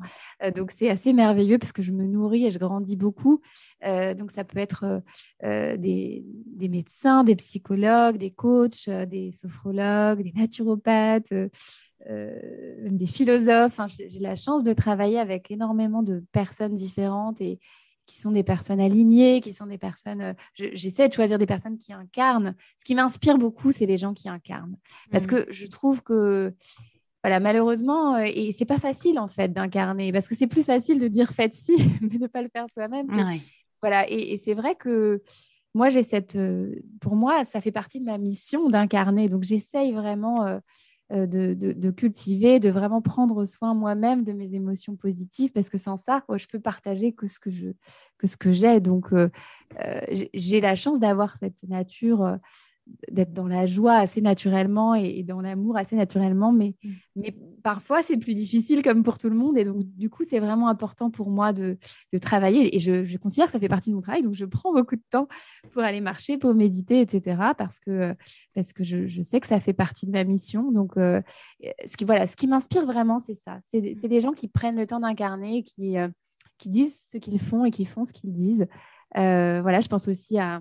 donc 0.55 0.71
c'est 0.71 0.89
assez 0.89 1.13
merveilleux 1.13 1.59
parce 1.59 1.73
que 1.73 1.83
je 1.83 1.91
me 1.91 2.07
nourris 2.07 2.47
et 2.47 2.51
je 2.51 2.59
grandis 2.59 2.97
beaucoup. 2.97 3.43
donc 3.83 4.31
ça 4.31 4.45
peut 4.45 4.59
être 4.59 5.03
des, 5.43 6.25
des, 6.25 6.69
médecins, 6.69 7.25
des 7.25 7.35
psychologues, 7.35 8.17
des 8.17 8.31
coachs, 8.31 8.89
des 8.89 9.33
sophrologues, 9.33 10.23
des 10.23 10.33
naturopathes. 10.33 11.33
Euh, 12.11 12.89
des 12.91 13.07
philosophes. 13.07 13.81
J'ai 14.09 14.21
la 14.21 14.35
chance 14.35 14.63
de 14.63 14.73
travailler 14.73 15.19
avec 15.19 15.51
énormément 15.51 16.03
de 16.03 16.25
personnes 16.33 16.75
différentes 16.75 17.41
et 17.43 17.59
qui 18.07 18.17
sont 18.17 18.31
des 18.31 18.43
personnes 18.43 18.81
alignées, 18.81 19.43
qui 19.43 19.53
sont 19.53 19.67
des 19.67 19.77
personnes. 19.77 20.23
Euh, 20.23 20.33
j'essaie 20.55 21.09
de 21.09 21.13
choisir 21.13 21.39
des 21.39 21.45
personnes 21.45 21.77
qui 21.77 21.93
incarnent. 21.93 22.55
Ce 22.79 22.87
qui 22.87 22.95
m'inspire 22.95 23.37
beaucoup, 23.37 23.73
c'est 23.73 23.85
les 23.85 23.99
gens 23.99 24.15
qui 24.15 24.31
incarnent. 24.31 24.77
Parce 25.11 25.25
mmh. 25.25 25.31
que 25.31 25.47
je 25.51 25.67
trouve 25.67 26.03
que 26.03 26.55
voilà, 27.23 27.41
malheureusement, 27.41 28.15
euh, 28.15 28.25
et 28.25 28.53
c'est 28.53 28.65
pas 28.65 28.79
facile 28.79 29.19
en 29.19 29.29
fait 29.29 29.53
d'incarner, 29.53 30.11
parce 30.11 30.29
que 30.29 30.35
c'est 30.35 30.47
plus 30.47 30.65
facile 30.65 30.99
de 30.99 31.09
dire 31.09 31.31
faites 31.33 31.53
ci, 31.53 31.77
mais 32.01 32.19
de 32.19 32.27
pas 32.27 32.41
le 32.41 32.49
faire 32.49 32.67
soi-même. 32.73 33.07
Voilà, 33.83 34.09
et, 34.11 34.39
c'est 34.39 34.55
vrai 34.55 34.77
que 34.77 35.23
moi 35.75 35.91
j'ai 35.91 36.03
cette, 36.03 36.39
pour 37.01 37.17
moi, 37.17 37.45
ça 37.45 37.61
fait 37.61 37.71
partie 37.71 38.01
de 38.01 38.07
ma 38.07 38.17
mission 38.17 38.71
d'incarner. 38.71 39.29
Donc 39.29 39.45
j'essaye 39.45 39.93
vraiment 39.93 40.47
euh, 40.47 40.59
de, 41.11 41.91
cultiver, 41.91 42.61
de 42.61 42.69
vraiment 42.69 43.01
prendre 43.01 43.45
soin 43.45 43.75
moi-même 43.75 44.25
de 44.25 44.33
mes 44.33 44.55
émotions 44.55 44.97
positives, 44.97 45.53
parce 45.53 45.69
que 45.69 45.79
sans 45.79 45.97
ça, 45.97 46.23
je 46.35 46.47
peux 46.47 46.61
partager 46.61 47.13
que 47.13 47.27
ce 47.27 47.39
que 47.39 47.51
je 47.51 47.69
que 48.19 48.27
ce 48.27 48.37
que 48.37 48.53
j'ai. 48.53 48.81
Donc, 48.81 49.13
euh, 49.13 49.31
euh, 49.81 50.01
j'ai 50.35 50.61
la 50.61 50.77
chance 50.77 51.01
d'avoir 51.01 51.37
cette 51.37 51.63
nature 51.69 52.39
d'être 53.11 53.33
dans 53.33 53.47
la 53.47 53.67
joie 53.67 53.95
assez 53.95 54.21
naturellement 54.21 54.95
et, 54.95 55.23
dans 55.23 55.41
l'amour 55.41 55.77
assez 55.77 55.97
naturellement, 55.97 56.53
mais, 56.53 56.75
mm. 56.83 56.91
mais 57.17 57.37
parfois 57.63 58.03
c'est 58.03 58.17
plus 58.17 58.35
difficile 58.35 58.83
comme 58.83 59.03
pour 59.03 59.19
tout 59.19 59.29
le 59.29 59.37
monde. 59.37 59.57
Et 59.59 59.65
donc, 59.65 59.83
du 59.83 60.11
coup, 60.11 60.25
c'est 60.25 60.39
vraiment 60.39 60.69
important 60.69 61.11
pour 61.11 61.31
moi 61.31 61.53
de, 61.53 61.79
de 62.13 62.19
travailler. 62.19 62.75
Et 62.75 62.79
je, 62.79 63.05
je, 63.05 63.17
considère 63.19 63.47
que 63.47 63.53
ça 63.53 63.61
fait 63.61 63.69
partie 63.69 63.91
de 63.91 63.95
mon 63.95 64.01
travail. 64.01 64.23
Donc, 64.23 64.35
je 64.35 64.45
prends 64.45 64.73
beaucoup 64.73 64.97
de 64.97 65.03
temps 65.11 65.29
pour 65.73 65.83
aller 65.83 66.01
marcher, 66.01 66.39
pour 66.39 66.55
méditer, 66.55 67.01
etc. 67.01 67.53
Parce 67.57 67.79
que, 67.79 68.15
parce 68.55 68.73
que 68.73 68.85
je, 68.85 69.07
je 69.07 69.23
sais 69.23 69.41
que 69.41 69.47
ça 69.47 69.61
fait 69.61 69.73
partie 69.73 70.07
de 70.07 70.13
ma 70.13 70.25
mission. 70.25 70.71
Donc, 70.73 70.97
euh, 70.97 71.21
ce 71.87 71.97
qui, 71.97 72.05
voilà, 72.05 72.27
ce 72.27 72.37
qui 72.37 72.47
m'inspire 72.47 72.87
vraiment, 72.87 73.21
c'est 73.21 73.35
ça. 73.35 73.59
C'est 73.63 73.81
des 73.81 74.21
gens 74.21 74.33
qui 74.33 74.49
prennent 74.49 74.77
le 74.77 74.87
temps 74.87 75.01
d'incarner, 75.01 75.63
qui, 75.63 75.99
euh, 75.99 76.09
qui 76.59 76.69
disent 76.69 77.01
ce 77.11 77.19
qu'ils 77.19 77.41
font 77.41 77.65
et 77.65 77.71
qui 77.71 77.85
font 77.85 78.05
ce 78.05 78.13
qu'ils 78.13 78.33
disent. 78.33 78.67
Euh, 79.17 79.61
voilà, 79.63 79.81
je 79.81 79.89
pense 79.89 80.09
aussi 80.09 80.39
à 80.39 80.61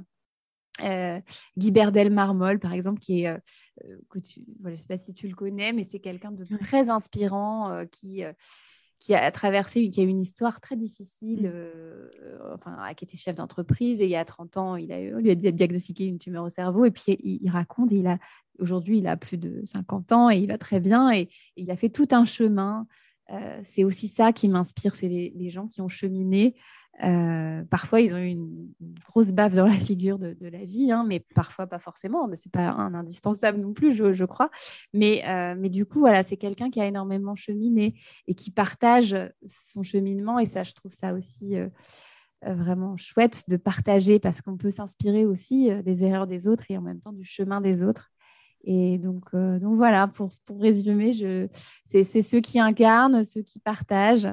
euh, 0.83 1.19
Guy 1.57 1.71
Berdel 1.71 2.11
Marmol, 2.11 2.59
par 2.59 2.73
exemple, 2.73 2.99
qui 2.99 3.21
est, 3.21 3.27
euh, 3.27 3.37
euh, 3.85 3.97
que 4.09 4.19
tu, 4.19 4.45
je 4.63 4.69
ne 4.69 4.75
sais 4.75 4.87
pas 4.87 4.97
si 4.97 5.13
tu 5.13 5.27
le 5.27 5.35
connais, 5.35 5.73
mais 5.73 5.83
c'est 5.83 5.99
quelqu'un 5.99 6.31
de 6.31 6.45
très 6.57 6.89
inspirant 6.89 7.85
qui, 7.91 8.23
qui 8.99 9.13
a 9.13 9.31
traversé, 9.31 9.89
qui 9.89 10.01
a 10.01 10.03
une 10.03 10.19
histoire 10.19 10.61
très 10.61 10.75
difficile, 10.75 11.51
mm. 11.51 12.53
enfin, 12.53 12.93
qui 12.95 13.05
était 13.05 13.17
chef 13.17 13.35
d'entreprise 13.35 14.01
et 14.01 14.05
il 14.05 14.11
y 14.11 14.15
a 14.15 14.25
30 14.25 14.57
ans, 14.57 14.75
il 14.75 14.91
a, 14.91 14.99
lui 14.99 15.31
a 15.31 15.35
diagnostiqué 15.35 16.05
une 16.05 16.17
tumeur 16.17 16.43
au 16.43 16.49
cerveau 16.49 16.85
et 16.85 16.91
puis 16.91 17.17
il, 17.19 17.49
raconte, 17.49 17.91
et 17.91 17.97
il 17.97 18.07
a, 18.07 18.17
aujourd'hui, 18.59 18.99
il 18.99 19.07
a 19.07 19.17
plus 19.17 19.37
de 19.37 19.61
50 19.65 20.11
ans 20.11 20.29
et 20.29 20.37
il 20.37 20.47
va 20.47 20.57
très 20.57 20.79
bien 20.79 21.11
et, 21.11 21.29
il 21.55 21.71
a 21.71 21.75
fait 21.75 21.89
tout 21.89 22.07
un 22.11 22.25
chemin. 22.25 22.87
C'est 23.63 23.83
aussi 23.83 24.07
ça 24.07 24.33
qui 24.33 24.47
m'inspire, 24.47 24.95
c'est 24.95 25.09
les, 25.09 25.49
gens 25.49 25.67
qui 25.67 25.81
ont 25.81 25.87
cheminé 25.87 26.55
euh, 27.03 27.63
parfois, 27.65 28.01
ils 28.01 28.13
ont 28.13 28.17
eu 28.17 28.29
une, 28.29 28.73
grosse 29.07 29.31
baffe 29.31 29.53
dans 29.53 29.67
la 29.67 29.77
figure 29.77 30.17
de, 30.17 30.35
la 30.41 30.65
vie, 30.65 30.91
hein, 30.91 31.05
mais 31.07 31.19
parfois 31.35 31.67
pas 31.67 31.79
forcément. 31.79 32.27
C'est 32.33 32.51
pas 32.51 32.69
un 32.69 32.93
indispensable 32.93 33.59
non 33.59 33.73
plus, 33.73 33.93
je, 33.93 34.25
crois. 34.25 34.49
Mais, 34.93 35.23
euh, 35.27 35.55
mais 35.57 35.69
du 35.69 35.85
coup, 35.85 35.99
voilà, 35.99 36.23
c'est 36.23 36.37
quelqu'un 36.37 36.69
qui 36.69 36.81
a 36.81 36.85
énormément 36.85 37.35
cheminé 37.35 37.99
et 38.27 38.33
qui 38.33 38.51
partage 38.51 39.15
son 39.45 39.83
cheminement. 39.83 40.39
Et 40.39 40.45
ça, 40.45 40.63
je 40.63 40.73
trouve 40.73 40.91
ça 40.91 41.13
aussi 41.13 41.57
euh, 41.57 41.69
vraiment 42.41 42.97
chouette 42.97 43.43
de 43.47 43.57
partager 43.57 44.19
parce 44.19 44.41
qu'on 44.41 44.57
peut 44.57 44.71
s'inspirer 44.71 45.25
aussi 45.25 45.69
des 45.83 46.03
erreurs 46.03 46.27
des 46.27 46.47
autres 46.47 46.65
et 46.69 46.77
en 46.77 46.81
même 46.81 46.99
temps 46.99 47.13
du 47.13 47.23
chemin 47.23 47.61
des 47.61 47.83
autres. 47.83 48.11
Et 48.63 48.97
donc, 48.97 49.33
donc 49.33 49.75
voilà, 49.77 50.07
pour, 50.07 50.31
pour 50.45 50.61
résumer, 50.61 51.11
c'est 51.83 52.21
ceux 52.21 52.41
qui 52.41 52.59
incarnent, 52.59 53.23
ceux 53.23 53.41
qui 53.41 53.59
partagent 53.59 54.27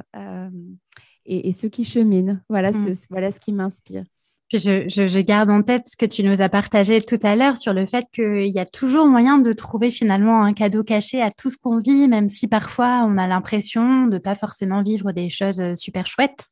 et, 1.24 1.52
ceux 1.52 1.68
qui 1.68 1.84
cheminent. 1.84 2.40
Voilà, 2.48 2.72
mm. 2.72 2.96
voilà 3.10 3.30
ce 3.30 3.40
qui 3.40 3.52
m'inspire. 3.52 4.04
Je, 4.52 4.88
je, 4.88 5.20
garde 5.20 5.50
en 5.50 5.62
tête 5.62 5.84
ce 5.86 5.96
que 5.96 6.04
tu 6.06 6.22
nous 6.22 6.42
as 6.42 6.48
partagé 6.48 7.00
tout 7.00 7.18
à 7.22 7.34
l'heure 7.34 7.56
sur 7.56 7.72
le 7.72 7.86
fait 7.86 8.04
qu'il 8.12 8.46
y 8.46 8.58
a 8.58 8.66
toujours 8.66 9.06
moyen 9.06 9.38
de 9.38 9.52
trouver 9.52 9.90
finalement 9.90 10.44
un 10.44 10.52
cadeau 10.52 10.84
caché 10.84 11.22
à 11.22 11.30
tout 11.30 11.50
ce 11.50 11.56
qu'on 11.56 11.78
vit, 11.78 12.06
même 12.08 12.28
si 12.28 12.46
parfois 12.46 13.04
on 13.08 13.16
a 13.16 13.26
l'impression 13.26 14.06
de 14.06 14.18
pas 14.18 14.34
forcément 14.34 14.82
vivre 14.82 15.12
des 15.12 15.30
choses 15.30 15.60
euh, 15.60 15.74
super 15.74 16.06
chouettes. 16.06 16.50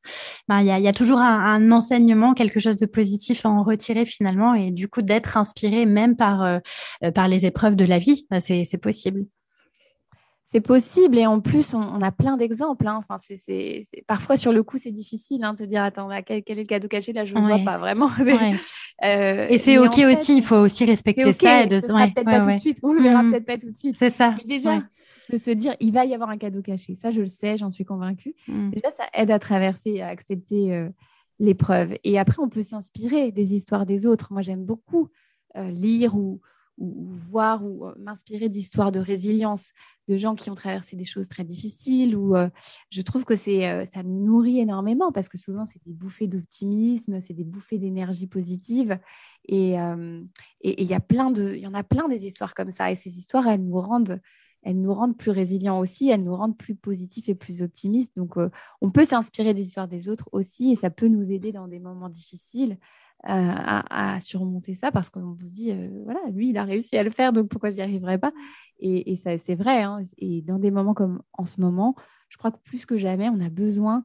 Ben, 0.48 0.60
il, 0.60 0.66
y 0.66 0.88
a, 0.88 0.92
toujours 0.92 1.18
un, 1.18 1.70
enseignement, 1.70 2.32
quelque 2.34 2.60
chose 2.60 2.76
de 2.76 2.86
positif 2.86 3.44
à 3.44 3.50
en 3.50 3.62
retirer 3.62 4.06
finalement, 4.06 4.54
et 4.54 4.70
du 4.70 4.88
coup 4.88 5.02
d'être 5.02 5.36
inspiré 5.36 5.84
même 5.86 6.16
par, 6.16 6.42
euh, 6.42 6.58
euh, 7.04 7.10
par 7.10 7.28
les 7.28 7.46
épreuves 7.46 7.76
de 7.76 7.84
la 7.84 7.98
vie, 7.98 8.26
c'est 8.40 8.80
possible 8.80 9.26
c'est 10.44 10.60
possible 10.60 11.18
et 11.18 11.26
en 11.26 11.40
plus 11.40 11.74
on, 11.74 12.02
a 12.02 12.12
plein 12.12 12.36
d'exemples. 12.36 12.86
Hein. 12.86 12.98
Enfin, 12.98 13.16
c'est, 13.18 13.84
parfois 14.06 14.36
sur 14.36 14.52
le 14.52 14.62
coup 14.62 14.76
c'est 14.78 14.90
difficile 14.90 15.44
hein, 15.44 15.54
de 15.54 15.58
se 15.58 15.64
dire 15.64 15.82
attends 15.82 16.08
quel, 16.26 16.42
est 16.46 16.54
le 16.54 16.64
cadeau 16.64 16.88
caché? 16.88 17.12
Là 17.12 17.24
je 17.24 17.34
ne 17.34 17.40
vois 17.40 17.58
pas 17.58 17.78
vraiment. 17.78 18.10
Euh, 19.02 19.48
et 19.48 19.58
c'est 19.58 19.78
ok 19.78 19.98
aussi, 20.12 20.36
il 20.36 20.44
faut 20.44 20.58
aussi 20.58 20.84
respecter 20.84 21.32
ça. 21.32 21.66
de... 21.66 21.80
sera 21.80 22.06
peut-être 22.06 22.24
pas 22.24 22.38
tout 22.38 22.50
de 22.50 22.58
suite, 22.58 22.78
on 22.84 22.92
le 22.92 23.02
verra 23.02 23.24
mmh. 23.24 23.30
peut-être 23.30 23.46
pas 23.46 23.58
tout 23.58 23.66
de 23.68 23.76
suite. 23.76 23.96
C'est 23.98 24.10
ça. 24.10 24.36
Mais 24.38 24.44
déjà 24.44 24.80
de 25.28 25.38
se 25.38 25.50
dire 25.50 25.74
il 25.80 25.92
va 25.92 26.04
y 26.04 26.14
avoir 26.14 26.30
un 26.30 26.36
cadeau 26.36 26.62
caché, 26.62 26.94
ça 26.94 27.10
je 27.10 27.18
le 27.18 27.26
sais, 27.26 27.56
j'en 27.56 27.70
suis 27.70 27.84
convaincue. 27.84 28.36
Mmh. 28.46 28.70
Déjà 28.70 28.90
ça 28.90 29.04
aide 29.14 29.32
à 29.32 29.40
traverser, 29.40 30.02
à 30.02 30.08
accepter 30.08 30.72
euh, 30.72 30.88
l'épreuve. 31.40 31.96
Et 32.04 32.16
après 32.16 32.40
on 32.40 32.48
peut 32.48 32.62
s'inspirer 32.62 33.32
des 33.32 33.54
histoires 33.56 33.86
des 33.86 34.06
autres. 34.06 34.32
Moi 34.32 34.42
j'aime 34.42 34.64
beaucoup 34.64 35.08
euh, 35.56 35.68
lire 35.70 36.14
ou 36.14 36.40
ou, 36.78 37.08
voir 37.10 37.64
ou 37.64 37.86
m'inspirer 37.98 38.48
d'histoires 38.48 38.92
de 38.92 38.98
résilience 38.98 39.72
de 40.08 40.16
gens 40.16 40.34
qui 40.34 40.50
ont 40.50 40.54
traversé 40.54 40.96
des 40.96 41.04
choses 41.04 41.28
très 41.28 41.44
difficiles. 41.44 42.16
Ou 42.16 42.34
je 42.90 43.02
trouve 43.02 43.24
que 43.24 43.36
c'est 43.36 43.86
ça 43.86 44.02
me 44.02 44.08
nourrit 44.08 44.58
énormément 44.58 45.12
parce 45.12 45.28
que 45.28 45.38
souvent 45.38 45.66
c'est 45.66 45.82
des 45.84 45.92
bouffées 45.92 46.26
d'optimisme, 46.26 47.20
c'est 47.20 47.34
des 47.34 47.44
bouffées 47.44 47.78
d'énergie 47.78 48.26
positive. 48.26 48.98
Et 49.48 49.74
il 50.62 50.84
y 50.84 50.94
a 50.94 51.00
plein 51.00 51.30
de, 51.30 51.54
il 51.54 51.60
y 51.60 51.66
en 51.66 51.74
a 51.74 51.84
plein 51.84 52.08
des 52.08 52.26
histoires 52.26 52.54
comme 52.54 52.70
ça. 52.70 52.90
Et 52.90 52.96
ces 52.96 53.18
histoires, 53.18 53.46
elles 53.46 53.64
nous 53.64 53.80
rendent 53.80 54.20
elles 54.62 54.80
nous 54.80 54.94
rendent 54.94 55.16
plus 55.16 55.30
résilients 55.30 55.78
aussi, 55.78 56.08
elles 56.08 56.22
nous 56.22 56.36
rendent 56.36 56.56
plus 56.56 56.74
positifs 56.74 57.28
et 57.28 57.34
plus 57.34 57.62
optimistes. 57.62 58.16
Donc, 58.16 58.36
euh, 58.36 58.48
on 58.80 58.90
peut 58.90 59.04
s'inspirer 59.04 59.54
des 59.54 59.66
histoires 59.66 59.88
des 59.88 60.08
autres 60.08 60.28
aussi 60.32 60.72
et 60.72 60.76
ça 60.76 60.90
peut 60.90 61.08
nous 61.08 61.32
aider 61.32 61.52
dans 61.52 61.68
des 61.68 61.80
moments 61.80 62.08
difficiles 62.08 62.78
euh, 63.28 63.52
à, 63.90 64.18
surmonter 64.20 64.74
ça 64.74 64.90
parce 64.90 65.10
qu'on 65.10 65.36
se 65.44 65.52
dit, 65.52 65.70
euh, 65.72 65.88
voilà, 66.04 66.20
lui, 66.30 66.50
il 66.50 66.58
a 66.58 66.64
réussi 66.64 66.96
à 66.96 67.02
le 67.02 67.10
faire, 67.10 67.32
donc 67.32 67.48
pourquoi 67.48 67.70
je 67.70 67.76
n'y 67.76 67.82
arriverai 67.82 68.18
pas? 68.18 68.32
Et, 68.78 69.14
ça, 69.16 69.38
c'est 69.38 69.54
vrai. 69.54 69.82
Hein. 69.82 70.00
et 70.18 70.42
dans 70.42 70.58
des 70.58 70.72
moments 70.72 70.94
comme 70.94 71.22
en 71.32 71.44
ce 71.44 71.60
moment, 71.60 71.94
je 72.28 72.36
crois 72.36 72.50
que 72.50 72.58
plus 72.64 72.84
que 72.84 72.96
jamais, 72.96 73.28
on 73.28 73.40
a 73.40 73.48
besoin 73.48 74.04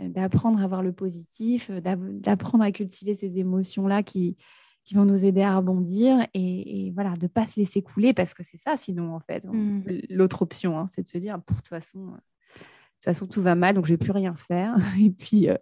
d'apprendre 0.00 0.60
à 0.62 0.66
voir 0.66 0.82
le 0.82 0.92
positif, 0.92 1.70
d'apprendre 1.70 2.64
à 2.64 2.72
cultiver 2.72 3.14
ces 3.14 3.38
émotions-là 3.38 4.02
qui, 4.02 4.36
qui 4.84 4.94
vont 4.94 5.06
nous 5.06 5.24
aider 5.24 5.42
à 5.42 5.56
rebondir 5.56 6.26
et, 6.34 6.92
voilà, 6.94 7.14
de 7.14 7.22
ne 7.22 7.28
pas 7.28 7.46
se 7.46 7.58
laisser 7.58 7.82
couler 7.82 8.12
parce 8.12 8.34
que 8.34 8.42
c'est 8.42 8.58
ça, 8.58 8.76
sinon, 8.76 9.14
en 9.14 9.20
fait. 9.20 9.46
Mmh. 9.46 9.82
L'autre 10.10 10.42
option, 10.42 10.78
hein, 10.78 10.86
c'est 10.88 11.02
de 11.02 11.08
se 11.08 11.18
dire, 11.18 11.38
de 11.38 11.42
toute 11.42 11.66
façon, 11.66 12.08
euh, 12.08 12.10
de 12.10 12.58
toute 12.60 13.04
façon, 13.04 13.26
tout 13.26 13.40
va 13.40 13.54
mal, 13.54 13.74
donc 13.74 13.86
je 13.86 13.92
ne 13.92 13.96
vais 13.96 14.04
plus 14.04 14.12
rien 14.12 14.34
faire. 14.34 14.76
et, 15.00 15.10
puis, 15.10 15.48
euh, 15.48 15.56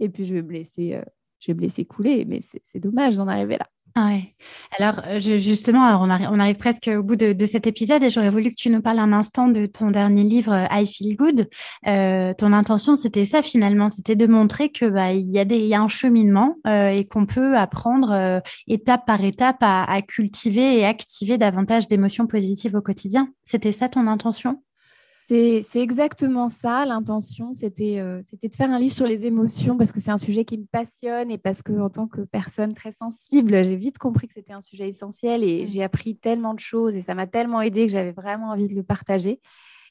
et 0.00 0.10
puis, 0.10 0.26
je 0.26 0.34
vais 0.34 0.42
me 0.42 0.52
laisser, 0.52 0.94
euh, 0.94 1.02
je 1.40 1.50
vais 1.50 1.56
me 1.56 1.60
laisser 1.62 1.84
couler. 1.84 2.24
Mais 2.24 2.40
c'est 2.42 2.80
dommage 2.80 3.16
d'en 3.16 3.28
arriver 3.28 3.58
là. 3.58 3.66
Ouais. 3.96 4.34
Alors 4.78 5.00
euh, 5.06 5.18
justement, 5.18 5.82
alors 5.82 6.02
on, 6.02 6.10
arrive, 6.10 6.28
on 6.30 6.38
arrive 6.38 6.56
presque 6.56 6.88
au 6.92 7.02
bout 7.02 7.16
de, 7.16 7.46
cet 7.46 7.66
épisode 7.66 8.02
et 8.04 8.10
j'aurais 8.10 8.30
voulu 8.30 8.50
que 8.50 8.54
tu 8.54 8.70
nous 8.70 8.80
parles 8.80 8.98
un 9.00 9.12
instant 9.12 9.48
de 9.48 9.66
ton 9.66 9.90
dernier 9.90 10.22
livre 10.22 10.52
euh, 10.52 10.66
I 10.70 10.86
Feel 10.86 11.16
Good. 11.16 11.48
Euh, 11.86 12.32
ton 12.34 12.52
intention, 12.52 12.94
c'était 12.94 13.24
ça 13.24 13.42
finalement, 13.42 13.90
c'était 13.90 14.14
de 14.14 14.26
montrer 14.26 14.70
que 14.70 14.84
bah, 14.84 15.12
il 15.12 15.28
y 15.30 15.38
a 15.38 15.44
des, 15.44 15.56
il 15.56 15.66
y 15.66 15.74
a 15.74 15.80
un 15.80 15.88
cheminement 15.88 16.56
et 16.66 17.06
qu'on 17.06 17.26
peut 17.26 17.56
apprendre 17.56 18.42
étape 18.66 19.06
par 19.06 19.24
étape 19.24 19.58
à, 19.60 19.84
à 19.84 20.02
cultiver 20.02 20.78
et 20.78 20.84
activer 20.84 21.38
davantage 21.38 21.88
d'émotions 21.88 22.26
positives 22.26 22.74
au 22.76 22.82
quotidien. 22.82 23.28
C'était 23.44 23.72
ça 23.72 23.88
ton 23.88 24.06
intention? 24.06 24.62
C'est 25.28 25.64
exactement 25.76 26.48
ça. 26.48 26.86
L'intention, 26.86 27.50
euh, 27.50 28.20
c'était 28.22 28.48
de 28.48 28.54
faire 28.54 28.70
un 28.70 28.78
livre 28.78 28.94
sur 28.94 29.06
les 29.06 29.26
émotions 29.26 29.76
parce 29.76 29.92
que 29.92 30.00
c'est 30.00 30.10
un 30.10 30.18
sujet 30.18 30.46
qui 30.46 30.56
me 30.56 30.64
passionne 30.64 31.30
et 31.30 31.36
parce 31.36 31.60
que 31.60 31.72
en 31.78 31.90
tant 31.90 32.06
que 32.06 32.22
personne 32.22 32.72
très 32.74 32.92
sensible, 32.92 33.62
j'ai 33.62 33.76
vite 33.76 33.98
compris 33.98 34.26
que 34.26 34.34
c'était 34.34 34.54
un 34.54 34.62
sujet 34.62 34.88
essentiel 34.88 35.44
et 35.44 35.64
mmh. 35.64 35.66
j'ai 35.66 35.82
appris 35.82 36.16
tellement 36.16 36.54
de 36.54 36.60
choses 36.60 36.96
et 36.96 37.02
ça 37.02 37.14
m'a 37.14 37.26
tellement 37.26 37.60
aidé 37.60 37.86
que 37.86 37.92
j'avais 37.92 38.12
vraiment 38.12 38.50
envie 38.50 38.68
de 38.68 38.74
le 38.74 38.82
partager. 38.82 39.40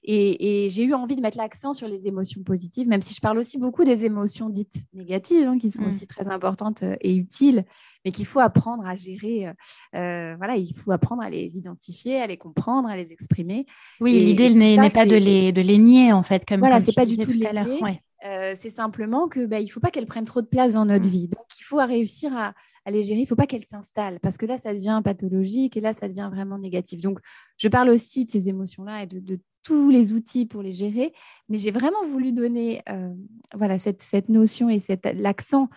Et, 0.10 0.70
j'ai 0.70 0.84
eu 0.84 0.94
envie 0.94 1.18
de 1.18 1.22
mettre 1.22 1.38
l'accent 1.38 1.74
sur 1.74 1.88
les 1.88 2.08
émotions 2.08 2.42
positives, 2.42 2.88
même 2.88 3.02
si 3.02 3.14
je 3.14 3.20
parle 3.20 3.38
aussi 3.38 3.58
beaucoup 3.58 3.84
des 3.84 4.06
émotions 4.06 4.50
dites 4.50 4.86
négatives, 4.94 5.48
hein, 5.48 5.58
qui 5.58 5.70
sont 5.70 5.84
mmh. 5.84 5.88
aussi 5.88 6.08
très 6.08 6.30
importantes 6.30 6.84
euh, 6.84 6.96
et 7.02 7.14
utiles, 7.14 7.66
mais 8.06 8.12
qu'il 8.12 8.26
faut 8.26 8.40
apprendre 8.40 8.86
à 8.86 8.96
gérer. 8.96 9.48
Euh, 9.48 9.54
euh, 9.96 10.36
voilà, 10.38 10.56
il 10.56 10.74
faut 10.78 10.94
apprendre 10.94 11.22
à 11.22 11.30
les 11.30 11.58
identifier, 11.58 12.22
à 12.22 12.28
les 12.28 12.38
comprendre, 12.38 12.88
à 12.88 12.96
les 12.96 13.12
exprimer. 13.12 13.66
Oui, 14.00 14.14
l'idée 14.14 14.50
n'est 14.50 14.90
pas 14.90 15.06
de 15.06 15.18
les, 15.18 15.52
de 15.52 15.62
les 15.62 15.78
nier, 15.78 16.14
en 16.14 16.24
fait, 16.24 16.46
comme, 16.46 16.62
voilà, 16.62 16.80
c'est 16.80 16.96
pas 16.96 17.06
du 17.06 17.18
tout, 17.18 17.26
tout 17.26 17.46
à 17.46 17.52
l'heure. 17.52 18.56
c'est 18.56 18.70
simplement 18.70 19.28
que 19.28 19.46
bah, 19.46 19.60
il 19.60 19.68
faut 19.68 19.82
pas 19.82 19.92
qu'elles 19.92 20.08
prennent 20.08 20.24
trop 20.24 20.42
de 20.42 20.48
place 20.48 20.74
dans 20.74 20.86
notre 20.86 21.08
mmh. 21.08 21.12
vie. 21.12 21.28
Donc, 21.28 21.46
il 21.60 21.64
faut 21.64 21.86
réussir 21.86 22.34
à, 22.34 22.54
à 22.86 22.92
les 22.92 23.04
gérer. 23.04 23.20
Il 23.20 23.24
ne 23.24 23.28
faut 23.28 23.36
pas 23.36 23.48
qu'elles 23.48 23.66
s'installent 23.66 24.22
parce 24.22 24.38
que 24.38 24.46
là, 24.46 24.58
ça 24.58 24.74
devient 24.74 25.02
pathologique 25.04 25.76
et 25.76 25.82
là, 25.82 25.94
ça 25.94 26.08
devient 26.08 26.30
vraiment 26.32 26.58
négatif. 26.58 27.02
Donc, 27.02 27.20
je 27.58 27.68
parle 27.68 27.90
aussi 27.90 28.24
de 28.24 28.32
ces 28.32 28.48
émotions-là 28.48 29.04
et 29.04 29.06
de, 29.06 29.20
de 29.20 29.38
tous 29.68 29.90
les 29.90 30.14
outils 30.14 30.46
pour 30.46 30.62
les 30.62 30.72
gérer, 30.72 31.12
mais 31.50 31.58
j'ai 31.58 31.72
vraiment 31.72 32.02
voulu 32.06 32.32
donner 32.32 32.82
euh, 32.90 33.14
voilà, 33.54 33.80
cette, 33.80 34.30
notion 34.30 34.70
et 34.70 34.82
l'accent 35.14 35.68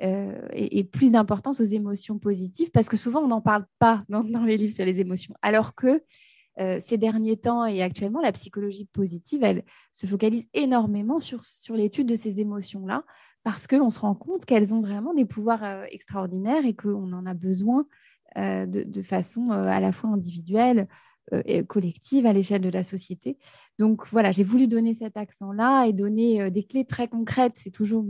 euh, 0.00 0.48
et, 0.54 0.82
plus 0.82 1.12
d'importance 1.12 1.60
aux 1.60 1.64
émotions 1.64 2.18
positives, 2.18 2.70
parce 2.70 2.88
que 2.88 2.96
souvent 2.96 3.20
on 3.20 3.28
n'en 3.28 3.42
parle 3.42 3.66
pas 3.78 3.98
dans, 4.08 4.22
les 4.46 4.56
livres 4.56 4.74
sur 4.74 4.86
les 4.86 4.98
émotions, 4.98 5.34
alors 5.42 5.74
que 5.74 6.02
euh, 6.58 6.78
ces 6.80 6.96
derniers 6.96 7.36
temps 7.36 7.66
et 7.66 7.82
actuellement, 7.82 8.22
la 8.22 8.32
psychologie 8.32 8.86
positive, 8.86 9.44
elle 9.44 9.62
se 9.92 10.06
focalise 10.06 10.48
énormément 10.54 11.20
sur, 11.20 11.42
l'étude 11.74 12.08
de 12.08 12.16
ces 12.16 12.40
émotions-là, 12.40 13.04
parce 13.42 13.66
qu'on 13.66 13.90
se 13.90 14.00
rend 14.00 14.14
compte 14.14 14.46
qu'elles 14.46 14.74
ont 14.74 14.80
vraiment 14.80 15.12
des 15.12 15.26
pouvoirs 15.26 15.84
extraordinaires 15.90 16.64
et 16.64 16.74
qu'on 16.74 17.12
en 17.12 17.26
a 17.26 17.34
besoin 17.34 17.86
de, 18.36 19.02
façon 19.02 19.50
à 19.50 19.80
la 19.80 19.92
fois 19.92 20.08
individuelle, 20.08 20.88
collective 21.68 22.26
à 22.26 22.32
l'échelle 22.32 22.60
de 22.60 22.68
la 22.68 22.84
société. 22.84 23.38
Donc 23.78 24.06
voilà, 24.10 24.32
j'ai 24.32 24.42
voulu 24.42 24.68
donner 24.68 24.94
cet 24.94 25.16
accent-là 25.16 25.86
et 25.86 25.92
donner 25.92 26.42
euh, 26.42 26.50
des 26.50 26.64
clés 26.64 26.84
très 26.84 27.08
concrètes. 27.08 27.54
C'est 27.56 27.70
toujours 27.70 28.04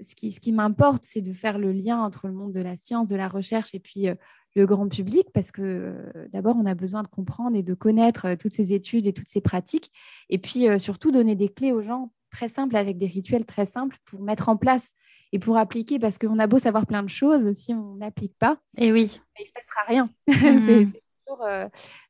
ce 0.00 0.14
qui, 0.14 0.32
ce 0.32 0.40
qui 0.40 0.52
m'importe, 0.52 1.04
c'est 1.06 1.20
de 1.20 1.32
faire 1.32 1.58
le 1.58 1.72
lien 1.72 1.98
entre 1.98 2.26
le 2.26 2.34
monde 2.34 2.52
de 2.52 2.60
la 2.60 2.76
science, 2.76 3.08
de 3.08 3.16
la 3.16 3.28
recherche 3.28 3.74
et 3.74 3.80
puis 3.80 4.08
euh, 4.08 4.14
le 4.56 4.66
grand 4.66 4.88
public, 4.88 5.28
parce 5.32 5.50
que 5.50 5.96
d'abord, 6.32 6.54
on 6.56 6.66
a 6.66 6.74
besoin 6.74 7.02
de 7.02 7.08
comprendre 7.08 7.56
et 7.56 7.64
de 7.64 7.74
connaître 7.74 8.34
toutes 8.34 8.54
ces 8.54 8.72
études 8.72 9.08
et 9.08 9.12
toutes 9.12 9.28
ces 9.28 9.40
pratiques, 9.40 9.90
et 10.30 10.38
puis 10.38 10.66
surtout 10.78 11.10
donner 11.10 11.34
des 11.34 11.48
clés 11.48 11.72
aux 11.72 11.82
gens 11.82 12.12
très 12.30 12.48
simples, 12.48 12.76
avec 12.76 12.96
des 12.96 13.08
rituels 13.08 13.44
très 13.44 13.66
simples 13.66 13.96
pour 14.04 14.22
mettre 14.22 14.48
en 14.48 14.56
place 14.56 14.92
et 15.32 15.40
pour 15.40 15.56
appliquer, 15.56 15.98
parce 15.98 16.18
qu'on 16.18 16.38
a 16.38 16.46
beau 16.46 16.60
savoir 16.60 16.86
plein 16.86 17.02
de 17.02 17.08
choses, 17.08 17.50
si 17.50 17.74
on 17.74 17.96
n'applique 17.96 18.38
pas, 18.38 18.58
et 18.76 18.92
oui. 18.92 19.20
il 19.40 19.42
ne 19.42 19.46
se 19.46 19.52
passera 19.52 19.82
rien. 19.88 20.08
Mmh. 20.28 20.66
c'est 20.92 21.02
toujours 21.26 21.46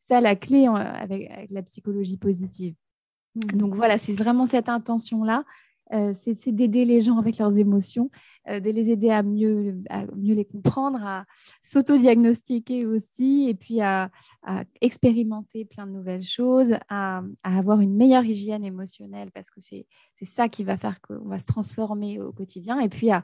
ça 0.00 0.20
la 0.20 0.36
clé 0.36 0.66
avec, 0.66 1.50
la 1.50 1.62
psychologie 1.62 2.16
positive. 2.16 2.74
Mmh. 3.34 3.56
Donc 3.56 3.74
voilà, 3.74 3.98
c'est 3.98 4.12
vraiment 4.12 4.46
cette 4.46 4.68
intention-là. 4.68 5.44
Euh, 5.92 6.14
c'est 6.24 6.50
d'aider 6.50 6.84
les 6.86 7.02
gens 7.02 7.18
avec 7.18 7.36
leurs 7.38 7.58
émotions, 7.58 8.10
euh, 8.48 8.58
de 8.58 8.70
les 8.70 8.88
aider 8.90 9.10
à 9.10 9.22
mieux, 9.22 9.82
mieux 10.16 10.34
les 10.34 10.46
comprendre, 10.46 11.04
à 11.04 11.26
s'auto-diagnostiquer 11.62 12.86
aussi, 12.86 13.46
et 13.48 13.54
puis 13.54 13.80
à, 13.82 14.10
expérimenter 14.80 15.64
plein 15.64 15.86
de 15.86 15.92
nouvelles 15.92 16.22
choses, 16.22 16.74
à, 16.88 17.22
avoir 17.42 17.80
une 17.80 17.94
meilleure 17.94 18.24
hygiène 18.24 18.64
émotionnelle, 18.64 19.30
parce 19.32 19.50
que 19.50 19.60
c'est 19.60 19.86
ça 20.22 20.48
qui 20.48 20.64
va 20.64 20.78
faire 20.78 21.00
qu'on 21.02 21.28
va 21.28 21.38
se 21.38 21.46
transformer 21.46 22.18
au 22.18 22.32
quotidien, 22.32 22.80
et 22.80 22.88
puis 22.88 23.10
à, 23.10 23.22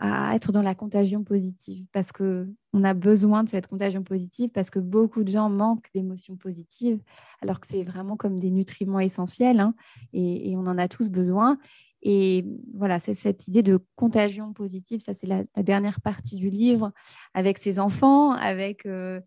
à 0.00 0.34
être 0.34 0.52
dans 0.52 0.62
la 0.62 0.74
contagion 0.74 1.24
positive 1.24 1.86
parce 1.92 2.12
que 2.12 2.48
on 2.72 2.84
a 2.84 2.94
besoin 2.94 3.42
de 3.42 3.48
cette 3.48 3.66
contagion 3.66 4.02
positive 4.02 4.50
parce 4.50 4.70
que 4.70 4.78
beaucoup 4.78 5.24
de 5.24 5.28
gens 5.28 5.50
manquent 5.50 5.88
d'émotions 5.92 6.36
positives 6.36 7.00
alors 7.42 7.58
que 7.58 7.66
c'est 7.66 7.82
vraiment 7.82 8.16
comme 8.16 8.38
des 8.38 8.50
nutriments 8.50 9.00
essentiels 9.00 9.58
hein, 9.58 9.74
et, 10.12 10.56
on 10.56 10.66
en 10.66 10.78
a 10.78 10.88
tous 10.88 11.08
besoin. 11.08 11.58
Et 12.02 12.44
voilà, 12.74 13.00
c'est 13.00 13.14
cette 13.14 13.48
idée 13.48 13.64
de 13.64 13.80
contagion 13.96 14.52
positive, 14.52 15.00
ça 15.00 15.14
c'est 15.14 15.26
la, 15.26 15.42
dernière 15.56 16.00
partie 16.00 16.36
du 16.36 16.48
livre 16.48 16.92
avec 17.34 17.58
ses 17.58 17.80
enfants, 17.80 18.30
avec 18.32 18.86
euh, 18.86 19.20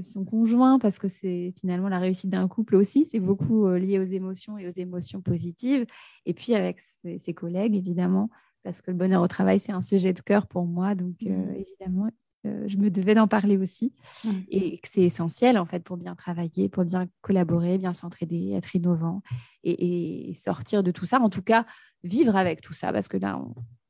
son 0.00 0.24
conjoint 0.24 0.78
parce 0.78 0.98
que 0.98 1.08
c'est 1.08 1.52
finalement 1.60 1.88
la 1.88 1.98
réussite 1.98 2.30
d'un 2.30 2.48
couple 2.48 2.76
aussi, 2.76 3.04
c'est 3.04 3.20
beaucoup 3.20 3.66
euh, 3.66 3.78
lié 3.78 3.98
aux 3.98 4.04
émotions 4.04 4.56
et 4.56 4.66
aux 4.66 4.70
émotions 4.70 5.20
positives. 5.20 5.84
Et 6.24 6.32
puis 6.32 6.54
avec 6.54 6.80
ses 6.80 7.34
collègues 7.34 7.76
évidemment 7.76 8.30
parce 8.64 8.80
que 8.80 8.90
le 8.90 8.96
bonheur 8.96 9.22
au 9.22 9.28
travail, 9.28 9.60
c'est 9.60 9.72
un 9.72 9.82
sujet 9.82 10.12
de 10.12 10.20
cœur 10.20 10.46
pour 10.46 10.64
moi. 10.64 10.94
Donc, 10.94 11.16
euh, 11.26 11.28
mmh. 11.28 11.54
évidemment, 11.54 12.08
euh, 12.46 12.64
je 12.66 12.78
me 12.78 12.90
devais 12.90 13.14
d'en 13.14 13.28
parler 13.28 13.58
aussi. 13.58 13.92
Mmh. 14.24 14.30
Et 14.48 14.78
que 14.78 14.88
c'est 14.90 15.02
essentiel, 15.02 15.58
en 15.58 15.66
fait, 15.66 15.84
pour 15.84 15.98
bien 15.98 16.14
travailler, 16.14 16.70
pour 16.70 16.84
bien 16.84 17.06
collaborer, 17.20 17.76
bien 17.76 17.92
s'entraider, 17.92 18.52
être 18.54 18.74
innovant 18.74 19.22
et, 19.62 20.32
sortir 20.34 20.82
de 20.82 20.90
tout 20.90 21.04
ça. 21.04 21.20
En 21.20 21.28
tout 21.28 21.42
cas, 21.42 21.66
vivre 22.02 22.36
avec 22.36 22.62
tout 22.62 22.72
ça. 22.72 22.90
Parce 22.90 23.06
que 23.06 23.18
là, 23.18 23.38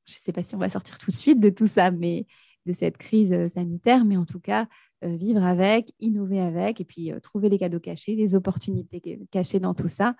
je 0.06 0.12
ne 0.12 0.18
sais 0.18 0.32
pas 0.32 0.42
si 0.42 0.56
on 0.56 0.58
va 0.58 0.68
sortir 0.68 0.98
tout 0.98 1.12
de 1.12 1.16
suite 1.16 1.38
de 1.38 1.50
tout 1.50 1.68
ça, 1.68 1.92
mais 1.92 2.26
de 2.66 2.72
cette 2.72 2.96
crise 2.96 3.32
euh, 3.32 3.48
sanitaire. 3.48 4.04
Mais 4.04 4.16
en 4.16 4.26
tout 4.26 4.40
cas, 4.40 4.66
vivre 5.02 5.44
avec, 5.44 5.92
innover 6.00 6.40
avec, 6.40 6.80
et 6.80 6.84
puis 6.84 7.12
trouver 7.22 7.50
les 7.50 7.58
cadeaux 7.58 7.78
cachés, 7.78 8.16
les 8.16 8.34
opportunités 8.34 9.20
cachées 9.30 9.60
dans 9.60 9.74
tout 9.74 9.86
ça. 9.86 10.16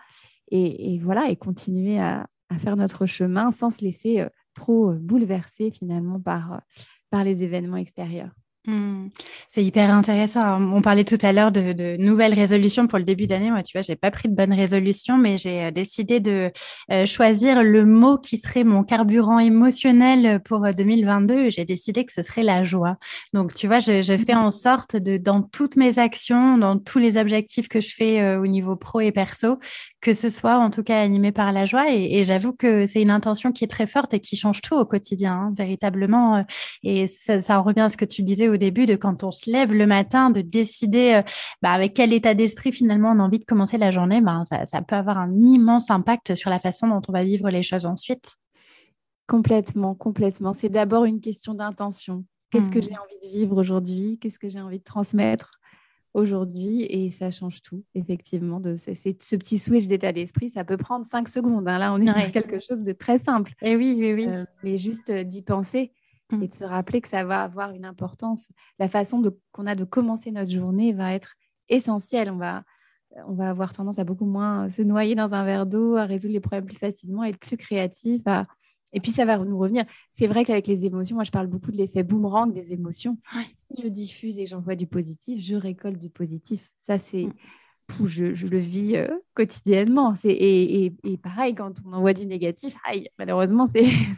Et, 0.50 0.98
voilà, 0.98 1.30
et 1.30 1.36
continuer 1.36 1.98
à, 1.98 2.26
à, 2.50 2.58
faire 2.58 2.76
notre 2.76 3.06
chemin 3.06 3.50
sans 3.50 3.70
se 3.70 3.82
laisser 3.82 4.26
trop 4.54 4.90
euh, 4.90 4.98
bouleversé 4.98 5.70
finalement 5.70 6.20
par, 6.20 6.54
euh, 6.54 6.58
par 7.10 7.24
les 7.24 7.44
événements 7.44 7.76
extérieurs. 7.76 8.30
Hmm. 8.66 9.08
c'est 9.46 9.62
hyper 9.62 9.90
intéressant. 9.90 10.58
on 10.72 10.80
parlait 10.80 11.04
tout 11.04 11.18
à 11.20 11.34
l'heure 11.34 11.52
de, 11.52 11.98
nouvelles 11.98 12.32
résolutions 12.32 12.86
pour 12.86 12.98
le 12.98 13.04
début 13.04 13.26
d'année. 13.26 13.50
Moi, 13.50 13.62
tu 13.62 13.76
vois, 13.76 13.82
j'ai 13.82 13.94
pas 13.94 14.10
pris 14.10 14.26
de 14.26 14.34
bonnes 14.34 14.54
résolutions, 14.54 15.18
mais 15.18 15.36
j'ai 15.36 15.64
euh, 15.64 15.70
décidé 15.70 16.18
de 16.18 16.50
choisir 17.04 17.62
le 17.62 17.84
mot 17.84 18.16
qui 18.16 18.38
serait 18.38 18.64
mon 18.64 18.82
carburant 18.82 19.38
émotionnel 19.38 20.40
pour 20.44 20.60
2022. 20.62 21.50
J'ai 21.50 21.66
décidé 21.66 22.06
que 22.06 22.12
ce 22.14 22.22
serait 22.22 22.42
la 22.42 22.64
joie. 22.64 22.96
Donc, 23.34 23.52
tu 23.52 23.66
vois, 23.66 23.80
je, 23.80 24.00
je, 24.00 24.16
fais 24.16 24.34
en 24.34 24.50
sorte 24.50 24.96
de, 24.96 25.18
dans 25.18 25.42
toutes 25.42 25.76
mes 25.76 25.98
actions, 25.98 26.56
dans 26.56 26.78
tous 26.78 26.98
les 26.98 27.18
objectifs 27.18 27.68
que 27.68 27.82
je 27.82 27.94
fais 27.94 28.36
au 28.36 28.46
niveau 28.46 28.76
pro 28.76 29.00
et 29.00 29.12
perso, 29.12 29.58
que 30.04 30.12
ce 30.12 30.28
soit 30.28 30.58
en 30.58 30.68
tout 30.70 30.82
cas 30.82 31.00
animé 31.00 31.32
par 31.32 31.50
la 31.50 31.64
joie. 31.64 31.90
Et, 31.90 32.24
j'avoue 32.24 32.52
que 32.52 32.86
c'est 32.86 33.00
une 33.00 33.10
intention 33.10 33.52
qui 33.52 33.64
est 33.64 33.68
très 33.68 33.86
forte 33.86 34.12
et 34.12 34.20
qui 34.20 34.36
change 34.36 34.60
tout 34.60 34.74
au 34.74 34.84
quotidien, 34.84 35.32
hein, 35.32 35.52
véritablement. 35.56 36.36
Euh, 36.36 36.42
et 36.82 37.06
ça, 37.06 37.40
ça, 37.40 37.58
revient 37.58 37.80
à 37.80 37.88
ce 37.88 37.96
que 37.96 38.04
tu 38.04 38.22
disais 38.22 38.48
au 38.48 38.58
début 38.58 38.84
de 38.84 38.96
quand 38.96 39.24
on 39.24 39.30
se 39.30 39.50
lève 39.50 39.72
le 39.72 39.86
matin, 39.86 40.28
de 40.28 40.42
décider 40.42 41.22
bah, 41.62 41.72
avec 41.72 41.94
quel 41.94 42.12
état 42.12 42.34
d'esprit 42.34 42.70
finalement 42.70 43.12
on 43.12 43.18
a 43.18 43.22
envie 43.22 43.38
de 43.38 43.46
commencer 43.46 43.78
la 43.78 43.92
journée. 43.92 44.20
Ben, 44.20 44.44
ça, 44.44 44.66
ça 44.66 44.82
peut 44.82 44.94
avoir 44.94 45.16
un 45.16 45.32
immense 45.40 45.90
impact 45.90 46.34
sur 46.34 46.50
la 46.50 46.58
façon 46.58 46.86
dont 46.86 47.00
on 47.08 47.12
va 47.12 47.24
vivre 47.24 47.48
les 47.48 47.62
choses 47.62 47.86
ensuite. 47.86 48.34
Complètement, 49.26 49.94
complètement. 49.94 50.52
C'est 50.52 50.68
d'abord 50.68 51.06
une 51.06 51.20
question 51.20 51.54
d'intention. 51.54 52.26
Qu'est-ce 52.50 52.70
que 52.70 52.78
mmh. 52.78 52.82
j'ai 52.82 52.98
envie 52.98 53.32
de 53.32 53.38
vivre 53.38 53.56
aujourd'hui? 53.56 54.18
Qu'est-ce 54.20 54.38
que 54.38 54.50
j'ai 54.50 54.60
envie 54.60 54.80
de 54.80 54.84
transmettre? 54.84 55.50
Aujourd'hui 56.14 56.86
Et 56.88 57.10
ça 57.10 57.30
change 57.30 57.60
tout, 57.60 57.84
effectivement. 57.94 58.60
De, 58.60 58.76
c'est, 58.76 58.94
ce 58.94 59.36
petit 59.36 59.58
switch 59.58 59.86
d'état 59.86 60.12
d'esprit, 60.12 60.48
ça 60.48 60.64
peut 60.64 60.76
prendre 60.76 61.04
cinq 61.04 61.28
secondes. 61.28 61.68
Hein. 61.68 61.78
Là, 61.78 61.92
on 61.92 62.00
est 62.00 62.14
sur 62.14 62.30
quelque 62.30 62.60
chose 62.60 62.82
de 62.82 62.92
très 62.92 63.18
simple. 63.18 63.52
Et 63.60 63.72
eh 63.72 63.76
oui, 63.76 63.94
oui, 63.98 64.14
oui. 64.14 64.26
Euh, 64.30 64.44
mais 64.62 64.76
juste 64.76 65.10
euh, 65.10 65.24
d'y 65.24 65.42
penser 65.42 65.92
mmh. 66.30 66.42
et 66.42 66.48
de 66.48 66.54
se 66.54 66.64
rappeler 66.64 67.00
que 67.00 67.08
ça 67.08 67.24
va 67.24 67.42
avoir 67.42 67.72
une 67.72 67.84
importance. 67.84 68.50
La 68.78 68.88
façon 68.88 69.22
qu'on 69.52 69.66
a 69.66 69.74
de 69.74 69.84
commencer 69.84 70.30
notre 70.30 70.50
journée 70.50 70.92
va 70.92 71.12
être 71.12 71.34
essentielle. 71.68 72.30
On 72.30 72.36
va, 72.36 72.62
on 73.26 73.32
va 73.32 73.50
avoir 73.50 73.72
tendance 73.72 73.98
à 73.98 74.04
beaucoup 74.04 74.26
moins 74.26 74.70
se 74.70 74.82
noyer 74.82 75.16
dans 75.16 75.34
un 75.34 75.44
verre 75.44 75.66
d'eau, 75.66 75.96
à 75.96 76.04
résoudre 76.04 76.34
les 76.34 76.40
problèmes 76.40 76.66
plus 76.66 76.78
facilement, 76.78 77.24
être 77.24 77.38
plus 77.38 77.56
créatif, 77.56 78.22
à 78.26 78.46
et 78.94 79.00
puis, 79.00 79.10
ça 79.10 79.24
va 79.24 79.36
nous 79.38 79.58
revenir. 79.58 79.84
C'est 80.10 80.28
vrai 80.28 80.44
qu'avec 80.44 80.68
les 80.68 80.86
émotions, 80.86 81.16
moi, 81.16 81.24
je 81.24 81.32
parle 81.32 81.48
beaucoup 81.48 81.72
de 81.72 81.76
l'effet 81.76 82.04
boomerang 82.04 82.52
des 82.52 82.72
émotions. 82.72 83.18
Si 83.70 83.82
je 83.82 83.88
diffuse 83.88 84.38
et 84.38 84.46
j'envoie 84.46 84.76
du 84.76 84.86
positif, 84.86 85.44
je 85.44 85.56
récolte 85.56 85.98
du 85.98 86.08
positif. 86.08 86.70
Ça, 86.78 86.98
c'est. 86.98 87.26
Je, 88.02 88.46
le 88.46 88.58
vis 88.58 88.96
euh, 88.96 89.08
quotidiennement. 89.34 90.14
Et, 90.24 90.94
et, 91.04 91.18
pareil, 91.18 91.54
quand 91.54 91.74
on 91.84 91.92
envoie 91.92 92.14
du 92.14 92.24
négatif, 92.24 92.76
aïe, 92.82 93.10
malheureusement, 93.18 93.66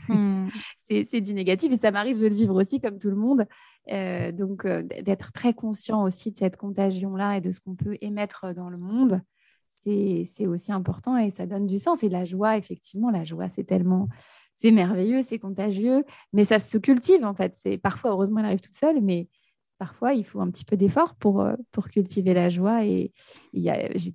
mm. 0.09 0.49
c'est 0.79 1.20
du 1.20 1.35
négatif. 1.35 1.72
Et 1.72 1.77
ça 1.77 1.91
m'arrive 1.91 2.20
de 2.20 2.29
le 2.29 2.35
vivre 2.35 2.55
aussi, 2.55 2.81
comme 2.81 2.99
tout 2.99 3.11
le 3.11 3.16
monde. 3.16 3.45
Euh, 3.91 4.31
donc, 4.31 4.66
euh, 4.66 4.83
d'être 4.83 5.33
très 5.33 5.53
conscient 5.53 6.05
aussi 6.05 6.31
de 6.31 6.39
cette 6.39 6.57
contagion-là 6.57 7.39
et 7.39 7.41
de 7.41 7.51
ce 7.51 7.61
qu'on 7.61 7.74
peut 7.74 7.97
émettre 8.03 8.55
dans 8.55 8.68
le 8.68 8.79
monde, 8.79 9.20
c'est 10.27 10.47
aussi 10.47 10.72
important 10.72 11.16
et 11.16 11.31
ça 11.31 11.47
donne 11.47 11.66
du 11.66 11.79
sens. 11.79 12.03
Et 12.03 12.09
la 12.09 12.24
joie, 12.24 12.57
effectivement, 12.57 13.11
la 13.11 13.24
joie, 13.24 13.49
c'est 13.49 13.64
tellement 13.64 14.09
c'est 14.57 14.71
merveilleux, 14.71 15.23
c'est 15.23 15.39
contagieux, 15.39 16.05
mais 16.33 16.45
ça 16.45 16.59
se 16.59 16.79
cultive 16.79 17.25
en 17.25 17.35
fait. 17.35 17.55
C'est 17.63 17.79
parfois, 17.79 18.11
heureusement, 18.11 18.41
elle 18.41 18.47
arrive 18.47 18.61
toute 18.61 18.75
seule, 18.75 19.01
mais 19.01 19.29
parfois 19.79 20.15
il 20.15 20.25
faut 20.25 20.41
un 20.41 20.51
petit 20.51 20.65
peu 20.65 20.77
d'effort 20.77 21.15
pour, 21.15 21.43
euh, 21.43 21.55
pour 21.73 21.89
cultiver 21.89 22.35
la 22.35 22.49
joie. 22.49 22.85
Et 22.85 23.13
il 23.53 23.63
y 23.63 23.71
a 23.71 23.89
j'ai 23.95 24.13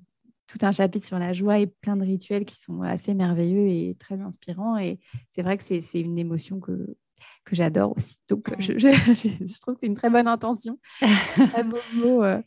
tout 0.47 0.65
un 0.65 0.71
chapitre 0.71 1.05
sur 1.05 1.19
la 1.19 1.31
joie 1.31 1.59
et 1.59 1.67
plein 1.67 1.95
de 1.95 2.03
rituels 2.03 2.43
qui 2.43 2.55
sont 2.55 2.81
assez 2.81 3.13
merveilleux 3.13 3.67
et 3.67 3.95
très 3.99 4.19
inspirants. 4.19 4.77
Et 4.77 4.99
c'est 5.29 5.43
vrai 5.43 5.57
que 5.57 5.63
c'est 5.63 6.01
une 6.01 6.17
émotion 6.17 6.59
que, 6.59 6.97
que 7.45 7.55
j'adore 7.55 7.95
aussi. 7.95 8.17
Donc, 8.27 8.53
je, 8.59 8.73
je, 8.77 9.59
trouve 9.61 9.75
que 9.75 9.81
c'est 9.81 9.87
une 9.87 9.95
très 9.95 10.09
bonne 10.09 10.27
intention. 10.27 10.77
un 11.01 11.63
beau 11.63 11.77
mot 11.93 12.23
euh, 12.23 12.41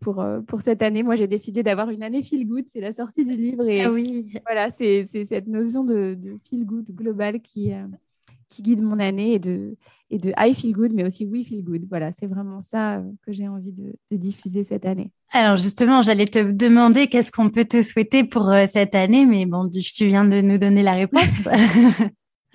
pour, 0.00 0.20
euh, 0.20 0.40
pour 0.40 0.62
cette 0.62 0.82
année. 0.82 1.02
Moi, 1.02 1.16
j'ai 1.16 1.26
décidé 1.26 1.62
d'avoir 1.62 1.90
une 1.90 2.02
année 2.02 2.22
feel 2.22 2.46
good. 2.46 2.64
C'est 2.72 2.80
la 2.80 2.92
sortie 2.92 3.24
du 3.24 3.34
livre. 3.34 3.68
Et 3.68 3.82
ah 3.82 3.90
oui. 3.90 4.32
voilà, 4.46 4.70
c'est 4.70 5.06
cette 5.06 5.46
notion 5.46 5.84
de, 5.84 6.14
de, 6.14 6.36
feel 6.48 6.64
good 6.64 6.90
global 6.94 7.40
qui, 7.40 7.72
euh, 7.72 7.84
qui 8.48 8.62
guide 8.62 8.82
mon 8.82 8.98
année 8.98 9.34
et 9.34 9.38
de, 9.38 9.76
et 10.10 10.18
de 10.18 10.32
I 10.38 10.54
feel 10.54 10.72
good, 10.72 10.92
mais 10.94 11.04
aussi 11.04 11.24
we 11.24 11.46
feel 11.46 11.62
good. 11.62 11.86
Voilà, 11.88 12.12
c'est 12.12 12.26
vraiment 12.26 12.60
ça 12.60 12.96
euh, 12.96 13.02
que 13.26 13.32
j'ai 13.32 13.48
envie 13.48 13.72
de, 13.72 13.94
de, 14.10 14.16
diffuser 14.16 14.64
cette 14.64 14.86
année. 14.86 15.10
Alors 15.32 15.56
justement, 15.56 16.02
j'allais 16.02 16.26
te 16.26 16.38
demander 16.38 17.08
qu'est-ce 17.08 17.30
qu'on 17.30 17.50
peut 17.50 17.66
te 17.66 17.82
souhaiter 17.82 18.24
pour 18.24 18.50
cette 18.66 18.94
année, 18.94 19.26
mais 19.26 19.44
bon, 19.44 19.68
tu 19.68 20.06
viens 20.06 20.24
de 20.24 20.40
nous 20.40 20.58
donner 20.58 20.82
la 20.82 20.94
réponse. 20.94 21.34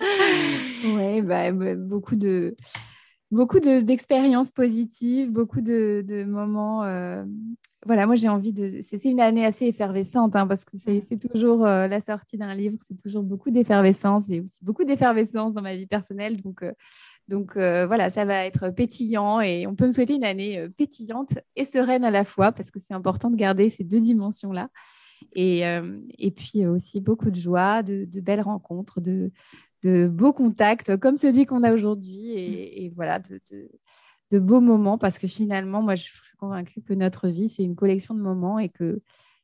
oui, 0.84 1.22
bah, 1.22 1.52
beaucoup 1.52 2.16
de 2.16 2.56
beaucoup 3.34 3.60
d'expériences 3.60 4.50
positives, 4.50 5.30
beaucoup 5.30 5.60
de, 5.60 6.24
moments. 6.24 6.84
Euh, 6.84 7.24
voilà, 7.84 8.06
moi 8.06 8.14
j'ai 8.14 8.28
envie 8.28 8.52
de. 8.52 8.78
C'est 8.80 9.04
une 9.04 9.20
année 9.20 9.44
assez 9.44 9.66
effervescente 9.66 10.36
hein, 10.36 10.46
parce 10.46 10.64
que 10.64 10.76
c'est 10.78 11.18
toujours 11.18 11.66
euh, 11.66 11.86
la 11.88 12.00
sortie 12.00 12.38
d'un 12.38 12.54
livre, 12.54 12.78
c'est 12.80 12.96
toujours 12.96 13.22
beaucoup 13.22 13.50
d'effervescence 13.50 14.30
et 14.30 14.40
aussi 14.40 14.64
beaucoup 14.64 14.84
d'effervescence 14.84 15.52
dans 15.52 15.62
ma 15.62 15.74
vie 15.76 15.86
personnelle. 15.86 16.40
Donc, 16.40 16.62
euh, 16.62 16.72
donc 17.28 17.56
voilà, 17.56 18.08
ça 18.08 18.24
va 18.24 18.44
être 18.46 18.70
pétillant 18.70 19.40
et 19.40 19.66
on 19.66 19.74
peut 19.74 19.86
me 19.86 19.92
souhaiter 19.92 20.14
une 20.14 20.24
année 20.24 20.66
pétillante 20.76 21.38
et 21.56 21.64
sereine 21.64 22.04
à 22.04 22.10
la 22.10 22.24
fois 22.24 22.52
parce 22.52 22.70
que 22.70 22.78
c'est 22.78 22.94
important 22.94 23.30
de 23.30 23.36
garder 23.36 23.68
ces 23.68 23.84
deux 23.84 24.00
dimensions-là. 24.00 24.68
Et, 25.34 25.62
et, 26.18 26.30
puis 26.30 26.66
aussi 26.66 27.00
beaucoup 27.00 27.30
de 27.30 27.40
joie, 27.40 27.82
de, 27.82 28.04
de 28.04 28.20
belles 28.20 28.42
rencontres, 28.42 29.00
de, 29.00 29.32
de 29.84 30.08
beaux 30.08 30.32
contacts 30.32 30.96
comme 30.96 31.16
celui 31.16 31.46
qu'on 31.46 31.62
a 31.62 31.72
aujourd'hui 31.72 32.32
et, 32.32 32.92
voilà, 32.94 33.18
de, 33.20 34.38
beaux 34.38 34.60
moments 34.60 34.98
parce 34.98 35.18
que 35.18 35.28
finalement, 35.28 35.80
moi, 35.80 35.94
je 35.94 36.02
suis 36.02 36.36
convaincue 36.38 36.82
que 36.82 36.92
notre 36.92 37.28
vie, 37.28 37.48
c'est 37.48 37.62
une 37.62 37.76
collection 37.76 38.14
de 38.14 38.20
moments 38.20 38.58
et 38.58 38.68
que 38.68 39.00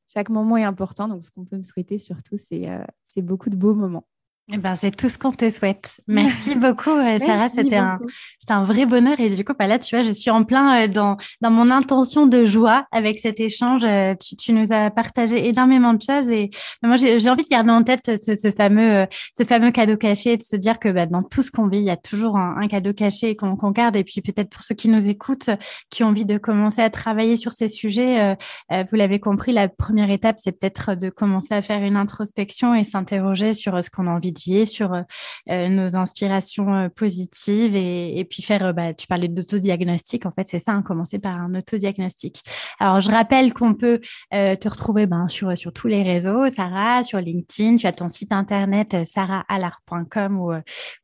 chaque 0.09 0.31
moment 0.31 0.57
est 0.57 0.65
important. 0.65 1.07
Donc, 1.07 1.23
ce 1.23 1.31
qu'on 1.31 1.45
peut 1.45 1.57
me 1.57 1.63
souhaiter 1.63 1.99
surtout, 1.99 2.37
c'est 2.37 2.69
euh, 2.69 2.83
beaucoup 3.19 3.51
de 3.51 3.57
beaux 3.57 3.75
moments. 3.75 4.09
Eh 4.53 4.59
ben, 4.59 4.75
c'est 4.75 4.91
tout 4.91 5.09
ce 5.09 5.17
qu'on 5.17 5.31
te 5.31 5.49
souhaite. 5.49 6.01
Merci 6.09 6.55
beaucoup, 6.57 6.91
euh, 6.91 7.19
Sarah. 7.21 7.49
C'était 7.55 7.77
un, 7.77 8.01
un 8.49 8.65
vrai 8.65 8.85
bonheur. 8.85 9.21
Et 9.21 9.31
du 9.31 9.45
coup, 9.45 9.53
bah 9.57 9.69
là, 9.69 9.79
tu 9.79 9.95
vois, 9.95 10.05
je 10.05 10.13
suis 10.13 10.31
en 10.31 10.43
plein 10.43 10.85
euh, 10.85 10.89
dans, 10.89 11.17
dans 11.41 11.51
mon 11.51 11.71
intention 11.71 12.27
de 12.27 12.47
joie 12.47 12.87
avec 12.91 13.21
cet 13.21 13.39
échange. 13.39 13.85
Euh, 13.85 14.15
tu, 14.17 14.35
tu 14.35 14.53
nous 14.53 14.73
as 14.73 14.91
partagé 14.91 15.47
énormément 15.47 15.95
de 15.95 16.03
choses. 16.03 16.29
Et 16.31 16.51
bah, 16.83 16.89
moi, 16.89 16.97
j'ai 16.97 17.31
envie 17.31 17.45
de 17.45 17.49
garder 17.49 17.71
en 17.71 17.85
tête 17.85 18.19
ce, 18.21 18.35
ce, 18.35 18.51
fameux, 18.51 19.07
ce 19.39 19.45
fameux 19.45 19.71
cadeau 19.71 19.97
caché 19.97 20.33
et 20.33 20.37
de 20.37 20.43
se 20.43 20.57
dire 20.57 20.81
que 20.81 20.89
bah, 20.89 21.07
dans 21.07 21.23
tout 21.23 21.43
ce 21.43 21.53
qu'on 21.53 21.69
vit, 21.69 21.79
il 21.79 21.85
y 21.85 21.91
a 21.91 21.97
toujours 21.97 22.37
un, 22.37 22.67
cadeau 22.67 22.93
caché 22.93 23.37
qu'on 23.37 23.71
garde. 23.71 23.95
Et 23.95 24.05
puis, 24.05 24.21
peut-être 24.21 24.51
pour 24.51 24.65
ceux 24.65 24.75
qui 24.75 24.89
nous 24.89 25.09
écoutent, 25.09 25.51
qui 25.91 26.03
ont 26.03 26.09
envie 26.09 26.25
de 26.25 26.39
commencer 26.39 26.83
à 26.83 26.91
travailler 26.91 27.37
sur 27.37 27.53
ces 27.53 27.69
sujets, 27.69 28.37
vous 28.71 28.97
l'avez 28.97 29.21
compris, 29.21 29.53
la 29.53 29.69
première 29.69 30.11
étape, 30.11 30.39
c'est 30.43 30.53
peut-être 30.53 30.95
de 30.95 31.09
commencer 31.09 31.55
à 31.55 31.63
faire 31.63 31.83
une 31.83 31.97
introspection 31.97 32.75
et 32.75 32.85
s'interroger 32.85 33.55
sur 33.55 33.83
ce 33.83 33.91
qu'on 33.91 34.07
a 34.07 34.11
envie 34.11 34.33
de 34.33 34.40
sur 34.67 34.95
euh, 34.95 35.03
euh, 35.51 35.69
nos 35.69 35.97
inspirations 35.97 36.75
euh, 36.75 36.89
positives 36.89 37.77
et, 37.77 38.27
puis 38.29 38.43
faire, 38.43 38.73
bah, 38.75 38.95
tu 38.95 39.07
parlais 39.07 39.29
d'autodiagnostic, 39.29 40.27
en 40.27 40.33
fait, 40.33 40.47
c'est 40.47 40.59
ça, 40.59 40.73
hein, 40.73 40.83
commencer 40.83 41.19
par 41.19 41.37
un 41.37 41.55
autodiagnostic. 41.55 42.43
Alors, 42.79 43.01
je 43.01 43.11
rappelle 43.11 43.53
qu'on 43.53 43.75
peut 43.75 44.01
te 44.31 44.69
retrouver 44.69 45.07
ben, 45.07 45.29
sur, 45.29 45.57
sur 45.57 45.73
tous 45.73 45.89
les 45.89 46.03
réseaux, 46.03 46.49
Sarah, 46.49 47.03
sur 47.03 47.19
LinkedIn, 47.19 47.77
tu 47.77 47.87
as 47.87 47.93
ton 47.93 48.09
site 48.09 48.33
internet 48.33 48.97
sarahallard.com 49.05 50.39
où, 50.39 50.53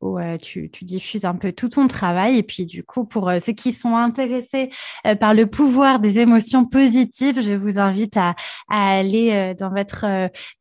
où 0.01 0.19
tu, 0.41 0.71
tu, 0.71 0.85
diffuses 0.85 1.25
un 1.25 1.35
peu 1.35 1.53
tout 1.53 1.69
ton 1.69 1.89
travail. 1.89 2.39
Et 2.39 2.43
puis, 2.43 2.65
du 2.65 2.85
coup, 2.85 3.05
pour 3.05 3.31
ceux 3.41 3.53
qui 3.53 3.73
sont 3.73 3.97
intéressés 3.97 4.71
par 5.21 5.35
le 5.35 5.47
pouvoir 5.47 6.01
des 6.01 6.19
émotions 6.19 6.65
positives, 6.65 7.41
je 7.41 7.53
vous 7.53 7.79
invite 7.79 8.17
à, 8.17 8.35
à 8.69 8.97
aller 8.97 9.55
dans 9.59 9.71
votre, 9.71 10.05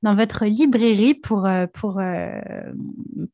dans 0.02 0.16
votre 0.16 0.46
librairie 0.46 1.16
pour, 1.16 1.48
pour 1.74 2.00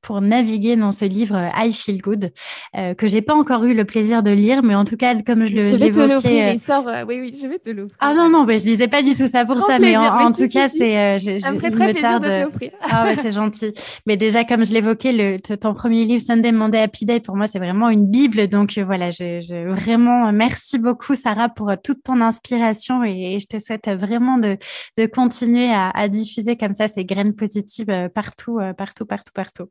pour 0.01 0.21
naviguer 0.21 0.75
dans 0.75 0.91
ce 0.91 1.05
livre 1.05 1.35
euh, 1.35 1.65
I 1.65 1.73
Feel 1.73 2.01
Good 2.01 2.31
euh, 2.77 2.93
que 2.93 3.07
j'ai 3.07 3.21
pas 3.21 3.35
encore 3.35 3.63
eu 3.63 3.73
le 3.73 3.85
plaisir 3.85 4.23
de 4.23 4.31
lire, 4.31 4.63
mais 4.63 4.75
en 4.75 4.85
tout 4.85 4.97
cas 4.97 5.15
comme 5.21 5.45
je, 5.45 5.59
je 5.59 5.75
l'évoquais. 5.75 6.49
Euh... 6.49 6.53
Il 6.53 6.59
sort, 6.59 6.85
oui 7.07 7.19
oui, 7.19 7.39
je 7.41 7.47
vais 7.47 7.59
te 7.59 7.69
l'offrir. 7.69 7.97
Ah 7.99 8.13
non 8.13 8.29
non, 8.29 8.45
mais 8.45 8.57
je 8.57 8.63
disais 8.63 8.87
pas 8.87 9.01
du 9.03 9.15
tout 9.15 9.27
ça 9.27 9.45
pour 9.45 9.61
ça, 9.61 9.79
mais 9.79 9.95
en, 9.97 10.31
tout 10.31 10.47
cas 10.47 10.69
c'est. 10.69 11.19
je, 11.19 11.37
ça 11.39 11.51
me 11.51 11.59
très 11.59 11.69
plaisir 11.69 12.19
de 12.19 12.25
te 12.25 12.43
l'offrir. 12.43 12.71
ah 12.81 13.05
ouais, 13.05 13.15
c'est 13.15 13.31
gentil. 13.31 13.71
Mais 14.05 14.17
déjà 14.17 14.43
comme 14.43 14.65
je 14.65 14.73
l'évoquais, 14.73 15.11
le 15.11 15.39
ton 15.39 15.73
premier 15.73 16.05
livre 16.05 16.21
Sunday 16.21 16.51
Monday 16.51 16.79
Happy 16.79 17.05
Day 17.05 17.19
pour 17.19 17.35
moi 17.35 17.47
c'est 17.47 17.59
vraiment 17.59 17.89
une 17.89 18.07
bible, 18.07 18.47
donc 18.47 18.77
voilà, 18.77 19.11
je, 19.11 19.41
je, 19.41 19.69
vraiment 19.69 20.31
merci 20.31 20.77
beaucoup 20.77 21.15
Sarah 21.15 21.49
pour 21.49 21.71
toute 21.83 22.03
ton 22.03 22.21
inspiration 22.21 23.03
et, 23.03 23.39
je 23.39 23.47
te 23.47 23.59
souhaite 23.59 23.89
vraiment 23.89 24.37
de, 24.37 24.57
de 24.97 25.05
continuer 25.05 25.71
à, 25.71 25.89
à 25.89 26.07
diffuser 26.07 26.57
comme 26.57 26.73
ça 26.73 26.87
ces 26.87 27.05
graines 27.05 27.33
positives 27.33 28.09
partout 28.13 28.59
partout 28.77 29.05
partout 29.11 29.33
partout 29.33 29.67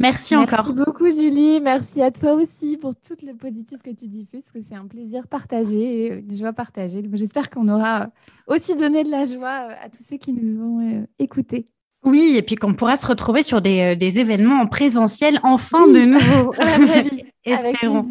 Merci, 0.00 0.34
encore. 0.34 0.66
Merci 0.66 0.84
beaucoup, 0.84 1.08
Julie. 1.08 1.60
Merci 1.60 2.02
à 2.02 2.10
toi 2.10 2.32
aussi 2.32 2.76
pour 2.76 2.94
tout 2.96 3.14
le 3.24 3.34
positif 3.36 3.78
que 3.80 3.90
tu 3.90 4.08
diffuses, 4.08 4.50
que 4.50 4.58
c'est 4.60 4.74
un 4.74 4.86
plaisir 4.86 5.28
partagé, 5.28 6.08
une 6.08 6.36
joie 6.36 6.52
partagée. 6.52 7.02
j'espère 7.12 7.48
qu'on 7.48 7.68
aura 7.68 8.08
aussi 8.48 8.74
donné 8.74 9.04
de 9.04 9.10
la 9.10 9.24
joie 9.24 9.68
euh, 9.70 9.84
à 9.84 9.88
tous 9.88 10.02
ceux 10.02 10.16
qui 10.16 10.32
nous 10.32 10.60
ont 10.60 10.80
euh, 10.80 11.06
écoutés. 11.20 11.66
Oui, 12.02 12.34
et 12.36 12.42
puis 12.42 12.56
qu'on 12.56 12.74
pourra 12.74 12.96
se 12.96 13.06
retrouver 13.06 13.42
sur 13.44 13.62
des, 13.62 13.96
euh, 13.96 14.20
événements 14.20 14.60
en 14.60 14.66
présentiel 14.66 15.38
enfin 15.44 15.86
de 15.86 16.00
nouveau. 16.00 16.52
Espérons. 17.44 18.06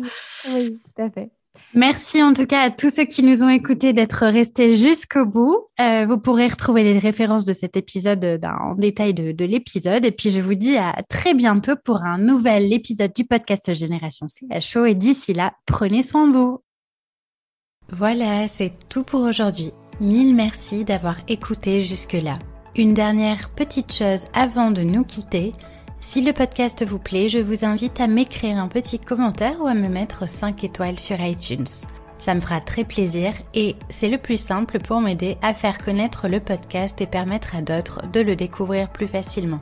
Oui, 0.52 0.80
tout 0.86 1.02
à 1.02 1.10
fait. 1.10 1.32
Merci 1.76 2.22
en 2.22 2.34
tout 2.36 2.46
cas 2.46 2.62
à 2.62 2.70
tous 2.70 2.92
ceux 2.92 3.06
qui 3.06 3.24
nous 3.24 3.42
ont 3.44 3.50
écoutés 3.50 3.94
d'être 3.94 4.28
restés 4.28 4.76
jusqu'au 4.76 5.26
bout. 5.26 5.58
Euh, 5.80 6.06
vous 6.08 6.20
pourrez 6.20 6.48
retrouver 6.48 6.84
les 6.84 7.00
références 7.00 7.46
de 7.46 7.54
cet 7.54 7.76
épisode 7.76 8.24
euh, 8.24 8.38
ben, 8.38 8.56
en 8.62 8.76
détail 8.76 9.16
de, 9.16 9.32
de 9.32 9.46
l'épisode. 9.46 10.06
Et 10.06 10.12
puis 10.12 10.30
je 10.30 10.40
vous 10.40 10.54
dis 10.54 10.78
à 10.78 10.94
très 11.10 11.34
bientôt 11.34 11.74
pour 11.84 12.04
un 12.04 12.20
nouvel 12.20 12.72
épisode 12.72 13.12
du 13.14 13.26
podcast 13.26 13.74
Génération 13.74 14.28
CHO. 14.28 14.86
Et 14.86 14.94
d'ici 14.94 15.34
là, 15.34 15.54
prenez 15.66 16.04
soin 16.04 16.28
de 16.28 16.38
vous. 16.38 16.60
Voilà, 17.90 18.48
c'est 18.48 18.74
tout 18.88 19.04
pour 19.04 19.22
aujourd'hui. 19.22 19.72
Mille 20.00 20.36
merci 20.36 20.86
d'avoir 20.86 21.18
écouté 21.28 21.82
jusque-là. 21.82 22.38
Une 22.76 22.94
dernière 22.94 23.50
petite 23.50 23.94
chose 23.94 24.26
avant 24.34 24.72
de 24.72 24.82
nous 24.82 25.04
quitter. 25.04 25.54
Si 26.06 26.22
le 26.22 26.34
podcast 26.34 26.86
vous 26.86 27.00
plaît, 27.00 27.30
je 27.30 27.40
vous 27.40 27.64
invite 27.64 28.02
à 28.02 28.08
m'écrire 28.08 28.58
un 28.58 28.68
petit 28.68 29.00
commentaire 29.00 29.62
ou 29.62 29.68
à 29.68 29.74
me 29.74 29.88
mettre 29.88 30.28
5 30.28 30.62
étoiles 30.66 31.00
sur 31.00 31.20
iTunes. 31.22 31.66
Ça 32.20 32.36
me 32.36 32.42
fera 32.42 32.60
très 32.60 32.84
plaisir 32.84 33.32
et 33.54 33.78
c'est 33.90 34.10
le 34.10 34.18
plus 34.18 34.36
simple 34.36 34.80
pour 34.80 35.00
m'aider 35.00 35.38
à 35.42 35.54
faire 35.54 35.78
connaître 35.78 36.28
le 36.28 36.42
podcast 36.42 37.00
et 37.00 37.08
permettre 37.08 37.56
à 37.56 37.62
d'autres 37.62 38.02
de 38.12 38.20
le 38.20 38.36
découvrir 38.36 38.92
plus 38.92 39.08
facilement. 39.08 39.62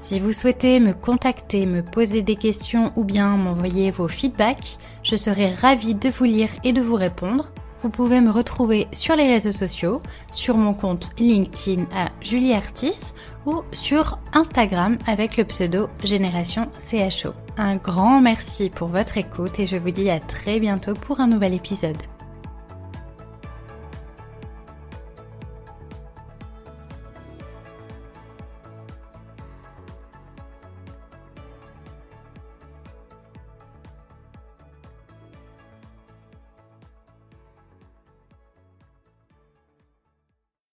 Si 0.00 0.20
vous 0.20 0.32
souhaitez 0.32 0.78
me 0.78 0.94
contacter, 0.94 1.66
me 1.66 1.82
poser 1.82 2.22
des 2.22 2.36
questions 2.36 2.92
ou 2.94 3.02
bien 3.02 3.36
m'envoyer 3.36 3.90
vos 3.90 4.08
feedbacks, 4.08 4.78
je 5.02 5.16
serai 5.16 5.52
ravie 5.52 5.96
de 5.96 6.08
vous 6.08 6.24
lire 6.24 6.50
et 6.62 6.72
de 6.72 6.80
vous 6.80 6.94
répondre. 6.94 7.50
Vous 7.82 7.90
pouvez 7.90 8.20
me 8.20 8.30
retrouver 8.30 8.86
sur 8.92 9.16
les 9.16 9.26
réseaux 9.26 9.52
sociaux, 9.52 10.02
sur 10.32 10.56
mon 10.56 10.74
compte 10.74 11.10
LinkedIn 11.18 11.86
à 11.94 12.10
Julie 12.20 12.52
Artis 12.52 13.12
ou 13.46 13.62
sur 13.72 14.18
Instagram 14.32 14.98
avec 15.06 15.36
le 15.36 15.44
pseudo 15.44 15.88
Génération 16.04 16.68
CHO. 16.76 17.32
Un 17.56 17.76
grand 17.76 18.20
merci 18.20 18.70
pour 18.70 18.88
votre 18.88 19.18
écoute 19.18 19.58
et 19.58 19.66
je 19.66 19.76
vous 19.76 19.90
dis 19.90 20.10
à 20.10 20.20
très 20.20 20.60
bientôt 20.60 20.94
pour 20.94 21.20
un 21.20 21.26
nouvel 21.26 21.54
épisode. 21.54 21.96